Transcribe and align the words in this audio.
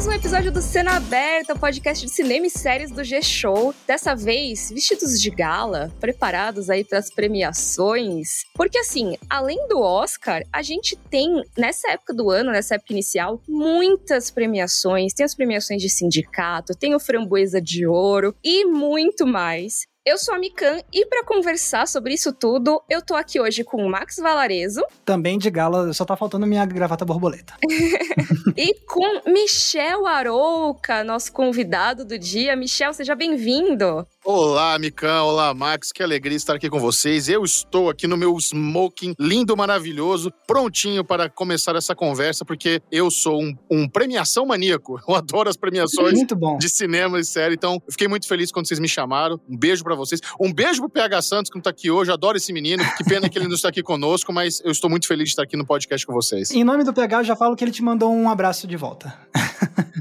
Mais 0.00 0.08
um 0.08 0.12
episódio 0.12 0.50
do 0.50 0.62
Cena 0.62 0.96
Aberta, 0.96 1.52
o 1.52 1.58
podcast 1.58 2.06
de 2.06 2.10
cinema 2.10 2.46
e 2.46 2.50
séries 2.50 2.90
do 2.90 3.04
G-Show. 3.04 3.74
Dessa 3.86 4.14
vez, 4.14 4.70
vestidos 4.70 5.20
de 5.20 5.28
gala, 5.28 5.92
preparados 6.00 6.70
aí 6.70 6.82
para 6.82 6.98
as 6.98 7.10
premiações. 7.10 8.46
Porque 8.54 8.78
assim, 8.78 9.18
além 9.28 9.68
do 9.68 9.78
Oscar, 9.78 10.42
a 10.50 10.62
gente 10.62 10.96
tem, 11.10 11.42
nessa 11.54 11.90
época 11.90 12.14
do 12.14 12.30
ano, 12.30 12.50
nessa 12.50 12.76
época 12.76 12.94
inicial, 12.94 13.42
muitas 13.46 14.30
premiações. 14.30 15.12
Tem 15.12 15.26
as 15.26 15.34
premiações 15.34 15.82
de 15.82 15.90
sindicato, 15.90 16.74
tem 16.74 16.94
o 16.94 16.98
Framboesa 16.98 17.60
de 17.60 17.86
Ouro 17.86 18.34
e 18.42 18.64
muito 18.64 19.26
mais. 19.26 19.89
Eu 20.02 20.16
sou 20.16 20.34
a 20.34 20.38
Mikan 20.38 20.80
e 20.90 21.04
para 21.04 21.22
conversar 21.22 21.86
sobre 21.86 22.14
isso 22.14 22.32
tudo, 22.32 22.82
eu 22.88 23.02
tô 23.02 23.14
aqui 23.14 23.38
hoje 23.38 23.62
com 23.62 23.84
o 23.84 23.90
Max 23.90 24.16
Valarezo. 24.16 24.82
Também 25.04 25.36
de 25.36 25.50
gala, 25.50 25.92
só 25.92 26.06
tá 26.06 26.16
faltando 26.16 26.46
minha 26.46 26.64
gravata 26.64 27.04
borboleta. 27.04 27.52
e 28.56 28.74
com 28.86 29.30
Michel 29.30 30.06
Arouca, 30.06 31.04
nosso 31.04 31.30
convidado 31.30 32.02
do 32.02 32.18
dia. 32.18 32.56
Michel, 32.56 32.94
seja 32.94 33.14
bem-vindo. 33.14 34.06
Olá, 34.22 34.78
Mikan. 34.78 35.22
Olá, 35.22 35.54
Max. 35.54 35.90
Que 35.92 36.02
alegria 36.02 36.36
estar 36.36 36.54
aqui 36.54 36.68
com 36.68 36.78
vocês. 36.78 37.26
Eu 37.26 37.42
estou 37.42 37.88
aqui 37.88 38.06
no 38.06 38.18
meu 38.18 38.36
smoking 38.36 39.14
lindo, 39.18 39.56
maravilhoso, 39.56 40.30
prontinho 40.46 41.02
para 41.02 41.30
começar 41.30 41.74
essa 41.74 41.94
conversa, 41.94 42.44
porque 42.44 42.82
eu 42.92 43.10
sou 43.10 43.40
um, 43.40 43.56
um 43.70 43.88
premiação 43.88 44.44
maníaco. 44.44 45.00
Eu 45.08 45.14
adoro 45.14 45.48
as 45.48 45.56
premiações 45.56 46.12
de 46.58 46.68
cinema 46.68 47.18
e 47.18 47.24
série. 47.24 47.54
Então, 47.54 47.74
eu 47.86 47.92
fiquei 47.92 48.08
muito 48.08 48.28
feliz 48.28 48.52
quando 48.52 48.68
vocês 48.68 48.78
me 48.78 48.88
chamaram. 48.88 49.40
Um 49.48 49.56
beijo 49.56 49.82
para 49.82 49.94
vocês. 49.94 50.20
Um 50.38 50.52
beijo 50.52 50.80
pro 50.82 50.90
PH 50.90 51.22
Santos, 51.22 51.50
que 51.50 51.56
não 51.56 51.62
tá 51.62 51.70
aqui 51.70 51.90
hoje. 51.90 52.10
Eu 52.10 52.14
adoro 52.14 52.36
esse 52.36 52.52
menino. 52.52 52.84
Que 52.98 53.04
pena 53.04 53.26
que 53.26 53.38
ele 53.38 53.48
não 53.48 53.54
está 53.54 53.70
aqui 53.70 53.82
conosco, 53.82 54.34
mas 54.34 54.60
eu 54.62 54.70
estou 54.70 54.90
muito 54.90 55.06
feliz 55.06 55.24
de 55.24 55.30
estar 55.30 55.44
aqui 55.44 55.56
no 55.56 55.64
podcast 55.64 56.06
com 56.06 56.12
vocês. 56.12 56.50
Em 56.50 56.62
nome 56.62 56.84
do 56.84 56.92
PH, 56.92 57.20
eu 57.20 57.24
já 57.24 57.36
falo 57.36 57.56
que 57.56 57.64
ele 57.64 57.72
te 57.72 57.82
mandou 57.82 58.12
um 58.12 58.28
abraço 58.28 58.66
de 58.66 58.76
volta. 58.76 59.18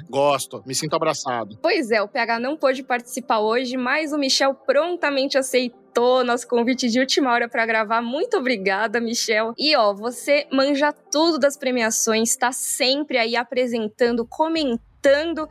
Gosto, 0.09 0.63
me 0.65 0.73
sinto 0.73 0.95
abraçado. 0.95 1.57
Pois 1.61 1.91
é, 1.91 2.02
o 2.02 2.07
PH 2.07 2.39
não 2.39 2.57
pôde 2.57 2.83
participar 2.83 3.39
hoje, 3.39 3.77
mas 3.77 4.11
o 4.11 4.17
Michel 4.17 4.55
prontamente 4.55 5.38
aceitou 5.38 6.23
nosso 6.23 6.47
convite 6.47 6.88
de 6.89 6.99
última 6.99 7.31
hora 7.31 7.47
para 7.47 7.65
gravar. 7.65 8.02
Muito 8.02 8.37
obrigada, 8.37 8.99
Michel. 8.99 9.53
E 9.57 9.75
ó, 9.75 9.93
você 9.93 10.47
manja 10.52 10.91
tudo 10.91 11.37
das 11.37 11.57
premiações, 11.57 12.31
está 12.31 12.52
sempre 12.52 13.17
aí 13.17 13.35
apresentando, 13.35 14.25
comentando 14.25 14.88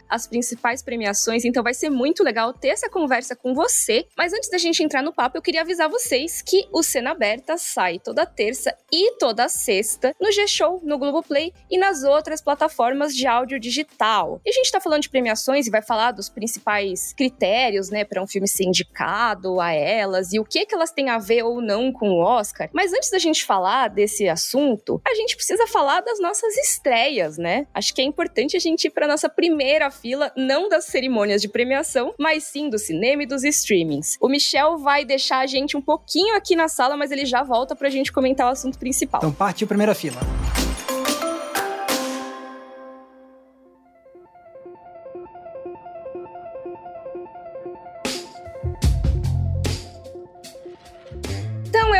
as 0.09 0.27
principais 0.27 0.83
premiações, 0.83 1.45
então 1.45 1.63
vai 1.63 1.75
ser 1.75 1.91
muito 1.91 2.23
legal 2.23 2.53
ter 2.53 2.69
essa 2.69 2.89
conversa 2.89 3.35
com 3.35 3.55
você. 3.55 4.07
Mas 4.17 4.33
antes 4.33 4.51
da 4.51 4.59
gente 4.59 4.83
entrar 4.83 5.03
no 5.03 5.13
papo, 5.13 5.37
eu 5.37 5.43
queria 5.43 5.63
avisar 5.63 5.89
vocês 5.89 6.43
que 6.43 6.67
o 6.73 6.83
Cena 6.83 7.13
Aberta 7.13 7.57
sai 7.57 7.99
toda 7.99 8.27
terça 8.27 8.75
e 8.93 9.13
toda 9.19 9.49
sexta 9.49 10.15
no 10.21 10.31
G-Show, 10.31 10.81
no 10.85 10.99
Globoplay 10.99 11.53
e 11.71 11.79
nas 11.79 12.03
outras 12.03 12.41
plataformas 12.41 13.15
de 13.15 13.27
áudio 13.27 13.59
digital. 13.59 14.41
E 14.45 14.51
a 14.51 14.53
gente 14.53 14.71
tá 14.71 14.81
falando 14.81 15.03
de 15.03 15.11
premiações 15.11 15.67
e 15.67 15.71
vai 15.71 15.83
falar 15.83 16.13
dos 16.13 16.29
principais 16.29 17.13
critérios, 17.13 17.91
né, 17.91 18.05
para 18.05 18.23
um 18.23 18.27
filme 18.27 18.49
ser 18.49 18.65
indicado 18.65 19.61
a 19.61 19.73
elas 19.73 20.33
e 20.33 20.39
o 20.39 20.45
que 20.45 20.67
que 20.67 20.75
elas 20.75 20.91
têm 20.91 21.09
a 21.09 21.19
ver 21.19 21.43
ou 21.43 21.61
não 21.61 21.93
com 21.93 22.11
o 22.11 22.21
Oscar. 22.21 22.69
Mas 22.73 22.93
antes 22.93 23.11
da 23.11 23.19
gente 23.19 23.45
falar 23.45 23.89
desse 23.89 24.29
assunto, 24.29 25.01
a 25.07 25.15
gente 25.15 25.37
precisa 25.37 25.67
falar 25.67 26.01
das 26.01 26.21
nossas 26.21 26.57
estreias, 26.57 27.39
né? 27.39 27.67
Acho 27.75 27.95
que 27.95 28.01
é 28.01 28.05
importante 28.05 28.57
a 28.57 28.61
gente 28.61 28.87
ir 28.87 28.91
para 28.91 29.07
nossa 29.07 29.29
primeira 29.39 29.89
fila, 29.89 30.33
não 30.37 30.69
das 30.69 30.87
cerimônias 30.87 31.41
de 31.41 31.47
premiação, 31.47 32.13
mas 32.19 32.43
sim 32.43 32.69
do 32.69 32.77
cinema 32.77 33.23
e 33.23 33.27
dos 33.27 33.45
streamings. 33.45 34.17
O 34.21 34.29
Michel 34.29 34.79
vai 34.79 35.05
deixar 35.05 35.39
a 35.39 35.47
gente 35.47 35.77
um 35.77 35.81
pouquinho 35.81 36.35
aqui 36.35 36.57
na 36.57 36.67
sala, 36.67 36.97
mas 36.97 37.13
ele 37.13 37.25
já 37.25 37.45
volta 37.45 37.77
pra 37.77 37.89
gente 37.89 38.11
comentar 38.11 38.49
o 38.49 38.51
assunto 38.51 38.77
principal. 38.81 39.21
Então 39.21 39.33
partiu 39.33 39.69
primeira 39.69 39.95
fila. 39.95 40.19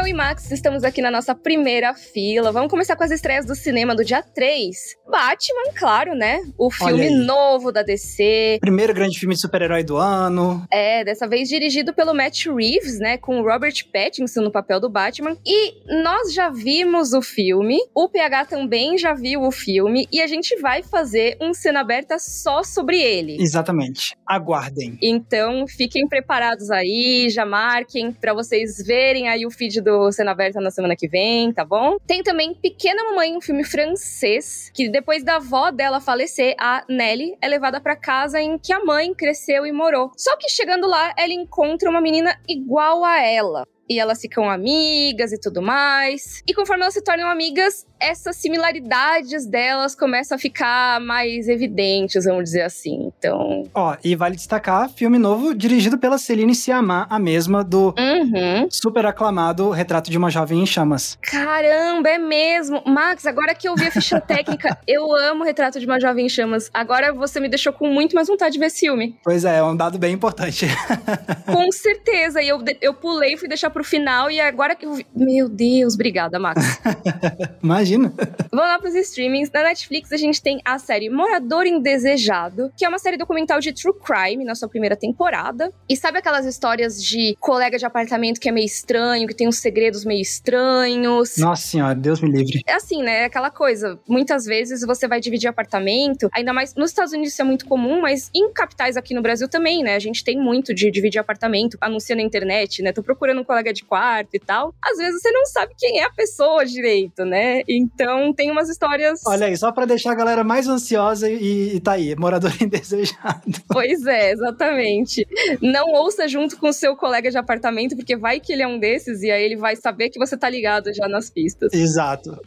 E 0.09 0.15
Max, 0.15 0.51
estamos 0.51 0.85
aqui 0.85 1.03
na 1.03 1.11
nossa 1.11 1.35
primeira 1.35 1.93
fila. 1.93 2.51
Vamos 2.51 2.71
começar 2.71 2.97
com 2.97 3.05
as 3.05 3.11
estreias 3.11 3.45
do 3.45 3.55
cinema 3.55 3.95
do 3.95 4.03
dia 4.03 4.23
3. 4.23 4.75
Batman, 5.07 5.73
claro, 5.75 6.15
né? 6.15 6.41
O 6.57 6.71
filme 6.71 7.11
novo 7.11 7.71
da 7.71 7.83
DC. 7.83 8.57
Primeiro 8.59 8.95
grande 8.95 9.19
filme 9.19 9.35
de 9.35 9.41
super-herói 9.41 9.85
do 9.85 9.99
ano. 9.99 10.67
É, 10.73 11.05
dessa 11.05 11.29
vez 11.29 11.49
dirigido 11.49 11.93
pelo 11.93 12.15
Matt 12.15 12.47
Reeves, 12.47 12.99
né? 12.99 13.19
Com 13.19 13.41
o 13.41 13.43
Robert 13.43 13.75
Pattinson 13.93 14.41
no 14.41 14.51
papel 14.51 14.81
do 14.81 14.89
Batman. 14.89 15.37
E 15.45 15.75
nós 16.03 16.33
já 16.33 16.49
vimos 16.49 17.13
o 17.13 17.21
filme, 17.21 17.79
o 17.95 18.09
PH 18.09 18.47
também 18.47 18.97
já 18.97 19.13
viu 19.13 19.43
o 19.43 19.51
filme, 19.51 20.09
e 20.11 20.23
a 20.23 20.27
gente 20.27 20.57
vai 20.57 20.83
fazer 20.83 21.37
um 21.39 21.53
cena 21.53 21.81
aberta 21.81 22.19
só 22.19 22.63
sobre 22.63 22.99
ele. 22.99 23.37
Exatamente. 23.39 24.17
Aguardem. 24.27 24.97
Então, 25.03 25.67
fiquem 25.67 26.09
preparados 26.09 26.71
aí, 26.71 27.29
já 27.29 27.45
marquem 27.45 28.11
para 28.11 28.33
vocês 28.33 28.83
verem 28.87 29.29
aí 29.29 29.45
o 29.45 29.51
feed 29.51 29.83
do 29.83 29.98
Cena 30.13 30.33
Aberta 30.33 30.61
na 30.61 30.71
semana 30.71 30.97
que 30.97 31.09
vem, 31.09 31.53
tá 31.53 31.65
bom? 31.65 31.97
Tem 32.07 32.23
também 32.23 32.55
Pequena 32.55 33.05
Mamãe, 33.05 33.37
um 33.37 33.41
filme 33.41 33.65
francês, 33.65 34.71
que 34.75 34.89
depois 34.89 35.25
da 35.25 35.37
avó 35.37 35.71
dela 35.71 36.01
falecer, 36.01 36.55
a 36.59 36.85
Nelly 36.89 37.37
é 37.41 37.49
levada 37.49 37.81
para 37.81 37.97
casa 37.97 38.41
em 38.41 38.59
que 38.59 38.73
a 38.73 38.85
mãe 38.85 39.15
cresceu 39.15 39.67
e 39.67 39.73
morou. 39.73 40.11
Só 40.17 40.37
que 40.37 40.49
chegando 40.49 40.87
lá, 40.87 41.13
ela 41.17 41.33
encontra 41.33 41.91
uma 41.91 42.01
menina 42.01 42.39
igual 42.49 43.05
a 43.05 43.21
ela 43.21 43.67
e 43.89 43.99
elas 43.99 44.21
ficam 44.21 44.51
amigas 44.51 45.33
e 45.33 45.41
tudo 45.41 45.63
mais. 45.63 46.43
E 46.47 46.53
conforme 46.53 46.83
elas 46.83 46.95
se 46.95 47.03
tornam 47.03 47.29
amigas, 47.29 47.87
essas 48.01 48.37
similaridades 48.37 49.47
delas 49.47 49.95
começam 49.95 50.37
a 50.37 50.39
ficar 50.39 51.01
mais 51.01 51.49
evidentes, 51.49 52.25
vamos 52.25 52.45
dizer 52.45 52.63
assim. 52.63 53.13
Então. 53.19 53.65
Ó, 53.75 53.97
e 54.05 54.15
vale 54.15 54.37
destacar 54.37 54.89
filme 54.91 55.19
novo 55.19 55.55
dirigido 55.55 55.99
pela 55.99 56.19
Celine 56.19 56.55
Sciamma, 56.55 57.07
a 57.11 57.19
mesma 57.19 57.65
do 57.65 57.95
uhum. 57.99 58.69
super 58.71 59.07
aclamado 59.07 59.71
Retrato 59.71 60.11
de 60.11 60.19
uma 60.19 60.31
Jovem 60.31 60.61
em 60.61 60.67
Chamas. 60.67 61.19
Caramba, 61.23 62.09
é 62.09 62.19
mesmo. 62.19 62.83
Max, 62.87 63.27
agora 63.27 63.55
que 63.55 63.69
eu 63.69 63.75
vi 63.75 63.87
a 63.87 63.91
ficha 63.91 64.21
técnica, 64.23 64.79
eu 64.87 65.15
amo 65.15 65.45
Retrato 65.45 65.81
de 65.81 65.87
uma 65.87 66.01
Jovem 66.01 66.27
em 66.27 66.29
Chamas. 66.29 66.71
Agora 66.73 67.13
você 67.13 67.41
me 67.41 67.49
deixou 67.49 67.73
com 67.73 67.89
muito 67.89 68.15
mais 68.15 68.29
vontade 68.29 68.53
de 68.53 68.59
ver 68.59 68.67
esse 68.67 68.81
filme. 68.81 69.17
Pois 69.25 69.45
é, 69.45 69.59
é 69.59 69.63
um 69.63 69.77
dado 69.77 69.99
bem 69.99 70.15
importante. 70.15 70.67
com 71.47 71.73
certeza. 71.73 72.43
E 72.43 72.49
eu, 72.49 72.63
eu 72.81 72.95
pulei 72.95 73.37
fui 73.37 73.49
deixar 73.49 73.71
pro 73.71 73.85
final, 73.85 74.31
e 74.31 74.41
agora 74.41 74.75
que 74.75 74.87
eu 74.87 74.95
vi. 74.95 75.07
Meu 75.15 75.49
Deus, 75.49 75.95
obrigada, 75.95 76.39
Max. 76.39 76.81
Imagina 77.63 77.88
Imagina. 77.89 78.13
Vamos 78.53 78.67
lá 78.67 78.79
pros 78.79 78.95
streamings. 78.95 79.51
Na 79.53 79.63
Netflix 79.63 80.13
a 80.13 80.17
gente 80.17 80.43
tem 80.43 80.61
a 80.65 80.79
série 80.79 81.09
Morador 81.09 81.67
Indesejado, 81.67 82.73
que 82.77 82.85
é 82.85 82.89
uma 82.89 82.99
série 82.99 83.17
documental 83.17 83.61
de 83.61 83.73
true 83.73 83.95
crime 83.95 84.45
na 84.45 84.55
sua 84.55 84.69
primeira 84.69 84.97
temporada. 84.97 85.73
E 85.89 85.97
sabe 85.97 86.19
aquelas 86.19 86.45
histórias 86.47 87.03
de 87.03 87.37
colega 87.41 87.79
de 87.79 87.87
apartamento 87.87 88.41
que 88.41 88.49
é 88.49 88.53
meio 88.53 88.67
estranho, 88.67 89.27
que 89.27 89.35
tem 89.35 89.49
uns 89.49 89.59
segredos 89.59 90.05
meio 90.05 90.21
estranhos? 90.21 91.37
Nossa 91.39 91.63
senhora, 91.63 91.95
Deus 91.95 92.21
me 92.21 92.31
livre. 92.31 92.63
É 92.67 92.75
assim, 92.75 93.03
né? 93.03 93.23
É 93.23 93.25
aquela 93.25 93.51
coisa. 93.51 93.99
Muitas 94.09 94.45
vezes 94.45 94.85
você 94.85 95.07
vai 95.07 95.21
dividir 95.21 95.49
apartamento, 95.49 96.29
ainda 96.33 96.53
mais 96.53 96.75
nos 96.75 96.91
Estados 96.91 97.13
Unidos 97.13 97.33
isso 97.33 97.43
é 97.43 97.45
muito 97.45 97.67
comum, 97.67 98.01
mas 98.01 98.31
em 98.35 98.53
capitais 98.53 98.97
aqui 98.97 99.15
no 99.15 99.23
Brasil 99.23 99.49
também, 99.49 99.83
né? 99.83 99.95
A 99.95 100.01
gente 100.01 100.25
tem 100.25 100.39
muito 100.39 100.75
de 100.75 100.91
dividir 100.91 101.19
apartamento, 101.19 101.79
anuncia 101.81 102.17
na 102.17 102.23
internet, 102.23 102.83
né? 102.83 102.93
Tô 102.93 103.03
procurando 103.03 103.41
um 103.41 103.45
colega 103.45 103.73
de 103.73 103.85
quarto 103.85 104.35
e 104.35 104.39
tal. 104.39 104.75
Às 104.83 104.99
vezes 104.99 105.21
você 105.21 105.31
não 105.31 105.47
sabe 105.47 105.75
quem 105.79 106.01
é 106.01 106.05
a 106.05 106.11
pessoa 106.11 106.65
direito, 106.65 107.25
né? 107.25 107.63
E 107.67 107.78
então 107.79 108.33
tem 108.33 108.51
umas 108.51 108.69
histórias. 108.69 109.21
Olha 109.27 109.47
aí, 109.47 109.57
só 109.57 109.73
para 109.73 109.87
deixar 109.87 110.13
a 110.13 110.15
galera 110.15 110.45
mais 110.45 110.69
ansiosa 110.69 111.31
e, 111.31 111.77
e 111.77 111.81
tá 111.81 111.93
aí, 111.93 112.15
morador 112.17 112.53
indesejado. 112.61 113.43
Pois 113.69 114.05
é, 114.07 114.33
exatamente. 114.33 115.27
Não 115.63 115.93
ouça 115.93 116.27
junto 116.29 116.59
com 116.59 116.69
o 116.69 116.73
seu 116.73 116.97
colega 116.97 117.31
de 117.31 117.39
apartamento, 117.39 117.97
porque 117.97 118.17
vai 118.17 118.41
que 118.41 118.53
ele 118.53 118.63
é 118.63 118.67
um 118.67 118.79
desses 118.79 119.23
e 119.23 119.31
aí 119.31 119.43
ele 119.43 119.57
vai 119.57 119.77
saber 119.77 120.11
que 120.11 120.19
você 120.19 120.37
tá 120.37 120.49
ligado 120.49 120.93
já 120.93 121.09
nas 121.09 121.31
pistas. 121.31 121.73
Exato. 121.73 122.39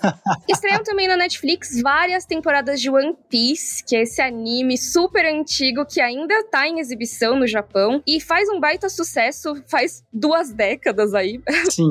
Estreiam 0.48 0.82
também 0.82 1.06
na 1.06 1.16
Netflix 1.16 1.80
várias 1.82 2.24
temporadas 2.24 2.80
de 2.80 2.90
One 2.90 3.14
Piece, 3.28 3.84
que 3.84 3.96
é 3.96 4.02
esse 4.02 4.20
anime 4.20 4.76
super 4.78 5.24
antigo 5.24 5.84
que 5.84 6.00
ainda 6.00 6.42
tá 6.44 6.66
em 6.66 6.80
exibição 6.80 7.38
no 7.38 7.46
Japão 7.46 8.02
e 8.06 8.20
faz 8.20 8.48
um 8.48 8.58
baita 8.58 8.88
sucesso 8.88 9.62
faz 9.66 10.02
duas 10.12 10.52
décadas 10.52 11.14
aí. 11.14 11.40
Sim. 11.70 11.90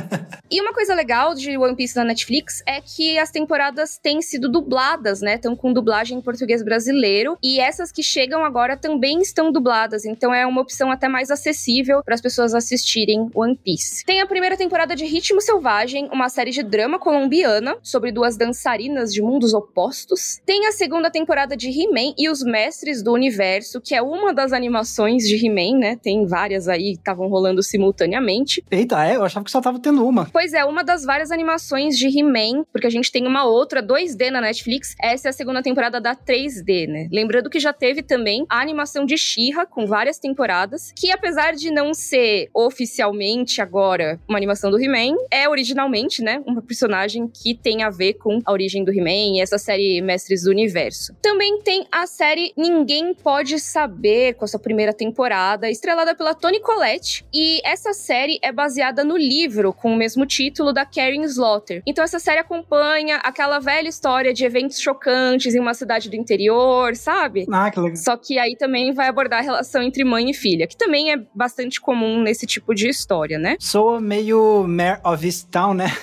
e 0.50 0.60
uma 0.60 0.72
coisa 0.72 0.94
legal 0.94 1.34
de 1.34 1.56
One 1.56 1.76
Piece 1.76 1.96
na 1.96 2.04
Netflix 2.04 2.37
Netflix 2.38 2.62
é 2.66 2.80
que 2.80 3.18
as 3.18 3.30
temporadas 3.30 3.98
têm 3.98 4.22
sido 4.22 4.48
dubladas, 4.48 5.20
né? 5.20 5.34
Estão 5.34 5.56
com 5.56 5.72
dublagem 5.72 6.18
em 6.18 6.20
português 6.20 6.62
brasileiro. 6.62 7.36
E 7.42 7.58
essas 7.60 7.90
que 7.90 8.02
chegam 8.02 8.44
agora 8.44 8.76
também 8.76 9.20
estão 9.20 9.50
dubladas. 9.50 10.04
Então 10.04 10.32
é 10.32 10.46
uma 10.46 10.60
opção 10.60 10.90
até 10.90 11.08
mais 11.08 11.30
acessível 11.30 12.02
para 12.04 12.14
as 12.14 12.20
pessoas 12.20 12.54
assistirem 12.54 13.28
One 13.34 13.56
Piece. 13.56 14.04
Tem 14.04 14.20
a 14.20 14.26
primeira 14.26 14.56
temporada 14.56 14.94
de 14.94 15.04
Ritmo 15.04 15.40
Selvagem, 15.40 16.08
uma 16.12 16.28
série 16.28 16.50
de 16.50 16.62
drama 16.62 16.98
colombiana 16.98 17.76
sobre 17.82 18.12
duas 18.12 18.36
dançarinas 18.36 19.12
de 19.12 19.20
mundos 19.20 19.52
opostos. 19.52 20.40
Tem 20.46 20.66
a 20.66 20.72
segunda 20.72 21.10
temporada 21.10 21.56
de 21.56 21.68
He-Man 21.68 22.14
e 22.16 22.28
os 22.28 22.42
Mestres 22.42 23.02
do 23.02 23.12
Universo, 23.12 23.80
que 23.80 23.94
é 23.94 24.02
uma 24.02 24.32
das 24.32 24.52
animações 24.52 25.24
de 25.24 25.34
He-Man, 25.34 25.78
né? 25.78 25.96
Tem 25.96 26.26
várias 26.26 26.68
aí 26.68 26.92
que 26.92 26.98
estavam 26.98 27.28
rolando 27.28 27.62
simultaneamente. 27.62 28.64
Eita, 28.70 29.04
é? 29.04 29.16
Eu 29.16 29.24
achava 29.24 29.44
que 29.44 29.50
só 29.50 29.60
tava 29.60 29.78
tendo 29.78 30.06
uma. 30.06 30.26
Pois 30.32 30.52
é, 30.52 30.64
uma 30.64 30.84
das 30.84 31.04
várias 31.04 31.30
animações 31.30 31.96
de 31.96 32.06
He 32.06 32.27
He-Man, 32.28 32.64
porque 32.72 32.86
a 32.86 32.90
gente 32.90 33.10
tem 33.10 33.26
uma 33.26 33.44
outra 33.44 33.82
2D 33.82 34.30
na 34.30 34.40
Netflix. 34.40 34.94
Essa 35.00 35.28
é 35.28 35.30
a 35.30 35.32
segunda 35.32 35.62
temporada 35.62 36.00
da 36.00 36.14
3D, 36.14 36.86
né? 36.86 37.08
Lembrando 37.10 37.50
que 37.50 37.58
já 37.58 37.72
teve 37.72 38.02
também 38.02 38.44
a 38.48 38.60
animação 38.60 39.04
de 39.04 39.16
She-Ra, 39.16 39.66
com 39.66 39.86
várias 39.86 40.18
temporadas, 40.18 40.92
que 40.94 41.10
apesar 41.10 41.54
de 41.54 41.70
não 41.70 41.94
ser 41.94 42.48
oficialmente 42.54 43.60
agora 43.60 44.20
uma 44.28 44.38
animação 44.38 44.70
do 44.70 44.78
He-Man, 44.78 45.16
é 45.30 45.48
originalmente, 45.48 46.22
né, 46.22 46.42
uma 46.46 46.62
personagem 46.62 47.28
que 47.28 47.54
tem 47.54 47.82
a 47.82 47.90
ver 47.90 48.14
com 48.14 48.40
a 48.44 48.52
origem 48.52 48.84
do 48.84 48.92
He-Man 48.92 49.36
e 49.36 49.40
essa 49.40 49.58
série 49.58 50.00
Mestres 50.00 50.42
do 50.42 50.50
Universo. 50.50 51.14
Também 51.22 51.60
tem 51.60 51.86
a 51.90 52.06
série 52.06 52.52
Ninguém 52.56 53.14
Pode 53.14 53.58
Saber, 53.58 54.34
com 54.34 54.44
a 54.44 54.48
sua 54.48 54.60
primeira 54.60 54.92
temporada, 54.92 55.70
estrelada 55.70 56.14
pela 56.14 56.34
Toni 56.34 56.60
Collette, 56.60 57.24
e 57.32 57.60
essa 57.64 57.92
série 57.92 58.38
é 58.42 58.52
baseada 58.52 59.04
no 59.04 59.16
livro 59.16 59.72
com 59.72 59.92
o 59.92 59.96
mesmo 59.96 60.26
título 60.26 60.72
da 60.72 60.84
Karen 60.84 61.22
Slaughter. 61.24 61.82
Então 61.86 62.04
essa 62.04 62.17
série 62.18 62.40
acompanha 62.40 63.16
aquela 63.16 63.58
velha 63.58 63.88
história 63.88 64.32
de 64.32 64.44
eventos 64.44 64.80
chocantes 64.80 65.54
em 65.54 65.60
uma 65.60 65.74
cidade 65.74 66.08
do 66.08 66.16
interior, 66.16 66.94
sabe? 66.96 67.46
Ah, 67.50 67.70
que 67.70 67.80
legal. 67.80 67.96
Só 67.96 68.16
que 68.16 68.38
aí 68.38 68.56
também 68.56 68.92
vai 68.92 69.08
abordar 69.08 69.40
a 69.40 69.42
relação 69.42 69.82
entre 69.82 70.04
mãe 70.04 70.30
e 70.30 70.34
filha, 70.34 70.66
que 70.66 70.76
também 70.76 71.12
é 71.12 71.16
bastante 71.34 71.80
comum 71.80 72.20
nesse 72.22 72.46
tipo 72.46 72.74
de 72.74 72.88
história, 72.88 73.38
né? 73.38 73.56
Soa 73.58 74.00
meio 74.00 74.64
Mare 74.66 75.00
of 75.04 75.24
Easttown, 75.24 75.74
né? 75.74 75.86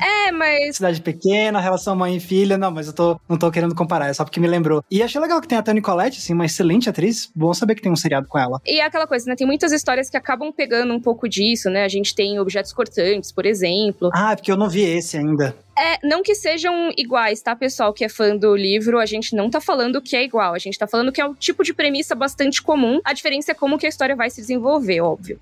É, 0.00 0.32
mas 0.32 0.76
Cidade 0.76 1.00
pequena, 1.00 1.60
relação 1.60 1.94
mãe 1.94 2.16
e 2.16 2.20
filha. 2.20 2.56
Não, 2.56 2.70
mas 2.70 2.86
eu 2.86 2.92
tô, 2.92 3.20
não 3.28 3.36
tô 3.36 3.50
querendo 3.50 3.74
comparar, 3.74 4.08
é 4.08 4.12
só 4.12 4.24
porque 4.24 4.40
me 4.40 4.46
lembrou. 4.46 4.82
E 4.90 5.02
achei 5.02 5.20
legal 5.20 5.40
que 5.40 5.48
tem 5.48 5.58
a 5.58 5.62
Toni 5.62 5.80
Collette, 5.80 6.18
assim, 6.18 6.32
uma 6.32 6.46
excelente 6.46 6.88
atriz. 6.88 7.30
Bom 7.34 7.52
saber 7.52 7.74
que 7.74 7.82
tem 7.82 7.92
um 7.92 7.96
seriado 7.96 8.26
com 8.28 8.38
ela. 8.38 8.60
E 8.66 8.80
é 8.80 8.84
aquela 8.84 9.06
coisa, 9.06 9.26
né? 9.26 9.36
Tem 9.36 9.46
muitas 9.46 9.72
histórias 9.72 10.08
que 10.08 10.16
acabam 10.16 10.52
pegando 10.52 10.94
um 10.94 11.00
pouco 11.00 11.28
disso, 11.28 11.68
né? 11.70 11.84
A 11.84 11.88
gente 11.88 12.14
tem 12.14 12.38
objetos 12.38 12.72
cortantes, 12.72 13.30
por 13.32 13.46
exemplo. 13.46 14.10
Ah, 14.14 14.32
é 14.32 14.36
porque 14.36 14.50
eu 14.50 14.56
não 14.56 14.68
vi 14.68 14.82
esse 14.82 15.16
ainda. 15.16 15.53
É, 15.76 16.06
não 16.06 16.22
que 16.22 16.34
sejam 16.34 16.92
iguais, 16.96 17.42
tá, 17.42 17.56
pessoal 17.56 17.92
que 17.92 18.04
é 18.04 18.08
fã 18.08 18.36
do 18.36 18.54
livro, 18.54 18.98
a 18.98 19.06
gente 19.06 19.34
não 19.34 19.50
tá 19.50 19.60
falando 19.60 20.00
que 20.00 20.14
é 20.14 20.22
igual, 20.22 20.54
a 20.54 20.58
gente 20.58 20.78
tá 20.78 20.86
falando 20.86 21.10
que 21.10 21.20
é 21.20 21.26
um 21.26 21.34
tipo 21.34 21.64
de 21.64 21.74
premissa 21.74 22.14
bastante 22.14 22.62
comum, 22.62 23.00
a 23.04 23.12
diferença 23.12 23.50
é 23.50 23.54
como 23.54 23.76
que 23.78 23.86
a 23.86 23.88
história 23.88 24.14
vai 24.14 24.30
se 24.30 24.40
desenvolver, 24.40 25.00
óbvio. 25.00 25.40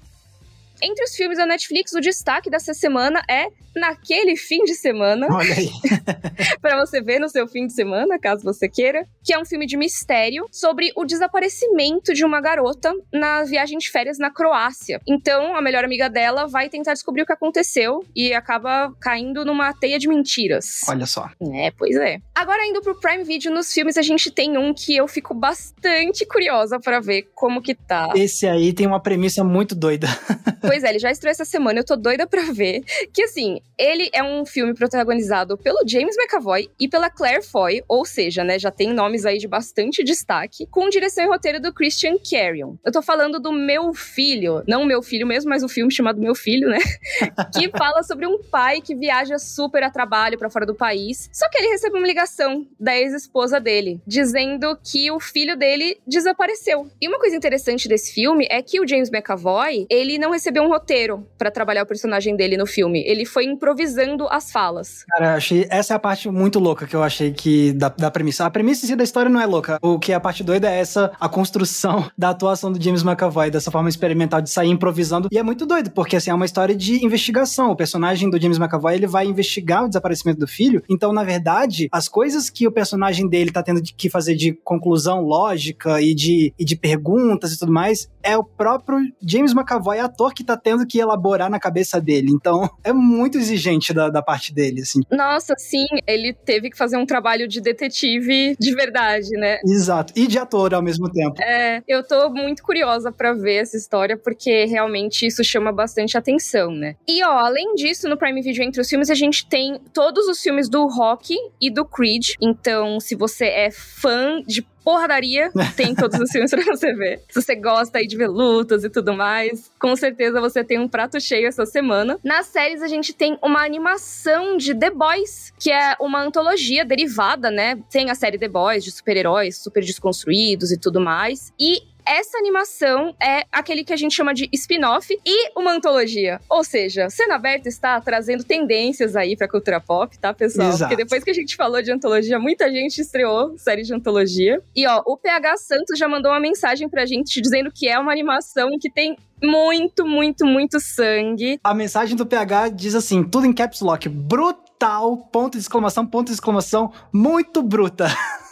Entre 0.82 1.04
os 1.04 1.14
filmes 1.14 1.38
da 1.38 1.46
Netflix, 1.46 1.92
o 1.92 2.00
destaque 2.00 2.50
dessa 2.50 2.74
semana 2.74 3.22
é 3.30 3.46
Naquele 3.74 4.36
Fim 4.36 4.64
de 4.64 4.74
Semana, 4.74 5.28
Olha 5.30 5.54
aí. 5.54 5.70
para 6.60 6.76
você 6.84 7.00
ver 7.00 7.18
no 7.18 7.28
seu 7.28 7.46
fim 7.46 7.66
de 7.66 7.72
semana, 7.72 8.18
caso 8.18 8.42
você 8.42 8.68
queira, 8.68 9.06
que 9.24 9.32
é 9.32 9.38
um 9.38 9.44
filme 9.44 9.64
de 9.64 9.76
mistério 9.76 10.46
sobre 10.50 10.92
o 10.96 11.04
desaparecimento 11.04 12.12
de 12.12 12.24
uma 12.24 12.40
garota 12.40 12.92
na 13.12 13.44
viagem 13.44 13.78
de 13.78 13.90
férias 13.90 14.18
na 14.18 14.30
Croácia. 14.30 15.00
Então, 15.06 15.56
a 15.56 15.62
melhor 15.62 15.84
amiga 15.84 16.10
dela 16.10 16.46
vai 16.46 16.68
tentar 16.68 16.92
descobrir 16.92 17.22
o 17.22 17.26
que 17.26 17.32
aconteceu 17.32 18.04
e 18.14 18.34
acaba 18.34 18.92
caindo 19.00 19.44
numa 19.44 19.72
teia 19.72 19.98
de 19.98 20.08
mentiras. 20.08 20.80
Olha 20.88 21.06
só. 21.06 21.30
É, 21.54 21.70
pois 21.70 21.96
é. 21.96 22.18
Agora 22.34 22.66
indo 22.66 22.82
pro 22.82 22.98
Prime 23.00 23.24
Video 23.24 23.52
nos 23.52 23.72
filmes, 23.72 23.96
a 23.96 24.02
gente 24.02 24.30
tem 24.30 24.58
um 24.58 24.74
que 24.74 24.96
eu 24.96 25.08
fico 25.08 25.32
bastante 25.32 26.26
curiosa 26.26 26.78
para 26.78 27.00
ver 27.00 27.30
como 27.34 27.62
que 27.62 27.74
tá. 27.74 28.10
Esse 28.14 28.46
aí 28.46 28.72
tem 28.72 28.86
uma 28.86 29.00
premissa 29.00 29.42
muito 29.42 29.74
doida. 29.74 30.08
Pois 30.72 30.84
é, 30.84 30.88
ele 30.88 30.98
já 30.98 31.10
estreou 31.10 31.32
essa 31.32 31.44
semana, 31.44 31.80
eu 31.80 31.84
tô 31.84 31.96
doida 31.96 32.26
pra 32.26 32.44
ver. 32.50 32.82
Que 33.12 33.24
assim, 33.24 33.60
ele 33.76 34.08
é 34.10 34.22
um 34.22 34.46
filme 34.46 34.72
protagonizado 34.72 35.58
pelo 35.58 35.86
James 35.86 36.16
McAvoy 36.16 36.70
e 36.80 36.88
pela 36.88 37.10
Claire 37.10 37.42
Foy, 37.42 37.84
ou 37.86 38.06
seja, 38.06 38.42
né, 38.42 38.58
já 38.58 38.70
tem 38.70 38.90
nomes 38.90 39.26
aí 39.26 39.36
de 39.36 39.46
bastante 39.46 40.02
destaque, 40.02 40.66
com 40.70 40.88
direção 40.88 41.24
e 41.24 41.28
roteiro 41.28 41.60
do 41.60 41.74
Christian 41.74 42.16
Carrion. 42.16 42.76
Eu 42.82 42.90
tô 42.90 43.02
falando 43.02 43.38
do 43.38 43.52
Meu 43.52 43.92
Filho, 43.92 44.62
não 44.66 44.86
meu 44.86 45.02
filho 45.02 45.26
mesmo, 45.26 45.50
mas 45.50 45.62
um 45.62 45.68
filme 45.68 45.92
chamado 45.92 46.18
Meu 46.18 46.34
Filho, 46.34 46.70
né? 46.70 46.78
que 47.54 47.68
fala 47.76 48.02
sobre 48.02 48.26
um 48.26 48.42
pai 48.42 48.80
que 48.80 48.94
viaja 48.94 49.38
super 49.38 49.82
a 49.82 49.90
trabalho 49.90 50.38
pra 50.38 50.48
fora 50.48 50.64
do 50.64 50.74
país, 50.74 51.28
só 51.34 51.50
que 51.50 51.58
ele 51.58 51.68
recebe 51.68 51.98
uma 51.98 52.06
ligação 52.06 52.66
da 52.80 52.96
ex-esposa 52.96 53.60
dele, 53.60 54.00
dizendo 54.06 54.74
que 54.82 55.10
o 55.10 55.20
filho 55.20 55.54
dele 55.54 56.00
desapareceu. 56.06 56.90
E 56.98 57.08
uma 57.08 57.18
coisa 57.18 57.36
interessante 57.36 57.86
desse 57.86 58.14
filme 58.14 58.46
é 58.50 58.62
que 58.62 58.80
o 58.80 58.88
James 58.88 59.10
McAvoy, 59.10 59.86
ele 59.90 60.16
não 60.16 60.30
recebeu 60.30 60.61
um 60.62 60.68
roteiro 60.68 61.26
pra 61.36 61.50
trabalhar 61.50 61.82
o 61.82 61.86
personagem 61.86 62.36
dele 62.36 62.56
no 62.56 62.66
filme. 62.66 63.02
Ele 63.06 63.24
foi 63.24 63.44
improvisando 63.44 64.26
as 64.28 64.50
falas. 64.50 65.04
Cara, 65.08 65.32
eu 65.32 65.36
achei. 65.36 65.66
Essa 65.70 65.94
é 65.94 65.96
a 65.96 65.98
parte 65.98 66.30
muito 66.30 66.58
louca 66.58 66.86
que 66.86 66.94
eu 66.94 67.02
achei 67.02 67.32
que 67.32 67.72
da, 67.72 67.88
da 67.88 68.10
premissa. 68.10 68.46
A 68.46 68.50
premissa 68.50 68.84
em 68.84 68.88
si 68.88 68.96
da 68.96 69.04
história 69.04 69.30
não 69.30 69.40
é 69.40 69.46
louca. 69.46 69.78
O 69.82 69.98
que 69.98 70.12
é 70.12 70.14
a 70.14 70.20
parte 70.20 70.42
doida 70.44 70.70
é 70.70 70.78
essa, 70.78 71.12
a 71.18 71.28
construção 71.28 72.10
da 72.16 72.30
atuação 72.30 72.72
do 72.72 72.82
James 72.82 73.02
McAvoy, 73.02 73.50
dessa 73.50 73.70
forma 73.70 73.88
experimental 73.88 74.40
de 74.40 74.50
sair 74.50 74.70
improvisando. 74.70 75.28
E 75.30 75.38
é 75.38 75.42
muito 75.42 75.66
doido, 75.66 75.90
porque 75.90 76.16
assim, 76.16 76.30
é 76.30 76.34
uma 76.34 76.44
história 76.44 76.74
de 76.74 77.04
investigação. 77.04 77.70
O 77.70 77.76
personagem 77.76 78.30
do 78.30 78.40
James 78.40 78.58
McAvoy, 78.58 78.94
ele 78.94 79.06
vai 79.06 79.26
investigar 79.26 79.84
o 79.84 79.88
desaparecimento 79.88 80.40
do 80.40 80.46
filho. 80.46 80.82
Então, 80.88 81.12
na 81.12 81.24
verdade, 81.24 81.88
as 81.92 82.08
coisas 82.08 82.48
que 82.48 82.66
o 82.66 82.72
personagem 82.72 83.28
dele 83.28 83.50
tá 83.50 83.62
tendo 83.62 83.82
que 83.82 84.08
fazer 84.08 84.34
de 84.34 84.52
conclusão 84.64 85.20
lógica 85.20 86.00
e 86.00 86.14
de, 86.14 86.52
e 86.58 86.64
de 86.64 86.76
perguntas 86.76 87.52
e 87.52 87.58
tudo 87.58 87.72
mais, 87.72 88.08
é 88.22 88.36
o 88.36 88.44
próprio 88.44 88.98
James 89.20 89.52
McAvoy, 89.52 89.98
ator, 89.98 90.32
que 90.32 90.44
tá 90.44 90.56
tendo 90.56 90.86
que 90.86 90.98
elaborar 90.98 91.50
na 91.50 91.58
cabeça 91.58 92.00
dele. 92.00 92.30
Então, 92.30 92.68
é 92.84 92.92
muito 92.92 93.38
exigente 93.38 93.92
da, 93.92 94.08
da 94.08 94.22
parte 94.22 94.52
dele, 94.54 94.82
assim. 94.82 95.00
Nossa, 95.10 95.54
sim, 95.58 95.86
ele 96.06 96.32
teve 96.32 96.70
que 96.70 96.76
fazer 96.76 96.96
um 96.96 97.06
trabalho 97.06 97.48
de 97.48 97.60
detetive 97.60 98.56
de 98.58 98.74
verdade, 98.74 99.30
né? 99.32 99.58
Exato. 99.64 100.12
E 100.16 100.26
de 100.26 100.38
ator 100.38 100.74
ao 100.74 100.82
mesmo 100.82 101.10
tempo. 101.10 101.42
É, 101.42 101.82
eu 101.86 102.06
tô 102.06 102.30
muito 102.30 102.62
curiosa 102.62 103.10
pra 103.10 103.32
ver 103.32 103.56
essa 103.56 103.76
história, 103.76 104.16
porque 104.16 104.64
realmente 104.64 105.26
isso 105.26 105.42
chama 105.44 105.72
bastante 105.72 106.16
atenção, 106.16 106.70
né? 106.70 106.96
E 107.08 107.24
ó, 107.24 107.38
além 107.38 107.74
disso, 107.74 108.08
no 108.08 108.16
Prime 108.16 108.40
Video 108.42 108.62
entre 108.62 108.80
os 108.80 108.88
filmes, 108.88 109.10
a 109.10 109.14
gente 109.14 109.46
tem 109.46 109.80
todos 109.92 110.26
os 110.28 110.40
filmes 110.40 110.68
do 110.68 110.86
Rock 110.86 111.34
e 111.60 111.70
do 111.70 111.84
Creed. 111.84 112.30
Então, 112.40 113.00
se 113.00 113.14
você 113.14 113.46
é 113.46 113.70
fã 113.70 114.42
de 114.46 114.62
porradaria, 114.84 115.50
tem 115.76 115.94
todos 115.94 116.18
os 116.18 116.30
filmes 116.30 116.50
pra 116.50 116.62
você 116.62 116.92
ver. 116.94 117.22
Se 117.28 117.40
você 117.40 117.54
gosta 117.54 117.98
aí 117.98 118.06
de 118.06 118.16
ver 118.16 118.28
lutas 118.28 118.84
e 118.84 118.90
tudo 118.90 119.14
mais, 119.14 119.70
com 119.78 119.94
certeza 119.96 120.40
você 120.40 120.62
tem 120.62 120.78
um 120.78 120.88
prato 120.88 121.20
cheio 121.20 121.46
essa 121.46 121.64
semana. 121.66 122.18
Nas 122.22 122.46
séries, 122.46 122.82
a 122.82 122.88
gente 122.88 123.12
tem 123.12 123.38
uma 123.42 123.64
animação 123.64 124.56
de 124.56 124.74
The 124.74 124.90
Boys, 124.90 125.52
que 125.58 125.70
é 125.70 125.96
uma 126.00 126.22
antologia 126.22 126.84
derivada, 126.84 127.50
né? 127.50 127.78
Tem 127.90 128.10
a 128.10 128.14
série 128.14 128.38
The 128.38 128.48
Boys, 128.48 128.84
de 128.84 128.90
super-heróis 128.90 129.58
super 129.58 129.82
desconstruídos 129.82 130.70
e 130.70 130.78
tudo 130.78 131.00
mais. 131.00 131.52
E 131.58 131.82
essa 132.04 132.38
animação 132.38 133.14
é 133.20 133.44
aquele 133.50 133.84
que 133.84 133.92
a 133.92 133.96
gente 133.96 134.14
chama 134.14 134.34
de 134.34 134.48
spin-off 134.52 135.12
e 135.24 135.58
uma 135.58 135.72
antologia. 135.72 136.40
Ou 136.48 136.64
seja, 136.64 137.08
Cena 137.10 137.36
Aberta 137.36 137.68
está 137.68 138.00
trazendo 138.00 138.44
tendências 138.44 139.16
aí 139.16 139.36
pra 139.36 139.48
cultura 139.48 139.80
pop, 139.80 140.16
tá, 140.18 140.32
pessoal? 140.34 140.68
Exato. 140.68 140.90
Porque 140.90 141.02
depois 141.02 141.24
que 141.24 141.30
a 141.30 141.34
gente 141.34 141.56
falou 141.56 141.82
de 141.82 141.92
antologia, 141.92 142.38
muita 142.38 142.70
gente 142.70 143.00
estreou 143.00 143.56
série 143.58 143.82
de 143.82 143.94
antologia. 143.94 144.62
E 144.74 144.86
ó, 144.86 145.02
o 145.06 145.16
PH 145.16 145.56
Santos 145.58 145.98
já 145.98 146.08
mandou 146.08 146.30
uma 146.30 146.40
mensagem 146.40 146.88
pra 146.88 147.06
gente 147.06 147.40
dizendo 147.40 147.70
que 147.72 147.88
é 147.88 147.98
uma 147.98 148.12
animação 148.12 148.70
que 148.80 148.90
tem 148.90 149.16
muito, 149.42 150.06
muito, 150.06 150.46
muito 150.46 150.78
sangue. 150.78 151.58
A 151.64 151.74
mensagem 151.74 152.16
do 152.16 152.24
PH 152.24 152.68
diz 152.68 152.94
assim, 152.94 153.24
tudo 153.24 153.46
em 153.46 153.52
caps 153.52 153.80
lock, 153.80 154.08
brutal, 154.08 155.16
ponto 155.16 155.54
de 155.54 155.58
exclamação, 155.58 156.06
ponto 156.06 156.28
de 156.28 156.34
exclamação, 156.34 156.92
muito 157.12 157.62
bruta. 157.62 158.06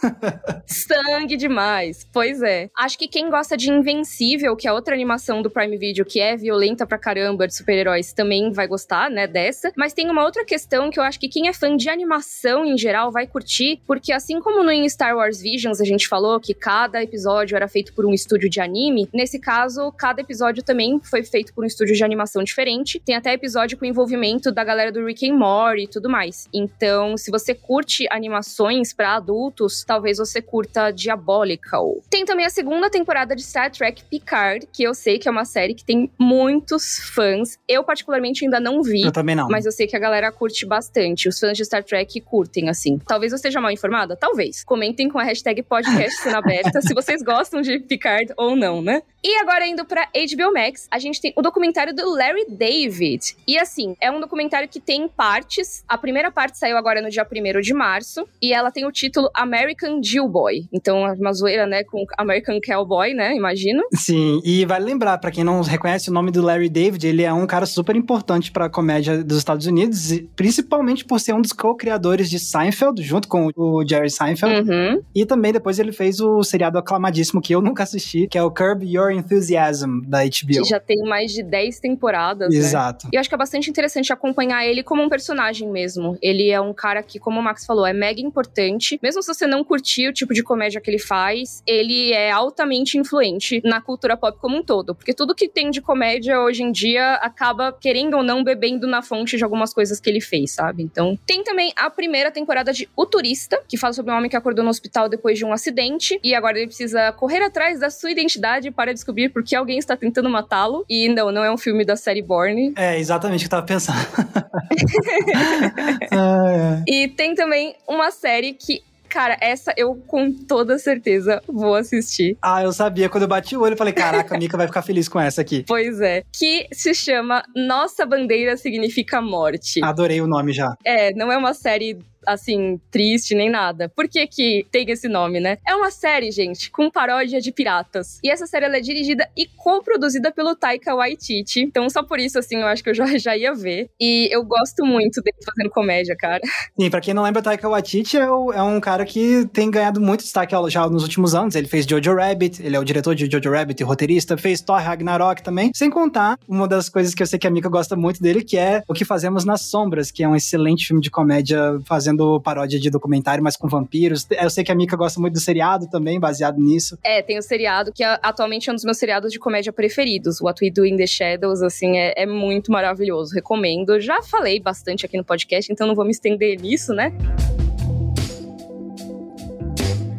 Sangue 0.66 1.36
demais. 1.36 2.06
Pois 2.12 2.42
é. 2.42 2.68
Acho 2.76 2.98
que 2.98 3.08
quem 3.08 3.30
gosta 3.30 3.56
de 3.56 3.70
Invencível, 3.70 4.56
que 4.56 4.66
é 4.66 4.72
outra 4.72 4.94
animação 4.94 5.42
do 5.42 5.50
Prime 5.50 5.76
Video 5.76 6.04
que 6.04 6.20
é 6.20 6.36
violenta 6.36 6.86
pra 6.86 6.98
caramba 6.98 7.46
de 7.46 7.54
super-heróis, 7.54 8.12
também 8.12 8.52
vai 8.52 8.66
gostar, 8.66 9.10
né, 9.10 9.26
dessa. 9.26 9.72
Mas 9.76 9.92
tem 9.92 10.10
uma 10.10 10.24
outra 10.24 10.44
questão 10.44 10.90
que 10.90 10.98
eu 10.98 11.02
acho 11.02 11.18
que 11.18 11.28
quem 11.28 11.48
é 11.48 11.52
fã 11.52 11.76
de 11.76 11.88
animação 11.88 12.64
em 12.64 12.76
geral 12.76 13.10
vai 13.10 13.26
curtir, 13.26 13.80
porque 13.86 14.12
assim 14.12 14.40
como 14.40 14.62
no 14.62 14.88
Star 14.88 15.16
Wars 15.16 15.40
Visions 15.40 15.80
a 15.80 15.84
gente 15.84 16.08
falou 16.08 16.40
que 16.40 16.54
cada 16.54 17.02
episódio 17.02 17.56
era 17.56 17.68
feito 17.68 17.92
por 17.94 18.06
um 18.06 18.14
estúdio 18.14 18.48
de 18.48 18.60
anime, 18.60 19.08
nesse 19.12 19.38
caso, 19.38 19.92
cada 19.92 20.20
episódio 20.20 20.62
também 20.62 21.00
foi 21.02 21.22
feito 21.22 21.52
por 21.52 21.64
um 21.64 21.66
estúdio 21.66 21.94
de 21.94 22.04
animação 22.04 22.42
diferente. 22.42 23.00
Tem 23.04 23.14
até 23.14 23.32
episódio 23.32 23.76
com 23.76 23.84
envolvimento 23.84 24.52
da 24.52 24.64
galera 24.64 24.92
do 24.92 25.04
Rick 25.04 25.28
and 25.28 25.34
Morty 25.34 25.84
e 25.84 25.88
tudo 25.88 26.08
mais. 26.08 26.48
Então, 26.52 27.16
se 27.16 27.30
você 27.30 27.54
curte 27.54 28.06
animações 28.10 28.92
pra 28.92 29.16
adultos, 29.16 29.84
talvez 29.90 30.18
você 30.18 30.40
curta 30.40 30.92
Diabolical. 30.92 31.96
Tem 32.08 32.24
também 32.24 32.46
a 32.46 32.50
segunda 32.50 32.88
temporada 32.88 33.34
de 33.34 33.42
Star 33.42 33.72
Trek 33.72 34.04
Picard, 34.04 34.68
que 34.72 34.84
eu 34.84 34.94
sei 34.94 35.18
que 35.18 35.26
é 35.26 35.30
uma 35.32 35.44
série 35.44 35.74
que 35.74 35.84
tem 35.84 36.08
muitos 36.16 37.10
fãs. 37.12 37.58
Eu, 37.66 37.82
particularmente, 37.82 38.44
ainda 38.44 38.60
não 38.60 38.84
vi. 38.84 39.02
Eu 39.02 39.10
também 39.10 39.34
não. 39.34 39.48
Mas 39.48 39.66
eu 39.66 39.72
sei 39.72 39.88
que 39.88 39.96
a 39.96 39.98
galera 39.98 40.30
curte 40.30 40.64
bastante. 40.64 41.28
Os 41.28 41.40
fãs 41.40 41.56
de 41.56 41.64
Star 41.64 41.82
Trek 41.82 42.20
curtem, 42.20 42.68
assim. 42.68 43.00
Talvez 43.04 43.32
eu 43.32 43.36
esteja 43.36 43.60
mal 43.60 43.72
informada? 43.72 44.14
Talvez. 44.14 44.62
Comentem 44.62 45.08
com 45.08 45.18
a 45.18 45.24
hashtag 45.24 45.60
podcast 45.64 46.22
Cena 46.22 46.38
aberta 46.38 46.80
se 46.86 46.94
vocês 46.94 47.20
gostam 47.20 47.60
de 47.60 47.80
Picard 47.80 48.32
ou 48.36 48.54
não, 48.54 48.80
né? 48.80 49.02
E 49.24 49.36
agora 49.38 49.66
indo 49.66 49.84
pra 49.84 50.06
HBO 50.06 50.52
Max, 50.52 50.86
a 50.90 50.98
gente 50.98 51.20
tem 51.20 51.32
o 51.36 51.42
documentário 51.42 51.94
do 51.94 52.08
Larry 52.14 52.46
David. 52.48 53.36
E 53.46 53.58
assim, 53.58 53.94
é 54.00 54.10
um 54.10 54.20
documentário 54.20 54.68
que 54.68 54.80
tem 54.80 55.08
partes. 55.08 55.84
A 55.88 55.98
primeira 55.98 56.30
parte 56.30 56.56
saiu 56.56 56.76
agora 56.76 57.02
no 57.02 57.10
dia 57.10 57.26
1 57.30 57.60
de 57.60 57.74
março. 57.74 58.26
E 58.40 58.54
ela 58.54 58.70
tem 58.70 58.86
o 58.86 58.92
título 58.92 59.28
American 59.34 59.79
American 59.80 60.02
Jill 60.02 60.28
Boy. 60.28 60.68
Então, 60.72 61.02
uma 61.14 61.32
zoeira, 61.32 61.66
né, 61.66 61.82
com 61.84 62.04
American 62.18 62.58
Cowboy, 62.64 63.14
né, 63.14 63.34
imagino. 63.34 63.82
Sim, 63.94 64.40
e 64.44 64.64
vale 64.64 64.84
lembrar, 64.84 65.18
para 65.18 65.30
quem 65.30 65.42
não 65.42 65.60
reconhece 65.62 66.10
o 66.10 66.12
nome 66.12 66.30
do 66.30 66.42
Larry 66.42 66.68
David, 66.68 67.06
ele 67.06 67.22
é 67.22 67.32
um 67.32 67.46
cara 67.46 67.66
super 67.66 67.96
importante 67.96 68.50
para 68.50 68.66
a 68.66 68.70
comédia 68.70 69.24
dos 69.24 69.38
Estados 69.38 69.66
Unidos, 69.66 70.20
principalmente 70.36 71.04
por 71.04 71.18
ser 71.18 71.34
um 71.34 71.40
dos 71.40 71.52
co-criadores 71.52 72.28
de 72.28 72.38
Seinfeld, 72.38 73.02
junto 73.02 73.28
com 73.28 73.50
o 73.56 73.86
Jerry 73.86 74.10
Seinfeld. 74.10 74.70
Uhum. 74.70 75.02
E 75.14 75.24
também 75.24 75.52
depois 75.52 75.78
ele 75.78 75.92
fez 75.92 76.20
o 76.20 76.42
seriado 76.42 76.78
aclamadíssimo 76.78 77.40
que 77.40 77.54
eu 77.54 77.60
nunca 77.60 77.82
assisti, 77.82 78.26
que 78.26 78.36
é 78.36 78.42
o 78.42 78.50
Curb 78.50 78.86
Your 78.86 79.10
Enthusiasm, 79.10 80.00
da 80.06 80.22
HBO. 80.22 80.62
Que 80.62 80.64
já 80.64 80.80
tem 80.80 80.98
mais 81.02 81.32
de 81.32 81.42
10 81.42 81.80
temporadas, 81.80 82.50
né? 82.50 82.56
Exato. 82.56 83.08
E 83.12 83.16
eu 83.16 83.20
acho 83.20 83.28
que 83.28 83.34
é 83.34 83.38
bastante 83.38 83.70
interessante 83.70 84.12
acompanhar 84.12 84.66
ele 84.66 84.82
como 84.82 85.02
um 85.02 85.08
personagem 85.08 85.70
mesmo. 85.70 86.16
Ele 86.20 86.50
é 86.50 86.60
um 86.60 86.72
cara 86.72 87.02
que, 87.02 87.18
como 87.18 87.40
o 87.40 87.42
Max 87.42 87.64
falou, 87.64 87.86
é 87.86 87.92
mega 87.92 88.20
importante. 88.20 88.98
Mesmo 89.02 89.22
se 89.22 89.32
você 89.32 89.46
não 89.46 89.64
curtir 89.70 90.08
o 90.08 90.12
tipo 90.12 90.34
de 90.34 90.42
comédia 90.42 90.80
que 90.80 90.90
ele 90.90 90.98
faz, 90.98 91.62
ele 91.64 92.12
é 92.12 92.32
altamente 92.32 92.98
influente 92.98 93.62
na 93.64 93.80
cultura 93.80 94.16
pop 94.16 94.36
como 94.40 94.56
um 94.56 94.64
todo. 94.64 94.96
Porque 94.96 95.14
tudo 95.14 95.32
que 95.32 95.48
tem 95.48 95.70
de 95.70 95.80
comédia 95.80 96.40
hoje 96.40 96.64
em 96.64 96.72
dia 96.72 97.14
acaba, 97.22 97.72
querendo 97.72 98.16
ou 98.16 98.22
não, 98.24 98.42
bebendo 98.42 98.88
na 98.88 99.00
fonte 99.00 99.36
de 99.36 99.44
algumas 99.44 99.72
coisas 99.72 100.00
que 100.00 100.10
ele 100.10 100.20
fez, 100.20 100.50
sabe? 100.54 100.82
Então, 100.82 101.16
tem 101.24 101.44
também 101.44 101.72
a 101.76 101.88
primeira 101.88 102.32
temporada 102.32 102.72
de 102.72 102.88
O 102.96 103.06
Turista, 103.06 103.62
que 103.68 103.76
fala 103.76 103.92
sobre 103.92 104.10
um 104.10 104.16
homem 104.16 104.28
que 104.28 104.36
acordou 104.36 104.64
no 104.64 104.70
hospital 104.70 105.08
depois 105.08 105.38
de 105.38 105.44
um 105.44 105.52
acidente 105.52 106.18
e 106.24 106.34
agora 106.34 106.58
ele 106.58 106.66
precisa 106.66 107.12
correr 107.12 107.40
atrás 107.40 107.78
da 107.78 107.90
sua 107.90 108.10
identidade 108.10 108.72
para 108.72 108.92
descobrir 108.92 109.28
por 109.28 109.44
que 109.44 109.54
alguém 109.54 109.78
está 109.78 109.96
tentando 109.96 110.28
matá-lo. 110.28 110.84
E 110.90 111.08
não, 111.08 111.30
não 111.30 111.44
é 111.44 111.52
um 111.52 111.58
filme 111.58 111.84
da 111.84 111.94
série 111.94 112.22
Borne. 112.22 112.72
É, 112.76 112.98
exatamente 112.98 113.46
o 113.46 113.48
que 113.48 113.54
eu 113.54 113.58
tava 113.58 113.66
pensando. 113.66 113.98
ah, 116.10 116.82
é. 116.86 116.90
E 116.92 117.08
tem 117.08 117.36
também 117.36 117.76
uma 117.86 118.10
série 118.10 118.52
que 118.54 118.82
Cara, 119.10 119.36
essa 119.40 119.74
eu 119.76 119.96
com 120.06 120.32
toda 120.32 120.78
certeza 120.78 121.42
vou 121.46 121.74
assistir. 121.74 122.38
Ah, 122.40 122.62
eu 122.62 122.72
sabia. 122.72 123.08
Quando 123.08 123.24
eu 123.24 123.28
bati 123.28 123.56
o 123.56 123.60
olho, 123.60 123.74
eu 123.74 123.76
falei: 123.76 123.92
caraca, 123.92 124.36
a 124.36 124.38
Mika 124.38 124.56
vai 124.56 124.68
ficar 124.68 124.82
feliz 124.82 125.08
com 125.08 125.18
essa 125.18 125.40
aqui. 125.40 125.64
Pois 125.66 126.00
é. 126.00 126.22
Que 126.32 126.68
se 126.72 126.94
chama 126.94 127.42
Nossa 127.54 128.06
Bandeira 128.06 128.56
Significa 128.56 129.20
Morte. 129.20 129.82
Adorei 129.82 130.20
o 130.20 130.28
nome 130.28 130.52
já. 130.52 130.76
É, 130.84 131.12
não 131.12 131.32
é 131.32 131.36
uma 131.36 131.52
série 131.52 131.98
assim, 132.32 132.80
triste 132.90 133.34
nem 133.34 133.50
nada. 133.50 133.88
Por 133.88 134.08
que 134.08 134.26
que 134.26 134.66
tem 134.70 134.88
esse 134.90 135.08
nome, 135.08 135.40
né? 135.40 135.58
É 135.66 135.74
uma 135.74 135.90
série, 135.90 136.30
gente, 136.30 136.70
com 136.70 136.90
paródia 136.90 137.40
de 137.40 137.52
piratas. 137.52 138.18
E 138.22 138.30
essa 138.30 138.46
série 138.46 138.66
é 138.66 138.80
dirigida 138.80 139.28
e 139.36 139.46
co-produzida 139.46 140.32
pelo 140.32 140.54
Taika 140.54 140.94
Waititi. 140.94 141.60
Então, 141.60 141.88
só 141.88 142.02
por 142.02 142.18
isso, 142.18 142.38
assim, 142.38 142.56
eu 142.56 142.66
acho 142.66 142.82
que 142.82 142.90
eu 142.90 142.94
já, 142.94 143.06
já 143.18 143.36
ia 143.36 143.54
ver. 143.54 143.90
E 144.00 144.28
eu 144.30 144.44
gosto 144.44 144.84
muito 144.84 145.20
dele 145.22 145.36
fazendo 145.44 145.70
comédia, 145.70 146.16
cara. 146.16 146.40
Sim, 146.78 146.90
pra 146.90 147.00
quem 147.00 147.14
não 147.14 147.22
lembra, 147.22 147.42
Taika 147.42 147.68
Waititi 147.68 148.16
é, 148.16 148.30
o, 148.30 148.52
é 148.52 148.62
um 148.62 148.80
cara 148.80 149.04
que 149.04 149.46
tem 149.52 149.70
ganhado 149.70 150.00
muito 150.00 150.20
destaque 150.20 150.54
já 150.68 150.88
nos 150.88 151.02
últimos 151.02 151.34
anos. 151.34 151.54
Ele 151.54 151.68
fez 151.68 151.86
Jojo 151.86 152.14
Rabbit, 152.14 152.62
ele 152.62 152.76
é 152.76 152.80
o 152.80 152.84
diretor 152.84 153.14
de 153.14 153.30
Jojo 153.30 153.50
Rabbit 153.50 153.80
e 153.80 153.84
roteirista, 153.84 154.36
fez 154.36 154.60
Thor 154.60 154.80
Ragnarok 154.80 155.42
também. 155.42 155.70
Sem 155.74 155.90
contar 155.90 156.38
uma 156.48 156.66
das 156.66 156.88
coisas 156.88 157.14
que 157.14 157.22
eu 157.22 157.26
sei 157.26 157.38
que 157.38 157.46
a 157.46 157.50
Mika 157.50 157.68
gosta 157.68 157.96
muito 157.96 158.22
dele, 158.22 158.42
que 158.42 158.56
é 158.56 158.82
O 158.88 158.94
Que 158.94 159.04
Fazemos 159.04 159.44
nas 159.44 159.62
Sombras, 159.62 160.10
que 160.10 160.22
é 160.22 160.28
um 160.28 160.36
excelente 160.36 160.86
filme 160.86 161.02
de 161.02 161.10
comédia 161.10 161.80
fazendo 161.84 162.19
fazendo 162.20 162.40
paródia 162.40 162.78
de 162.78 162.90
documentário, 162.90 163.42
mas 163.42 163.56
com 163.56 163.68
vampiros. 163.68 164.26
Eu 164.30 164.50
sei 164.50 164.62
que 164.62 164.70
a 164.70 164.74
Mika 164.74 164.96
gosta 164.96 165.20
muito 165.20 165.34
do 165.34 165.40
seriado 165.40 165.88
também, 165.88 166.20
baseado 166.20 166.58
nisso. 166.58 166.98
É, 167.02 167.22
tem 167.22 167.38
o 167.38 167.42
seriado 167.42 167.92
que 167.92 168.04
atualmente 168.04 168.68
é 168.68 168.72
um 168.72 168.76
dos 168.76 168.84
meus 168.84 168.98
seriados 168.98 169.32
de 169.32 169.38
comédia 169.38 169.72
preferidos. 169.72 170.40
What 170.40 170.62
We 170.62 170.70
Do 170.70 170.84
in 170.84 170.96
the 170.96 171.06
Shadows, 171.06 171.62
assim, 171.62 171.96
é, 171.96 172.14
é 172.16 172.26
muito 172.26 172.70
maravilhoso. 172.70 173.34
Recomendo. 173.34 173.98
Já 174.00 174.22
falei 174.22 174.60
bastante 174.60 175.06
aqui 175.06 175.16
no 175.16 175.24
podcast, 175.24 175.72
então 175.72 175.86
não 175.86 175.94
vou 175.94 176.04
me 176.04 176.10
estender 176.10 176.60
nisso, 176.60 176.92
né? 176.92 177.12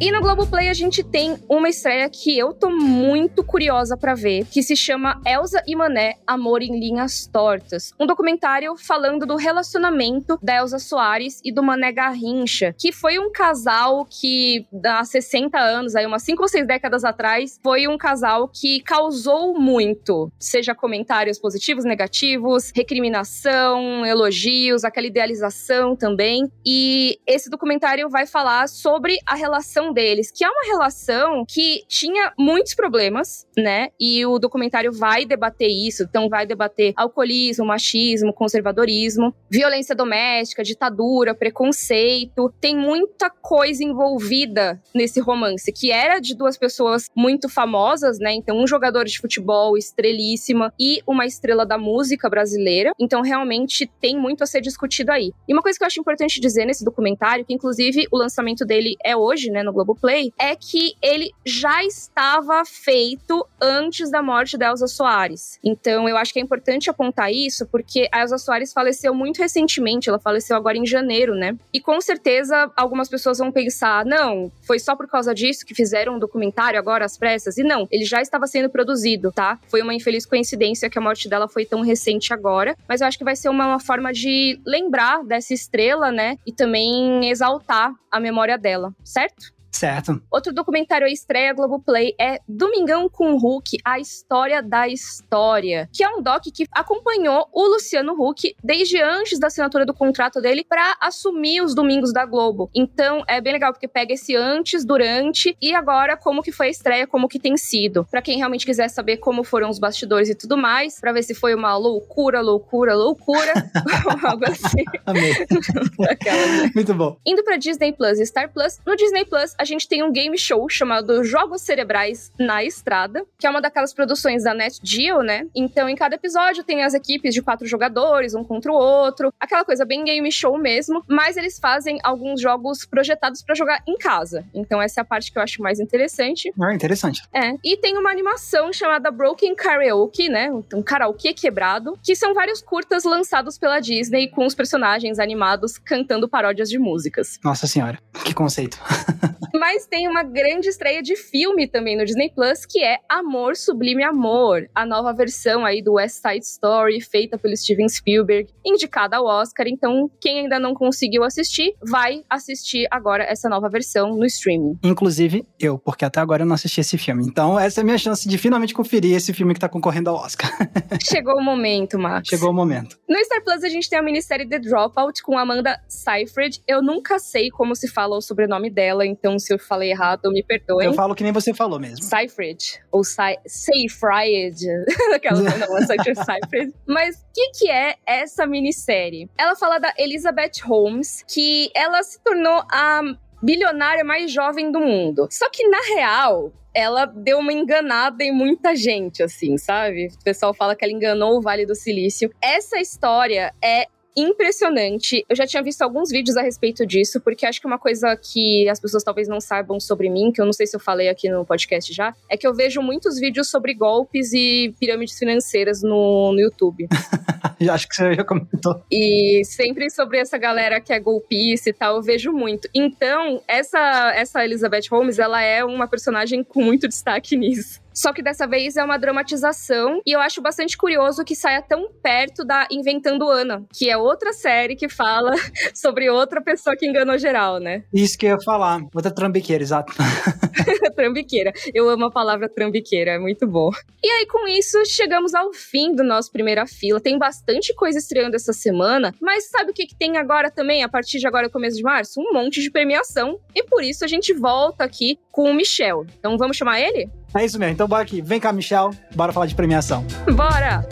E 0.02 0.10
no 0.10 0.20
Globoplay 0.20 0.68
a 0.68 0.74
gente 0.74 1.04
tem 1.04 1.38
uma 1.48 1.68
estreia 1.68 2.10
que 2.10 2.36
eu 2.36 2.52
tô 2.52 2.68
muito 2.70 3.44
curiosa 3.44 3.96
para 3.96 4.16
ver, 4.16 4.44
que 4.46 4.60
se 4.60 4.74
chama 4.74 5.22
Elsa 5.24 5.62
e 5.64 5.76
Mané, 5.76 6.16
Amor 6.26 6.60
em 6.60 6.76
Linhas 6.76 7.28
Tortas. 7.28 7.94
Um 8.00 8.04
documentário 8.04 8.76
falando 8.76 9.24
do 9.24 9.36
relacionamento 9.36 10.40
da 10.42 10.56
Elsa 10.56 10.80
Soares 10.80 11.40
e 11.44 11.52
do 11.52 11.62
Mané 11.62 11.92
Garrincha, 11.92 12.74
que 12.76 12.90
foi 12.90 13.20
um 13.20 13.30
casal 13.30 14.04
que 14.04 14.66
há 14.84 15.04
60 15.04 15.56
anos, 15.56 15.94
aí 15.94 16.04
umas 16.04 16.24
5 16.24 16.42
ou 16.42 16.48
6 16.48 16.66
décadas 16.66 17.04
atrás, 17.04 17.60
foi 17.62 17.86
um 17.86 17.96
casal 17.96 18.48
que 18.48 18.80
causou 18.80 19.56
muito, 19.56 20.32
seja 20.36 20.74
comentários 20.74 21.38
positivos, 21.38 21.84
negativos, 21.84 22.72
recriminação, 22.74 24.04
elogios, 24.04 24.82
aquela 24.82 25.06
idealização 25.06 25.94
também. 25.94 26.50
E 26.66 27.20
esse 27.24 27.48
documentário 27.48 28.10
vai 28.10 28.26
falar 28.26 28.68
sobre 28.68 29.16
a 29.24 29.36
relação 29.36 29.91
deles, 29.92 30.30
que 30.30 30.44
é 30.44 30.48
uma 30.48 30.66
relação 30.66 31.44
que 31.46 31.84
tinha 31.88 32.32
muitos 32.38 32.74
problemas, 32.74 33.46
né? 33.56 33.88
E 34.00 34.24
o 34.26 34.38
documentário 34.38 34.92
vai 34.92 35.24
debater 35.24 35.68
isso, 35.68 36.04
então 36.04 36.28
vai 36.28 36.46
debater 36.46 36.92
alcoolismo, 36.96 37.66
machismo, 37.66 38.32
conservadorismo, 38.32 39.34
violência 39.50 39.94
doméstica, 39.94 40.62
ditadura, 40.62 41.34
preconceito. 41.34 42.52
Tem 42.60 42.76
muita 42.76 43.30
coisa 43.30 43.84
envolvida 43.84 44.80
nesse 44.94 45.20
romance, 45.20 45.72
que 45.72 45.90
era 45.90 46.20
de 46.20 46.34
duas 46.34 46.56
pessoas 46.56 47.06
muito 47.14 47.48
famosas, 47.48 48.18
né? 48.18 48.32
Então, 48.32 48.58
um 48.58 48.66
jogador 48.66 49.04
de 49.04 49.18
futebol 49.18 49.76
estrelíssima 49.76 50.72
e 50.78 51.00
uma 51.06 51.26
estrela 51.26 51.66
da 51.66 51.78
música 51.78 52.28
brasileira. 52.28 52.92
Então, 52.98 53.22
realmente 53.22 53.90
tem 54.00 54.16
muito 54.18 54.42
a 54.42 54.46
ser 54.46 54.60
discutido 54.60 55.12
aí. 55.12 55.32
E 55.48 55.52
uma 55.52 55.62
coisa 55.62 55.78
que 55.78 55.84
eu 55.84 55.86
acho 55.86 56.00
importante 56.00 56.40
dizer 56.40 56.64
nesse 56.64 56.84
documentário, 56.84 57.44
que 57.44 57.54
inclusive 57.54 58.06
o 58.10 58.16
lançamento 58.16 58.64
dele 58.64 58.96
é 59.04 59.16
hoje, 59.16 59.50
né, 59.50 59.62
no 59.62 59.71
Globoplay, 59.72 60.32
é 60.38 60.54
que 60.54 60.94
ele 61.02 61.32
já 61.44 61.84
estava 61.84 62.64
feito 62.64 63.46
antes 63.60 64.10
da 64.10 64.22
morte 64.22 64.56
da 64.56 64.68
Elza 64.68 64.86
Soares. 64.86 65.58
Então, 65.64 66.08
eu 66.08 66.16
acho 66.16 66.32
que 66.32 66.38
é 66.38 66.42
importante 66.42 66.90
apontar 66.90 67.32
isso, 67.32 67.66
porque 67.66 68.08
a 68.12 68.20
Elza 68.20 68.38
Soares 68.38 68.72
faleceu 68.72 69.14
muito 69.14 69.38
recentemente, 69.38 70.08
ela 70.08 70.18
faleceu 70.18 70.56
agora 70.56 70.76
em 70.76 70.86
janeiro, 70.86 71.34
né? 71.34 71.56
E 71.72 71.80
com 71.80 72.00
certeza 72.00 72.70
algumas 72.76 73.08
pessoas 73.08 73.38
vão 73.38 73.50
pensar, 73.50 74.04
não, 74.04 74.50
foi 74.62 74.78
só 74.78 74.94
por 74.94 75.08
causa 75.08 75.34
disso 75.34 75.64
que 75.64 75.74
fizeram 75.74 76.16
um 76.16 76.18
documentário 76.18 76.78
agora 76.78 77.04
às 77.04 77.16
pressas. 77.16 77.58
E 77.58 77.62
não, 77.62 77.86
ele 77.90 78.04
já 78.04 78.20
estava 78.20 78.46
sendo 78.46 78.70
produzido, 78.70 79.32
tá? 79.32 79.58
Foi 79.68 79.82
uma 79.82 79.94
infeliz 79.94 80.26
coincidência 80.26 80.90
que 80.90 80.98
a 80.98 81.02
morte 81.02 81.28
dela 81.28 81.48
foi 81.48 81.64
tão 81.64 81.80
recente 81.82 82.32
agora, 82.32 82.76
mas 82.88 83.00
eu 83.00 83.06
acho 83.06 83.18
que 83.18 83.24
vai 83.24 83.36
ser 83.36 83.48
uma, 83.48 83.66
uma 83.66 83.80
forma 83.80 84.12
de 84.12 84.60
lembrar 84.66 85.24
dessa 85.24 85.54
estrela, 85.54 86.10
né? 86.10 86.36
E 86.46 86.52
também 86.52 87.28
exaltar 87.30 87.92
a 88.10 88.20
memória 88.20 88.58
dela, 88.58 88.94
certo? 89.04 89.52
Certo. 89.72 90.22
Outro 90.30 90.52
documentário 90.52 91.06
estreia 91.06 91.52
Globoplay 91.54 92.14
é 92.20 92.38
Domingão 92.46 93.08
com 93.08 93.36
Hulk, 93.36 93.78
a 93.84 93.98
história 93.98 94.62
da 94.62 94.86
história, 94.86 95.88
que 95.92 96.04
é 96.04 96.08
um 96.08 96.22
doc 96.22 96.44
que 96.54 96.68
acompanhou 96.70 97.48
o 97.52 97.66
Luciano 97.66 98.12
Huck 98.12 98.54
desde 98.62 99.00
antes 99.00 99.40
da 99.40 99.46
assinatura 99.46 99.86
do 99.86 99.94
contrato 99.94 100.40
dele 100.40 100.62
para 100.62 100.96
assumir 101.00 101.62
os 101.62 101.74
domingos 101.74 102.12
da 102.12 102.26
Globo. 102.26 102.70
Então 102.74 103.24
é 103.26 103.40
bem 103.40 103.54
legal 103.54 103.72
porque 103.72 103.88
pega 103.88 104.12
esse 104.12 104.36
antes, 104.36 104.84
durante 104.84 105.56
e 105.60 105.74
agora 105.74 106.16
como 106.16 106.42
que 106.42 106.52
foi 106.52 106.66
a 106.66 106.70
estreia, 106.70 107.06
como 107.06 107.28
que 107.28 107.38
tem 107.38 107.56
sido. 107.56 108.06
Para 108.10 108.20
quem 108.20 108.36
realmente 108.36 108.66
quiser 108.66 108.88
saber 108.88 109.16
como 109.16 109.42
foram 109.42 109.70
os 109.70 109.78
bastidores 109.78 110.28
e 110.28 110.34
tudo 110.34 110.56
mais, 110.56 111.00
para 111.00 111.12
ver 111.12 111.22
se 111.22 111.34
foi 111.34 111.54
uma 111.54 111.76
loucura, 111.76 112.42
loucura, 112.42 112.94
loucura, 112.94 113.52
algo 114.22 114.44
assim. 114.44 114.84
Amei. 115.06 115.32
Aquela... 116.10 116.70
Muito 116.74 116.94
bom. 116.94 117.16
Indo 117.26 117.42
para 117.42 117.56
Disney 117.56 117.92
Plus 117.92 118.20
e 118.20 118.26
Star 118.26 118.52
Plus, 118.52 118.78
no 118.86 118.94
Disney 118.96 119.24
Plus 119.24 119.54
a 119.62 119.64
gente 119.64 119.86
tem 119.86 120.02
um 120.02 120.10
game 120.10 120.36
show 120.36 120.68
chamado 120.68 121.22
Jogos 121.22 121.62
Cerebrais 121.62 122.32
na 122.36 122.64
Estrada, 122.64 123.24
que 123.38 123.46
é 123.46 123.50
uma 123.50 123.60
daquelas 123.60 123.94
produções 123.94 124.42
da 124.42 124.52
Net 124.52 124.80
Geo, 124.82 125.22
né? 125.22 125.46
Então, 125.54 125.88
em 125.88 125.94
cada 125.94 126.16
episódio 126.16 126.64
tem 126.64 126.82
as 126.82 126.94
equipes 126.94 127.32
de 127.32 127.40
quatro 127.40 127.64
jogadores, 127.64 128.34
um 128.34 128.42
contra 128.42 128.72
o 128.72 128.74
outro, 128.74 129.32
aquela 129.38 129.64
coisa 129.64 129.84
bem 129.84 130.04
game 130.04 130.32
show 130.32 130.58
mesmo, 130.58 131.04
mas 131.06 131.36
eles 131.36 131.60
fazem 131.60 132.00
alguns 132.02 132.40
jogos 132.40 132.84
projetados 132.84 133.40
para 133.40 133.54
jogar 133.54 133.84
em 133.86 133.96
casa. 133.96 134.44
Então, 134.52 134.82
essa 134.82 135.00
é 135.00 135.02
a 135.02 135.04
parte 135.04 135.30
que 135.30 135.38
eu 135.38 135.42
acho 135.42 135.62
mais 135.62 135.78
interessante. 135.78 136.52
Ah, 136.60 136.74
interessante. 136.74 137.22
É. 137.32 137.54
E 137.62 137.76
tem 137.76 137.96
uma 137.96 138.10
animação 138.10 138.72
chamada 138.72 139.12
Broken 139.12 139.54
Karaoke, 139.54 140.28
né? 140.28 140.50
Um 140.74 140.82
karaokê 140.82 141.32
quebrado, 141.32 141.96
que 142.02 142.16
são 142.16 142.34
vários 142.34 142.60
curtas 142.60 143.04
lançados 143.04 143.56
pela 143.56 143.78
Disney 143.78 144.26
com 144.26 144.44
os 144.44 144.56
personagens 144.56 145.20
animados 145.20 145.78
cantando 145.78 146.28
paródias 146.28 146.68
de 146.68 146.80
músicas. 146.80 147.38
Nossa 147.44 147.68
senhora, 147.68 148.00
que 148.24 148.34
conceito. 148.34 148.76
Mas 149.54 149.86
tem 149.86 150.08
uma 150.08 150.22
grande 150.22 150.68
estreia 150.68 151.02
de 151.02 151.16
filme 151.16 151.68
também 151.68 151.96
no 151.96 152.04
Disney 152.04 152.30
Plus, 152.34 152.64
que 152.64 152.82
é 152.82 152.98
Amor 153.08 153.56
Sublime 153.56 154.02
Amor, 154.02 154.68
a 154.74 154.86
nova 154.86 155.12
versão 155.12 155.64
aí 155.64 155.82
do 155.82 155.94
West 155.94 156.20
Side 156.22 156.44
Story, 156.44 157.00
feita 157.00 157.38
pelo 157.38 157.56
Steven 157.56 157.88
Spielberg, 157.88 158.48
indicada 158.64 159.16
ao 159.16 159.26
Oscar. 159.26 159.66
Então, 159.68 160.10
quem 160.20 160.40
ainda 160.40 160.58
não 160.58 160.74
conseguiu 160.74 161.22
assistir, 161.22 161.74
vai 161.86 162.22
assistir 162.28 162.86
agora 162.90 163.24
essa 163.24 163.48
nova 163.48 163.68
versão 163.68 164.16
no 164.16 164.24
streaming. 164.24 164.78
Inclusive 164.82 165.46
eu, 165.60 165.78
porque 165.78 166.04
até 166.04 166.20
agora 166.20 166.42
eu 166.42 166.46
não 166.46 166.54
assisti 166.54 166.80
esse 166.80 166.96
filme. 166.96 167.24
Então, 167.26 167.58
essa 167.58 167.80
é 167.80 167.82
a 167.82 167.84
minha 167.84 167.98
chance 167.98 168.28
de 168.28 168.38
finalmente 168.38 168.74
conferir 168.74 169.14
esse 169.14 169.32
filme 169.32 169.54
que 169.54 169.60
tá 169.60 169.68
concorrendo 169.68 170.10
ao 170.10 170.16
Oscar. 170.16 170.50
Chegou 171.08 171.34
o 171.34 171.42
momento, 171.42 171.98
Max. 171.98 172.28
Chegou 172.28 172.50
o 172.50 172.54
momento. 172.54 172.98
No 173.08 173.18
Star 173.24 173.42
Plus 173.44 173.62
a 173.62 173.68
gente 173.68 173.88
tem 173.88 173.98
a 173.98 174.02
minissérie 174.02 174.48
The 174.48 174.58
Dropout 174.58 175.22
com 175.22 175.36
Amanda 175.36 175.78
Seyfried. 175.88 176.62
Eu 176.66 176.82
nunca 176.82 177.18
sei 177.18 177.50
como 177.50 177.74
se 177.74 177.88
fala 177.88 178.16
o 178.16 178.20
sobrenome 178.22 178.70
dela, 178.70 179.04
então 179.04 179.38
se 179.42 179.52
eu 179.52 179.58
falei 179.58 179.90
errado, 179.90 180.30
me 180.30 180.42
perdoem. 180.42 180.86
Eu 180.86 180.94
falo 180.94 181.14
que 181.14 181.22
nem 181.22 181.32
você 181.32 181.52
falou 181.52 181.78
mesmo. 181.78 182.02
Seyfried, 182.02 182.82
ou 182.90 183.02
Seyfried, 183.04 184.66
aquela 185.14 185.40
não, 185.40 185.78
é 185.78 185.86
Seyfried. 185.86 186.74
Mas 186.86 187.16
o 187.16 187.24
que, 187.34 187.50
que 187.58 187.70
é 187.70 187.96
essa 188.06 188.46
minissérie? 188.46 189.28
Ela 189.38 189.56
fala 189.56 189.78
da 189.78 189.92
Elizabeth 189.98 190.62
Holmes, 190.64 191.24
que 191.28 191.70
ela 191.74 192.02
se 192.02 192.22
tornou 192.22 192.62
a 192.70 193.02
bilionária 193.42 194.04
mais 194.04 194.30
jovem 194.30 194.70
do 194.70 194.80
mundo. 194.80 195.26
Só 195.30 195.50
que, 195.50 195.66
na 195.68 195.80
real, 195.94 196.52
ela 196.74 197.04
deu 197.04 197.38
uma 197.38 197.52
enganada 197.52 198.22
em 198.22 198.32
muita 198.32 198.74
gente, 198.74 199.22
assim, 199.22 199.58
sabe? 199.58 200.08
O 200.08 200.24
pessoal 200.24 200.54
fala 200.54 200.76
que 200.76 200.84
ela 200.84 200.92
enganou 200.92 201.36
o 201.36 201.42
Vale 201.42 201.66
do 201.66 201.74
Silício. 201.74 202.32
Essa 202.40 202.78
história 202.78 203.52
é 203.62 203.86
impressionante. 204.16 205.24
Eu 205.28 205.36
já 205.36 205.46
tinha 205.46 205.62
visto 205.62 205.82
alguns 205.82 206.10
vídeos 206.10 206.36
a 206.36 206.42
respeito 206.42 206.86
disso, 206.86 207.20
porque 207.20 207.46
acho 207.46 207.60
que 207.60 207.66
uma 207.66 207.78
coisa 207.78 208.16
que 208.16 208.68
as 208.68 208.80
pessoas 208.80 209.02
talvez 209.02 209.28
não 209.28 209.40
saibam 209.40 209.80
sobre 209.80 210.08
mim, 210.08 210.30
que 210.32 210.40
eu 210.40 210.44
não 210.44 210.52
sei 210.52 210.66
se 210.66 210.76
eu 210.76 210.80
falei 210.80 211.08
aqui 211.08 211.28
no 211.28 211.44
podcast 211.44 211.92
já, 211.92 212.14
é 212.28 212.36
que 212.36 212.46
eu 212.46 212.54
vejo 212.54 212.82
muitos 212.82 213.18
vídeos 213.18 213.50
sobre 213.50 213.74
golpes 213.74 214.32
e 214.32 214.74
pirâmides 214.78 215.18
financeiras 215.18 215.82
no, 215.82 216.32
no 216.32 216.40
YouTube. 216.40 216.88
acho 217.70 217.88
que 217.88 217.94
você 217.94 218.14
já 218.14 218.24
comentou. 218.24 218.82
E 218.90 219.42
sempre 219.44 219.90
sobre 219.90 220.18
essa 220.18 220.38
galera 220.38 220.80
que 220.80 220.92
é 220.92 221.00
golpista 221.00 221.70
e 221.70 221.72
tal, 221.72 221.96
eu 221.96 222.02
vejo 222.02 222.32
muito. 222.32 222.68
Então, 222.74 223.42
essa, 223.46 224.12
essa 224.14 224.44
Elizabeth 224.44 224.88
Holmes, 224.90 225.18
ela 225.18 225.42
é 225.42 225.64
uma 225.64 225.86
personagem 225.86 226.42
com 226.42 226.62
muito 226.62 226.88
destaque 226.88 227.36
nisso. 227.36 227.80
Só 227.94 228.12
que 228.12 228.22
dessa 228.22 228.46
vez 228.46 228.76
é 228.76 228.84
uma 228.84 228.98
dramatização 228.98 230.00
e 230.06 230.12
eu 230.12 230.20
acho 230.20 230.40
bastante 230.40 230.76
curioso 230.76 231.24
que 231.24 231.34
saia 231.34 231.62
tão 231.62 231.90
perto 232.02 232.44
da 232.44 232.66
Inventando 232.70 233.28
Ana, 233.28 233.64
que 233.72 233.90
é 233.90 233.96
outra 233.96 234.32
série 234.32 234.76
que 234.76 234.88
fala 234.88 235.32
sobre 235.74 236.08
outra 236.10 236.40
pessoa 236.42 236.76
que 236.76 236.86
enganou 236.86 237.18
geral, 237.18 237.58
né? 237.58 237.84
Isso 237.92 238.18
que 238.18 238.26
eu 238.26 238.30
ia 238.30 238.40
falar. 238.44 238.80
Outra 238.94 239.10
trambiqueira, 239.10 239.62
exato. 239.62 239.92
trambiqueira. 240.94 241.52
Eu 241.74 241.88
amo 241.88 242.06
a 242.06 242.10
palavra 242.10 242.48
trambiqueira, 242.48 243.12
é 243.12 243.18
muito 243.18 243.46
bom. 243.46 243.70
E 244.02 244.08
aí, 244.08 244.26
com 244.26 244.46
isso, 244.48 244.84
chegamos 244.86 245.34
ao 245.34 245.52
fim 245.52 245.94
do 245.94 246.02
nosso 246.02 246.30
Primeira 246.30 246.66
Fila. 246.66 247.00
Tem 247.00 247.18
bastante 247.18 247.74
coisa 247.74 247.98
estreando 247.98 248.36
essa 248.36 248.52
semana, 248.52 249.14
mas 249.20 249.48
sabe 249.48 249.70
o 249.70 249.74
que, 249.74 249.86
que 249.86 249.96
tem 249.96 250.16
agora 250.16 250.50
também, 250.50 250.82
a 250.82 250.88
partir 250.88 251.18
de 251.18 251.26
agora, 251.26 251.50
começo 251.50 251.76
de 251.76 251.82
março? 251.82 252.20
Um 252.20 252.32
monte 252.32 252.60
de 252.60 252.70
premiação. 252.70 253.38
E 253.54 253.62
por 253.62 253.82
isso 253.82 254.04
a 254.04 254.08
gente 254.08 254.32
volta 254.32 254.84
aqui 254.84 255.18
com 255.30 255.50
o 255.50 255.54
Michel. 255.54 256.06
Então 256.18 256.36
vamos 256.36 256.56
chamar 256.56 256.80
ele? 256.80 257.08
É 257.34 257.44
isso 257.44 257.58
mesmo. 257.58 257.72
Então 257.72 257.88
bora 257.88 258.02
aqui. 258.02 258.20
Vem 258.20 258.38
cá, 258.38 258.52
Michel. 258.52 258.90
Bora 259.14 259.32
falar 259.32 259.46
de 259.46 259.54
premiação. 259.54 260.04
Bora! 260.34 260.86